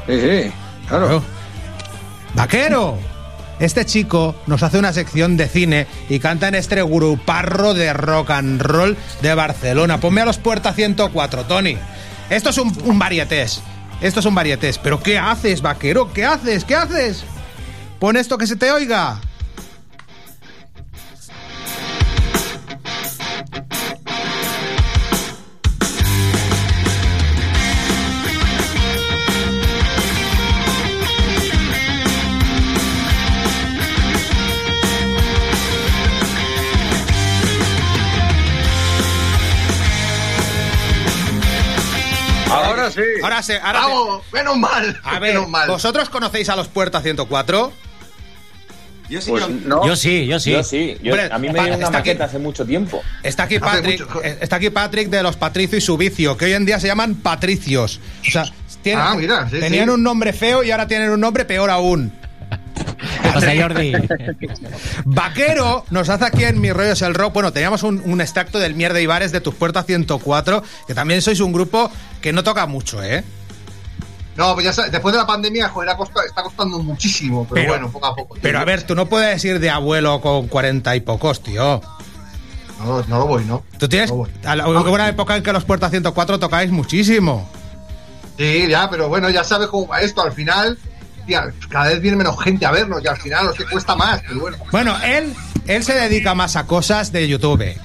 Sí, 0.07 0.19
sí, 0.21 0.51
claro. 0.87 1.23
Vaquero. 2.33 2.97
Este 3.57 3.85
chico 3.85 4.35
nos 4.47 4.63
hace 4.63 4.77
una 4.77 4.91
sección 4.91 5.37
de 5.37 5.47
cine 5.47 5.87
y 6.09 6.19
canta 6.19 6.49
en 6.49 6.55
este 6.55 6.83
gruparro 6.83 7.73
de 7.73 7.93
rock 7.93 8.31
and 8.31 8.61
roll 8.61 8.97
de 9.21 9.33
Barcelona. 9.33 9.99
Ponme 10.01 10.21
a 10.21 10.25
los 10.25 10.37
Puerta 10.37 10.73
104, 10.73 11.45
Tony. 11.45 11.77
Esto 12.29 12.49
es 12.49 12.57
un, 12.57 12.77
un 12.83 12.99
varietés. 12.99 13.61
Esto 14.01 14.19
es 14.19 14.25
un 14.25 14.35
varietés. 14.35 14.77
¿Pero 14.77 15.01
qué 15.01 15.17
haces, 15.17 15.61
vaquero? 15.61 16.11
¿Qué 16.11 16.25
haces? 16.25 16.65
¿Qué 16.65 16.75
haces? 16.75 17.23
Pon 17.99 18.17
esto 18.17 18.37
que 18.37 18.45
se 18.45 18.57
te 18.57 18.71
oiga. 18.71 19.21
Ahora 42.85 42.91
sí. 42.93 43.01
Ahora 43.23 43.43
sí. 43.43 43.53
Ahora 43.53 43.79
Bravo, 43.85 44.23
menos 44.33 44.57
mal. 44.57 44.99
A 45.03 45.19
ver, 45.19 45.33
menos 45.33 45.49
mal. 45.49 45.67
¿vosotros 45.69 46.09
conocéis 46.09 46.49
a 46.49 46.55
los 46.55 46.67
Puerta 46.67 47.01
104? 47.01 47.71
Yo 49.07 49.21
sí, 49.21 49.29
Pues 49.29 49.43
yo- 49.43 49.49
no. 49.65 49.85
Yo 49.87 49.95
sí, 49.95 50.25
yo 50.25 50.39
sí. 50.39 50.51
Yo 50.51 50.63
sí. 50.63 50.97
Yo- 51.03 51.13
Hombre, 51.13 51.29
a 51.31 51.37
mí 51.37 51.47
me 51.49 51.59
dieron 51.59 51.77
una 51.77 51.87
aquí- 51.89 51.93
maqueta 51.97 52.23
hace 52.25 52.39
mucho 52.39 52.65
tiempo. 52.65 53.03
Está 53.21 53.43
aquí 53.43 53.59
Patrick, 53.59 53.99
mucho- 54.01 54.23
eh, 54.23 54.37
está 54.41 54.55
aquí 54.55 54.71
Patrick 54.71 55.09
de 55.09 55.21
los 55.21 55.35
Patricio 55.35 55.77
y 55.77 55.81
su 55.81 55.95
vicio, 55.95 56.35
que 56.37 56.45
hoy 56.45 56.53
en 56.53 56.65
día 56.65 56.79
se 56.79 56.87
llaman 56.87 57.13
Patricios. 57.15 57.99
O 58.27 58.31
sea, 58.31 58.45
tienen- 58.81 59.05
Ah, 59.05 59.13
mira, 59.15 59.47
sí, 59.49 59.59
tenían 59.59 59.85
sí. 59.85 59.89
un 59.91 60.01
nombre 60.01 60.33
feo 60.33 60.63
y 60.63 60.71
ahora 60.71 60.87
tienen 60.87 61.11
un 61.11 61.19
nombre 61.19 61.45
peor 61.45 61.69
aún. 61.69 62.11
¿Qué 63.21 63.29
pasa, 63.31 63.51
Jordi? 63.59 63.93
Vaquero 65.05 65.85
nos 65.89 66.09
hace 66.09 66.25
aquí 66.25 66.43
en 66.43 66.59
Mi 66.61 66.71
Rollo 66.71 66.91
es 66.93 67.01
el 67.01 67.13
Rock. 67.13 67.33
Bueno, 67.33 67.51
teníamos 67.53 67.83
un, 67.83 68.01
un 68.05 68.21
extracto 68.21 68.59
del 68.59 68.75
Mierda 68.75 68.99
y 69.01 69.05
Bares 69.05 69.31
de 69.31 69.41
tus 69.41 69.53
puertas 69.55 69.85
104, 69.85 70.63
que 70.87 70.93
también 70.93 71.21
sois 71.21 71.39
un 71.39 71.51
grupo 71.53 71.91
que 72.25 72.33
no 72.33 72.43
toca 72.43 72.65
mucho, 72.65 73.03
¿eh? 73.03 73.23
No, 74.35 74.55
pues 74.55 74.65
ya 74.65 74.73
sabes, 74.73 74.91
después 74.91 75.13
de 75.13 75.19
la 75.19 75.27
pandemia, 75.27 75.69
joder, 75.69 75.95
costa- 75.95 76.25
está 76.25 76.41
costando 76.41 76.79
muchísimo, 76.79 77.43
pero, 77.47 77.53
Pero- 77.53 77.69
bueno, 77.73 77.91
poco 77.91 78.05
a 78.07 78.15
poco. 78.15 78.33
tío. 78.33 78.41
Pero 78.41 78.57
a 78.57 78.65
ver, 78.65 78.81
tú 78.81 78.95
no 78.95 79.05
puedes 79.05 79.45
ir 79.45 79.59
de 79.59 79.69
abuelo 79.69 80.19
con 80.21 80.47
40 80.47 80.95
y 80.95 81.01
pocos, 81.01 81.43
tío. 81.43 81.79
No, 82.83 83.03
no 83.07 83.19
lo 83.19 83.27
voy, 83.27 83.45
¿no? 83.45 83.63
Tú 83.77 83.87
tienes 83.87 84.09
No 84.11 84.25
a 84.43 84.55
la- 84.55 84.67
hubo 84.67 84.91
una 84.91 85.07
época 85.07 85.35
en 85.37 85.43
que 85.43 85.53
los 85.53 85.65
puertas 85.65 85.91
104 85.91 86.39
tocáis 86.39 86.71
muchísimo. 86.71 87.47
Sí, 88.39 88.65
ya, 88.67 88.89
pero 88.89 89.07
bueno, 89.07 89.29
ya 89.29 89.43
sabes 89.43 89.67
cómo 89.67 89.85
va 89.87 90.01
esto. 90.01 90.23
Al 90.23 90.31
final, 90.33 90.79
tía, 91.27 91.53
cada 91.69 91.89
vez 91.89 92.01
viene 92.01 92.17
menos 92.17 92.41
gente 92.43 92.65
a 92.65 92.71
vernos 92.71 93.03
y 93.03 93.07
al 93.07 93.17
final 93.17 93.49
os 93.49 93.55
que 93.55 93.65
cuesta 93.65 93.95
más, 93.95 94.19
pero 94.27 94.39
bueno. 94.39 94.57
Bueno, 94.71 94.97
él, 95.03 95.31
él 95.67 95.83
se 95.83 95.93
dedica 95.93 96.33
más 96.33 96.55
a 96.55 96.65
cosas 96.65 97.11
de 97.11 97.27
YouTube 97.27 97.77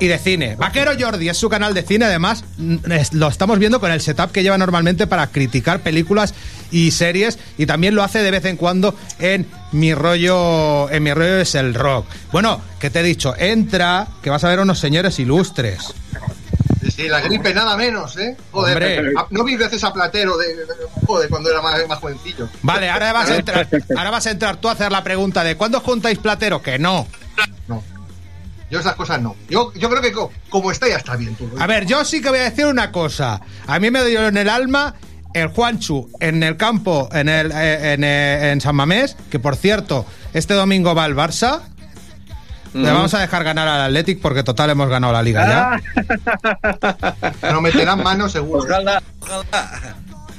y 0.00 0.06
de 0.08 0.18
cine. 0.18 0.56
Vaquero 0.56 0.92
Jordi 0.98 1.28
es 1.28 1.36
su 1.36 1.48
canal 1.48 1.74
de 1.74 1.82
cine, 1.82 2.04
además 2.06 2.44
mm, 2.56 2.76
lo 3.12 3.28
estamos 3.28 3.58
viendo 3.58 3.80
con 3.80 3.90
el 3.90 4.00
setup 4.00 4.32
que 4.32 4.42
lleva 4.42 4.58
normalmente 4.58 5.06
para 5.06 5.26
criticar 5.28 5.80
películas 5.80 6.34
y 6.70 6.90
series 6.90 7.38
y 7.58 7.66
también 7.66 7.94
lo 7.94 8.02
hace 8.02 8.22
de 8.22 8.30
vez 8.30 8.44
en 8.44 8.56
cuando 8.56 8.94
en 9.18 9.46
mi 9.72 9.94
rollo, 9.94 10.90
en 10.90 11.02
mi 11.02 11.12
rollo 11.12 11.40
es 11.40 11.54
el 11.54 11.74
rock. 11.74 12.06
Bueno, 12.32 12.60
que 12.80 12.90
te 12.90 13.00
he 13.00 13.02
dicho, 13.02 13.34
entra, 13.36 14.08
que 14.22 14.30
vas 14.30 14.44
a 14.44 14.48
ver 14.48 14.60
unos 14.60 14.78
señores 14.78 15.18
ilustres. 15.18 15.94
Sí, 16.94 17.08
la 17.08 17.20
gripe 17.20 17.52
nada 17.52 17.76
menos, 17.76 18.16
¿eh? 18.16 18.36
Joder, 18.52 18.74
Hombre. 18.74 19.12
ah, 19.18 19.26
no 19.30 19.44
vi 19.44 19.56
veces 19.56 19.82
a 19.84 19.92
Platero 19.92 20.36
de, 20.38 20.46
joder, 21.06 21.28
cuando 21.28 21.50
era 21.50 21.60
más, 21.60 21.86
más 21.88 21.98
jovencillo. 21.98 22.48
Vale, 22.62 22.88
ahora 22.88 23.12
vas 23.12 23.28
a 23.30 23.36
entrar, 23.36 23.68
ahora 23.96 24.10
vas 24.10 24.26
a 24.26 24.30
entrar 24.30 24.56
tú 24.58 24.68
a 24.68 24.72
hacer 24.72 24.92
la 24.92 25.02
pregunta 25.02 25.42
de 25.42 25.56
¿cuándo 25.56 25.80
juntáis 25.80 26.18
platero? 26.18 26.62
Que 26.62 26.78
no. 26.78 27.06
Yo 28.70 28.80
esas 28.80 28.94
cosas 28.96 29.20
no. 29.22 29.36
Yo, 29.48 29.72
yo 29.74 29.88
creo 29.88 30.02
que 30.02 30.12
co- 30.12 30.32
como 30.50 30.70
está 30.72 30.88
ya 30.88 30.96
está 30.96 31.16
bien 31.16 31.34
tú. 31.36 31.48
A 31.58 31.66
ver, 31.66 31.86
yo 31.86 32.04
sí 32.04 32.20
que 32.20 32.30
voy 32.30 32.38
a 32.40 32.44
decir 32.50 32.66
una 32.66 32.90
cosa. 32.92 33.40
A 33.66 33.78
mí 33.78 33.90
me 33.90 34.04
dio 34.04 34.26
en 34.26 34.36
el 34.36 34.48
alma 34.48 34.94
el 35.34 35.48
Juanchu 35.48 36.08
en 36.20 36.42
el 36.42 36.56
campo 36.56 37.08
en, 37.12 37.28
el, 37.28 37.52
eh, 37.52 37.92
en, 37.92 38.02
eh, 38.04 38.50
en 38.52 38.60
San 38.60 38.74
Mamés, 38.74 39.16
que 39.30 39.38
por 39.38 39.54
cierto, 39.54 40.06
este 40.32 40.54
domingo 40.54 40.94
va 40.94 41.06
el 41.06 41.14
Barça. 41.14 41.60
Le 42.74 42.90
vamos 42.90 43.14
a 43.14 43.20
dejar 43.20 43.42
ganar 43.44 43.66
al 43.68 43.80
Athletic 43.86 44.20
porque 44.20 44.42
total 44.42 44.68
hemos 44.70 44.88
ganado 44.90 45.12
la 45.12 45.22
liga 45.22 45.46
ya. 45.46 47.16
No 47.52 47.60
meterán 47.62 48.02
mano 48.02 48.28
seguro. 48.28 48.64
Ojalá. 48.64 49.02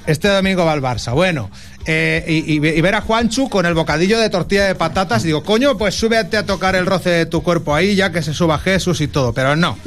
Este 0.08 0.30
domingo 0.30 0.66
va 0.66 0.74
el 0.74 0.82
Barça. 0.82 1.14
Bueno, 1.14 1.50
eh, 1.86 2.24
y, 2.28 2.54
y- 2.54 2.66
y 2.68 2.82
ver 2.82 2.96
a 2.96 3.02
Juanchu 3.02 3.50
con 3.50 3.66
el 3.66 3.74
bocadillo 3.74 4.18
de 4.20 4.30
tortilla 4.30 4.66
de 4.66 4.74
patatas, 4.76 5.22
digo, 5.24 5.44
coño, 5.44 5.78
pues 5.78 5.96
súbete 5.96 6.38
a 6.38 6.46
tocar 6.46 6.76
el 6.76 6.86
roce 6.86 7.10
de 7.10 7.26
tu 7.26 7.44
cuerpo 7.44 7.76
ahí, 7.76 7.96
ya 7.96 8.12
que 8.12 8.22
se 8.24 8.34
suba 8.34 8.58
Jesús 8.58 9.02
y 9.02 9.08
todo. 9.08 9.34
Pero 9.34 9.56
no. 9.56 9.78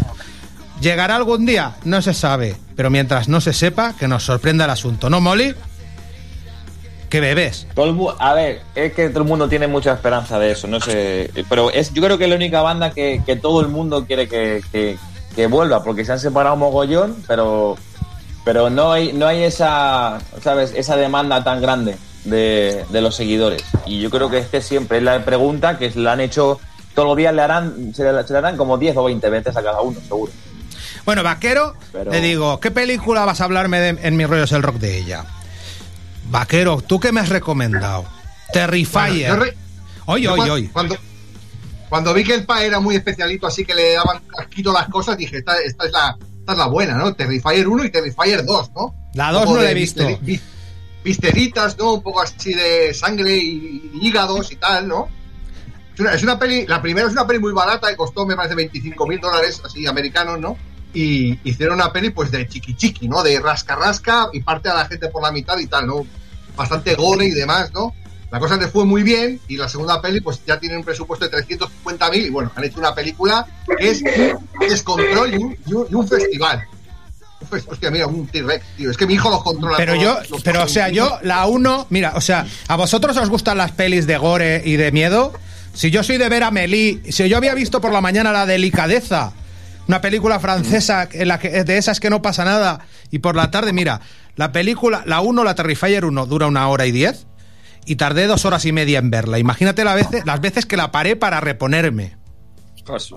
¿Llegará 0.80 1.16
algún 1.16 1.44
día? 1.46 1.72
No 1.84 2.00
se 2.02 2.14
sabe. 2.14 2.56
Pero 2.76 2.90
mientras 2.90 3.28
no 3.28 3.40
se 3.40 3.52
sepa, 3.52 3.94
que 3.98 4.08
nos 4.08 4.22
sorprenda 4.24 4.64
el 4.66 4.70
asunto. 4.70 5.10
¿No, 5.10 5.20
Molly? 5.20 5.54
¿Qué 7.08 7.20
bebés? 7.20 7.66
A 8.20 8.34
ver, 8.34 8.60
es 8.74 8.92
que 8.92 9.08
todo 9.08 9.22
el 9.22 9.28
mundo 9.28 9.48
tiene 9.48 9.66
mucha 9.66 9.92
esperanza 9.92 10.38
de 10.38 10.52
eso, 10.52 10.68
no 10.68 10.80
sé. 10.80 11.30
Pero 11.48 11.70
es, 11.72 11.92
yo 11.92 12.02
creo 12.02 12.18
que 12.18 12.24
es 12.24 12.30
la 12.30 12.36
única 12.36 12.62
banda 12.62 12.92
que, 12.92 13.20
que 13.26 13.36
todo 13.36 13.60
el 13.62 13.68
mundo 13.68 14.04
quiere 14.06 14.28
que, 14.28 14.62
que- 14.70 14.96
que 15.34 15.46
vuelva, 15.46 15.82
porque 15.84 16.04
se 16.04 16.12
han 16.12 16.18
separado 16.20 16.56
mogollón, 16.56 17.16
pero, 17.28 17.76
pero 18.44 18.70
no 18.70 18.92
hay, 18.92 19.12
no 19.12 19.26
hay 19.26 19.42
esa, 19.44 20.18
¿sabes? 20.42 20.72
esa 20.74 20.96
demanda 20.96 21.42
tan 21.44 21.60
grande 21.60 21.96
de, 22.24 22.84
de 22.90 23.00
los 23.00 23.14
seguidores. 23.16 23.62
Y 23.86 24.00
yo 24.00 24.10
creo 24.10 24.30
que 24.30 24.38
este 24.38 24.62
siempre 24.62 24.98
es 24.98 25.04
la 25.04 25.24
pregunta 25.24 25.78
que 25.78 25.90
se 25.90 25.98
la 26.00 26.12
han 26.12 26.20
hecho, 26.20 26.60
todos 26.94 27.08
los 27.08 27.16
días 27.16 27.34
le 27.34 27.42
harán, 27.42 27.92
se 27.94 28.04
le, 28.10 28.22
se 28.26 28.32
le 28.32 28.38
harán 28.38 28.56
como 28.56 28.78
10 28.78 28.96
o 28.96 29.04
20 29.04 29.30
veces 29.30 29.56
a 29.56 29.62
cada 29.62 29.80
uno, 29.82 29.98
seguro. 30.00 30.32
Bueno, 31.04 31.22
Vaquero, 31.22 31.74
Pero- 31.92 32.10
le 32.10 32.20
digo, 32.20 32.60
¿qué 32.60 32.70
película 32.70 33.24
vas 33.24 33.40
a 33.40 33.44
hablarme 33.44 33.80
de- 33.80 34.06
en 34.06 34.16
mis 34.16 34.28
rollos 34.28 34.52
el 34.52 34.62
rock 34.62 34.76
de 34.76 34.98
ella? 34.98 35.24
Vaquero, 36.30 36.80
¿tú 36.86 37.00
qué 37.00 37.12
me 37.12 37.20
has 37.20 37.28
recomendado? 37.28 38.04
Terrifier. 38.52 39.28
Yo 39.28 39.36
re- 39.36 39.56
Oye, 40.06 40.24
yo 40.24 40.32
oye, 40.34 40.42
cua- 40.42 40.50
oye. 40.52 40.70
Cuando, 40.72 40.96
cuando 41.88 42.14
vi 42.14 42.24
que 42.24 42.34
el 42.34 42.44
pa 42.44 42.62
era 42.64 42.80
muy 42.80 42.96
especialito, 42.96 43.46
así 43.46 43.64
que 43.64 43.74
le 43.74 43.94
daban 43.94 44.20
asquito 44.38 44.72
las 44.72 44.88
cosas, 44.88 45.16
dije, 45.16 45.38
esta, 45.38 45.56
esta 45.64 45.86
es 45.86 45.92
la, 45.92 46.16
esta 46.40 46.52
es 46.52 46.58
la 46.58 46.66
buena, 46.66 46.96
¿no? 46.96 47.14
Terrifier 47.14 47.68
1 47.68 47.84
y 47.84 47.90
Terrifier 47.90 48.44
2, 48.44 48.70
¿no? 48.74 48.94
La 49.14 49.28
Un 49.28 49.34
2 49.34 49.42
poco 49.44 49.56
no 49.56 49.62
la 49.62 49.70
he 49.70 49.74
visto. 49.74 50.04
Visteritas, 51.04 51.78
¿no? 51.78 51.94
Un 51.94 52.02
poco 52.02 52.20
así 52.20 52.52
de 52.52 52.92
sangre 52.92 53.36
y, 53.36 53.90
y 53.94 54.06
hígados 54.08 54.52
y 54.52 54.56
tal, 54.56 54.88
¿no? 54.88 55.08
Es 55.94 56.00
una, 56.00 56.14
es 56.14 56.22
una 56.22 56.38
peli, 56.38 56.66
la 56.66 56.82
primera 56.82 57.06
es 57.06 57.12
una 57.12 57.26
peli 57.26 57.38
muy 57.38 57.52
barata 57.52 57.88
que 57.88 57.96
costó, 57.96 58.26
me 58.26 58.36
parece, 58.36 58.54
25 58.54 59.06
mil 59.06 59.20
dólares, 59.20 59.60
así 59.64 59.86
americanos, 59.86 60.38
¿no? 60.40 60.56
Y 60.92 61.38
hicieron 61.48 61.76
una 61.76 61.92
peli, 61.92 62.10
pues, 62.10 62.30
de 62.30 62.46
chiqui 62.48 62.74
chiqui, 62.76 63.08
¿no? 63.08 63.22
De 63.22 63.38
rasca 63.38 63.76
rasca 63.76 64.28
y 64.32 64.40
parte 64.42 64.68
a 64.68 64.74
la 64.74 64.86
gente 64.86 65.08
por 65.08 65.22
la 65.22 65.30
mitad 65.30 65.58
y 65.58 65.66
tal, 65.66 65.86
¿no? 65.86 66.06
Bastante 66.56 66.94
gore 66.94 67.26
y 67.26 67.30
demás, 67.30 67.72
¿no? 67.72 67.94
La 68.30 68.38
cosa 68.38 68.56
les 68.56 68.70
fue 68.70 68.84
muy 68.84 69.02
bien 69.02 69.40
y 69.48 69.56
la 69.56 69.68
segunda 69.68 70.00
peli, 70.00 70.20
pues, 70.20 70.40
ya 70.46 70.58
tienen 70.60 70.78
un 70.78 70.84
presupuesto 70.84 71.24
de 71.24 71.30
350 71.32 72.10
mil 72.10 72.26
y 72.26 72.30
bueno, 72.30 72.50
han 72.54 72.62
hecho 72.64 72.78
una 72.78 72.94
película 72.94 73.44
que 73.78 73.90
es 73.90 74.02
descontrol 74.60 75.34
y 75.34 75.36
un, 75.38 75.56
y 75.66 75.72
un- 75.74 75.86
y 75.90 75.94
un 75.94 76.06
festival. 76.08 76.62
Fes- 77.50 77.64
Hostia, 77.68 77.90
mira, 77.90 78.06
un 78.06 78.26
T-Rex, 78.28 78.64
tío. 78.76 78.90
Es 78.90 78.96
que 78.96 79.06
mi 79.06 79.14
hijo 79.14 79.30
los 79.30 79.42
controla. 79.42 79.76
Pero 79.78 79.94
todos, 79.94 80.04
yo, 80.28 80.34
los 80.36 80.42
pero 80.42 80.62
o 80.62 80.68
sea, 80.68 80.88
yo, 80.90 81.18
la 81.22 81.46
1, 81.46 81.86
mira, 81.90 82.12
o 82.14 82.20
sea, 82.20 82.46
¿a 82.68 82.76
vosotros 82.76 83.16
os 83.16 83.28
gustan 83.30 83.56
las 83.58 83.72
pelis 83.72 84.06
de 84.06 84.16
gore 84.18 84.62
y 84.64 84.76
de 84.76 84.92
miedo? 84.92 85.32
Si 85.72 85.90
yo 85.90 86.02
soy 86.02 86.18
de 86.18 86.28
ver 86.28 86.42
a 86.44 86.50
Meli, 86.50 87.00
si 87.10 87.28
yo 87.28 87.36
había 87.36 87.54
visto 87.54 87.80
por 87.80 87.92
la 87.92 88.00
mañana 88.00 88.30
la 88.32 88.44
delicadeza, 88.46 89.32
una 89.88 90.00
película 90.00 90.38
francesa 90.38 91.08
en 91.10 91.28
la 91.28 91.38
que, 91.38 91.64
de 91.64 91.78
esas 91.78 91.98
que 91.98 92.10
no 92.10 92.20
pasa 92.22 92.44
nada, 92.44 92.80
y 93.10 93.20
por 93.20 93.34
la 93.36 93.50
tarde, 93.50 93.72
mira, 93.72 94.00
la 94.36 94.52
película, 94.52 95.02
la 95.06 95.20
1, 95.20 95.42
la 95.42 95.54
Terrifier 95.54 96.04
1, 96.04 96.26
dura 96.26 96.46
una 96.46 96.68
hora 96.68 96.86
y 96.86 96.92
diez, 96.92 97.26
y 97.86 97.96
tardé 97.96 98.26
dos 98.26 98.44
horas 98.44 98.64
y 98.64 98.72
media 98.72 98.98
en 98.98 99.10
verla. 99.10 99.38
Imagínate 99.38 99.84
la 99.84 99.94
veces, 99.94 100.24
las 100.26 100.40
veces 100.40 100.66
que 100.66 100.76
la 100.76 100.90
paré 100.92 101.16
para 101.16 101.40
reponerme. 101.40 102.18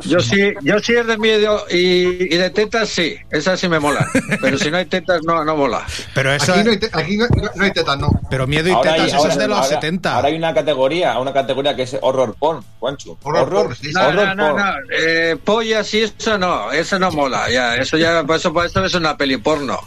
Yo 0.05 0.19
sí, 0.19 0.53
yo 0.61 0.77
sí 0.79 0.93
es 0.93 1.07
de 1.07 1.17
miedo 1.17 1.65
y, 1.71 2.31
y 2.31 2.37
de 2.37 2.51
tetas 2.51 2.89
sí, 2.89 3.15
esas 3.31 3.59
sí 3.59 3.67
me 3.67 3.79
molan. 3.79 4.05
Pero 4.39 4.59
si 4.59 4.69
no 4.69 4.77
hay 4.77 4.85
tetas 4.85 5.23
no, 5.23 5.43
no 5.43 5.55
mola. 5.55 5.83
Pero 6.13 6.31
eso 6.31 6.53
Aquí 6.53 6.63
no 6.63 6.71
hay, 6.71 6.77
te- 6.77 6.89
aquí 6.93 7.17
no, 7.17 7.25
no- 7.27 7.49
no 7.55 7.63
hay 7.63 7.71
tetas, 7.71 7.97
no. 7.97 8.09
Pero 8.29 8.45
miedo 8.45 8.69
y 8.69 8.71
Ahora 8.71 8.91
hay- 8.91 8.97
tetas, 8.99 9.07
eso 9.13 9.17
ahora- 9.17 9.33
es 9.33 9.39
de 9.39 9.47
los 9.47 9.57
ahora- 9.57 9.69
70. 9.69 10.15
Ahora 10.15 10.27
hay 10.27 10.35
una 10.35 10.53
categoría, 10.53 11.17
una 11.17 11.33
categoría 11.33 11.75
que 11.75 11.83
es 11.83 11.97
horror 12.01 12.35
porn, 12.37 12.63
Juancho. 12.79 13.17
Horror 13.23 13.49
porn, 13.49 13.75
sí, 13.75 13.87
sí. 13.87 13.93
No, 13.93 14.07
horror 14.09 14.27
no, 14.27 14.35
no, 14.35 14.51
porn. 14.51 14.57
no. 14.63 14.73
Eh, 14.95 15.37
pollas 15.43 15.91
y 15.95 16.01
eso 16.03 16.37
no, 16.37 16.71
eso 16.71 16.99
no 16.99 17.09
mola. 17.11 17.49
Ya, 17.49 17.75
eso 17.77 17.97
ya, 17.97 18.23
por 18.23 18.35
eso, 18.35 18.53
por 18.53 18.65
eso 18.67 18.83
es 18.85 18.93
una 18.93 19.17
peli 19.17 19.37
porno. 19.37 19.79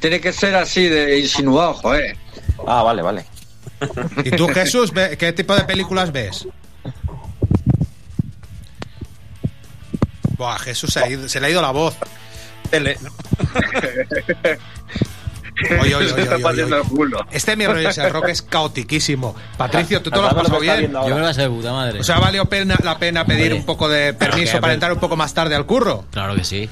Tiene 0.00 0.18
que 0.18 0.32
ser 0.32 0.54
así 0.54 0.88
de 0.88 1.18
insinuado, 1.18 1.74
joder. 1.74 2.16
Ah, 2.66 2.82
vale, 2.82 3.02
vale. 3.02 3.26
¿Y 4.24 4.30
tú, 4.30 4.48
Jesús, 4.48 4.92
qué 5.18 5.32
tipo 5.32 5.54
de 5.54 5.64
películas 5.64 6.12
ves? 6.12 6.46
Buah, 10.36 10.58
Jesús 10.58 10.92
se, 10.92 11.00
ha 11.00 11.08
ido- 11.08 11.28
se 11.28 11.40
le 11.40 11.46
ha 11.46 11.50
ido 11.50 11.62
la 11.62 11.70
voz. 11.70 11.94
Tele. 12.70 12.98
Oye, 15.80 15.94
oye, 15.94 16.12
oye. 16.12 16.26
Este 17.30 17.56
mi 17.56 17.66
rollo 17.66 17.88
es 17.88 17.96
el 17.98 18.10
rock 18.12 18.28
es 18.28 18.42
caotiquísimo. 18.42 19.34
Patricio, 19.56 20.02
¿tú 20.02 20.10
te 20.10 20.16
lo 20.18 20.26
has 20.26 20.34
pasado 20.34 20.60
bien? 20.60 20.92
Yo 20.92 21.02
me 21.04 21.10
lo 21.20 21.22
pasé 21.26 21.42
de 21.42 21.48
puta 21.48 21.72
madre. 21.72 22.00
O 22.00 22.04
sea, 22.04 22.18
¿valió 22.18 22.44
pena, 22.46 22.76
la 22.82 22.98
pena 22.98 23.24
pedir 23.24 23.54
un 23.54 23.64
poco 23.64 23.88
de 23.88 24.12
permiso 24.14 24.60
para 24.60 24.74
entrar 24.74 24.92
un 24.92 25.00
poco 25.00 25.16
más 25.16 25.32
tarde 25.32 25.54
al 25.54 25.64
curro? 25.64 26.04
Claro 26.10 26.34
que 26.34 26.44
sí. 26.44 26.68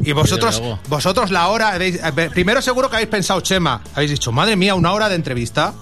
Y 0.00 0.12
vosotros, 0.12 0.62
vosotros 0.88 1.30
la 1.30 1.48
hora, 1.48 1.74
habéis- 1.74 2.00
ver, 2.14 2.30
primero 2.30 2.60
seguro 2.62 2.88
que 2.88 2.96
habéis 2.96 3.10
pensado, 3.10 3.40
Chema, 3.40 3.82
habéis 3.94 4.10
dicho, 4.10 4.32
madre 4.32 4.56
mía, 4.56 4.74
una 4.74 4.92
hora 4.92 5.08
de 5.08 5.14
entrevista. 5.14 5.74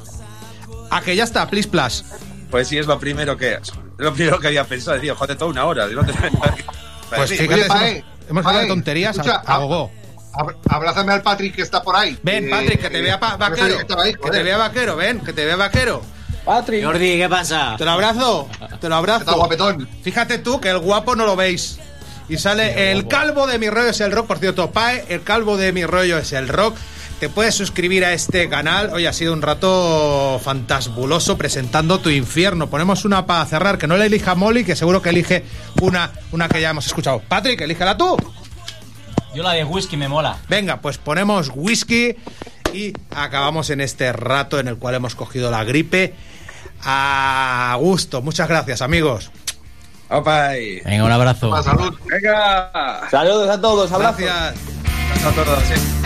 A 0.94 1.00
que 1.02 1.16
ya 1.16 1.24
está, 1.24 1.46
please 1.48 1.68
plus. 1.68 2.04
Pues 2.50 2.68
sí, 2.68 2.78
es 2.78 2.86
lo 2.86 2.98
primero 3.00 3.36
que 3.36 3.58
lo 3.98 4.12
primero 4.14 4.38
que 4.38 4.46
había 4.48 4.64
pensado. 4.64 4.94
Decía, 4.96 5.14
joder, 5.14 5.36
toda 5.36 5.50
una 5.50 5.64
hora. 5.64 5.86
¿de 5.88 5.94
dónde- 5.94 6.12
Pues 7.14 7.30
Sí, 7.30 7.36
fíjate, 7.36 7.54
Oye, 7.62 7.68
Pae, 7.68 8.04
hemos, 8.28 8.46
hablado 8.46 8.62
de 8.62 8.68
tonterías 8.68 9.16
escucha, 9.16 9.36
a 9.44 9.58
gogo. 9.58 9.90
Ab- 10.32 10.56
Abrázame 10.68 11.12
al 11.12 11.22
Patrick 11.22 11.54
que 11.56 11.62
está 11.62 11.82
por 11.82 11.94
ahí. 11.96 12.18
Ven, 12.22 12.46
Eh, 12.46 12.50
Patrick, 12.50 12.80
que 12.80 12.90
te 12.90 13.02
vea 13.02 13.20
pa- 13.20 13.36
vaquero. 13.36 13.78
que 13.86 13.94
ahí, 14.02 14.14
te 14.32 14.42
vea 14.42 14.56
vaquero, 14.56 14.96
ven, 14.96 15.20
que 15.20 15.32
te 15.32 15.44
vea 15.44 15.56
vaquero. 15.56 16.02
Patrick. 16.44 16.84
Jordi, 16.84 17.18
¿qué 17.18 17.28
pasa? 17.28 17.74
Te 17.78 17.84
lo 17.84 17.92
abrazo, 17.92 18.48
te 18.58 18.66
lo 18.66 18.74
Está 18.74 18.96
abrazo. 18.98 19.36
guapetón. 19.36 19.88
Fíjate 20.02 20.38
tú 20.38 20.60
que 20.60 20.70
el 20.70 20.78
guapo 20.78 21.16
no 21.16 21.24
lo 21.26 21.36
veis. 21.36 21.78
Y 22.28 22.38
sale 22.38 22.90
el 22.92 23.06
calvo 23.06 23.46
de 23.46 23.58
mi 23.58 23.68
rollo 23.68 23.88
es 23.90 24.00
el 24.00 24.12
rock. 24.12 24.26
Por 24.26 24.38
cierto, 24.38 24.70
Pae, 24.70 25.04
el 25.08 25.22
calvo 25.22 25.56
de 25.56 25.72
mi 25.72 25.84
rollo 25.86 26.18
es 26.18 26.32
el 26.32 26.48
rock. 26.48 26.76
Te 27.24 27.30
puedes 27.30 27.54
suscribir 27.54 28.04
a 28.04 28.12
este 28.12 28.50
canal. 28.50 28.90
Hoy 28.92 29.06
ha 29.06 29.12
sido 29.14 29.32
un 29.32 29.40
rato 29.40 30.38
fantasbuloso 30.44 31.38
presentando 31.38 31.98
tu 31.98 32.10
infierno. 32.10 32.68
Ponemos 32.68 33.06
una 33.06 33.24
para 33.24 33.46
cerrar, 33.46 33.78
que 33.78 33.86
no 33.86 33.96
la 33.96 34.04
elija 34.04 34.34
Molly, 34.34 34.62
que 34.62 34.76
seguro 34.76 35.00
que 35.00 35.08
elige 35.08 35.42
una, 35.80 36.12
una 36.32 36.50
que 36.50 36.60
ya 36.60 36.68
hemos 36.68 36.84
escuchado. 36.84 37.22
Patrick, 37.26 37.62
elíjala 37.62 37.96
tú. 37.96 38.14
Yo 39.34 39.42
la 39.42 39.52
de 39.52 39.64
whisky 39.64 39.96
me 39.96 40.06
mola. 40.06 40.36
Venga, 40.50 40.82
pues 40.82 40.98
ponemos 40.98 41.50
whisky 41.54 42.14
y 42.74 42.92
acabamos 43.16 43.70
en 43.70 43.80
este 43.80 44.12
rato 44.12 44.60
en 44.60 44.68
el 44.68 44.76
cual 44.76 44.96
hemos 44.96 45.14
cogido 45.14 45.50
la 45.50 45.64
gripe. 45.64 46.12
A 46.82 47.74
gusto. 47.80 48.20
Muchas 48.20 48.50
gracias, 48.50 48.82
amigos. 48.82 49.30
Opa, 50.10 50.58
y- 50.58 50.80
Venga, 50.80 51.04
un 51.04 51.12
abrazo. 51.12 51.48
Pa, 51.48 51.62
salud. 51.62 51.98
Venga. 52.04 53.08
Saludos 53.10 53.48
a 53.48 53.58
todos, 53.62 53.90
abrazos. 53.90 54.20
Gracias. 54.20 54.54
a 55.24 55.30
todos, 55.32 55.58
sí. 55.72 56.04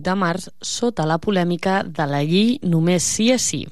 8 0.00 0.06
de 0.08 0.14
març 0.16 0.48
sota 0.60 1.06
la 1.06 1.18
polèmica 1.18 1.82
de 1.84 2.06
la 2.08 2.24
llei 2.24 2.58
Només 2.62 3.04
sí 3.04 3.30
és 3.36 3.44
sí. 3.52 3.66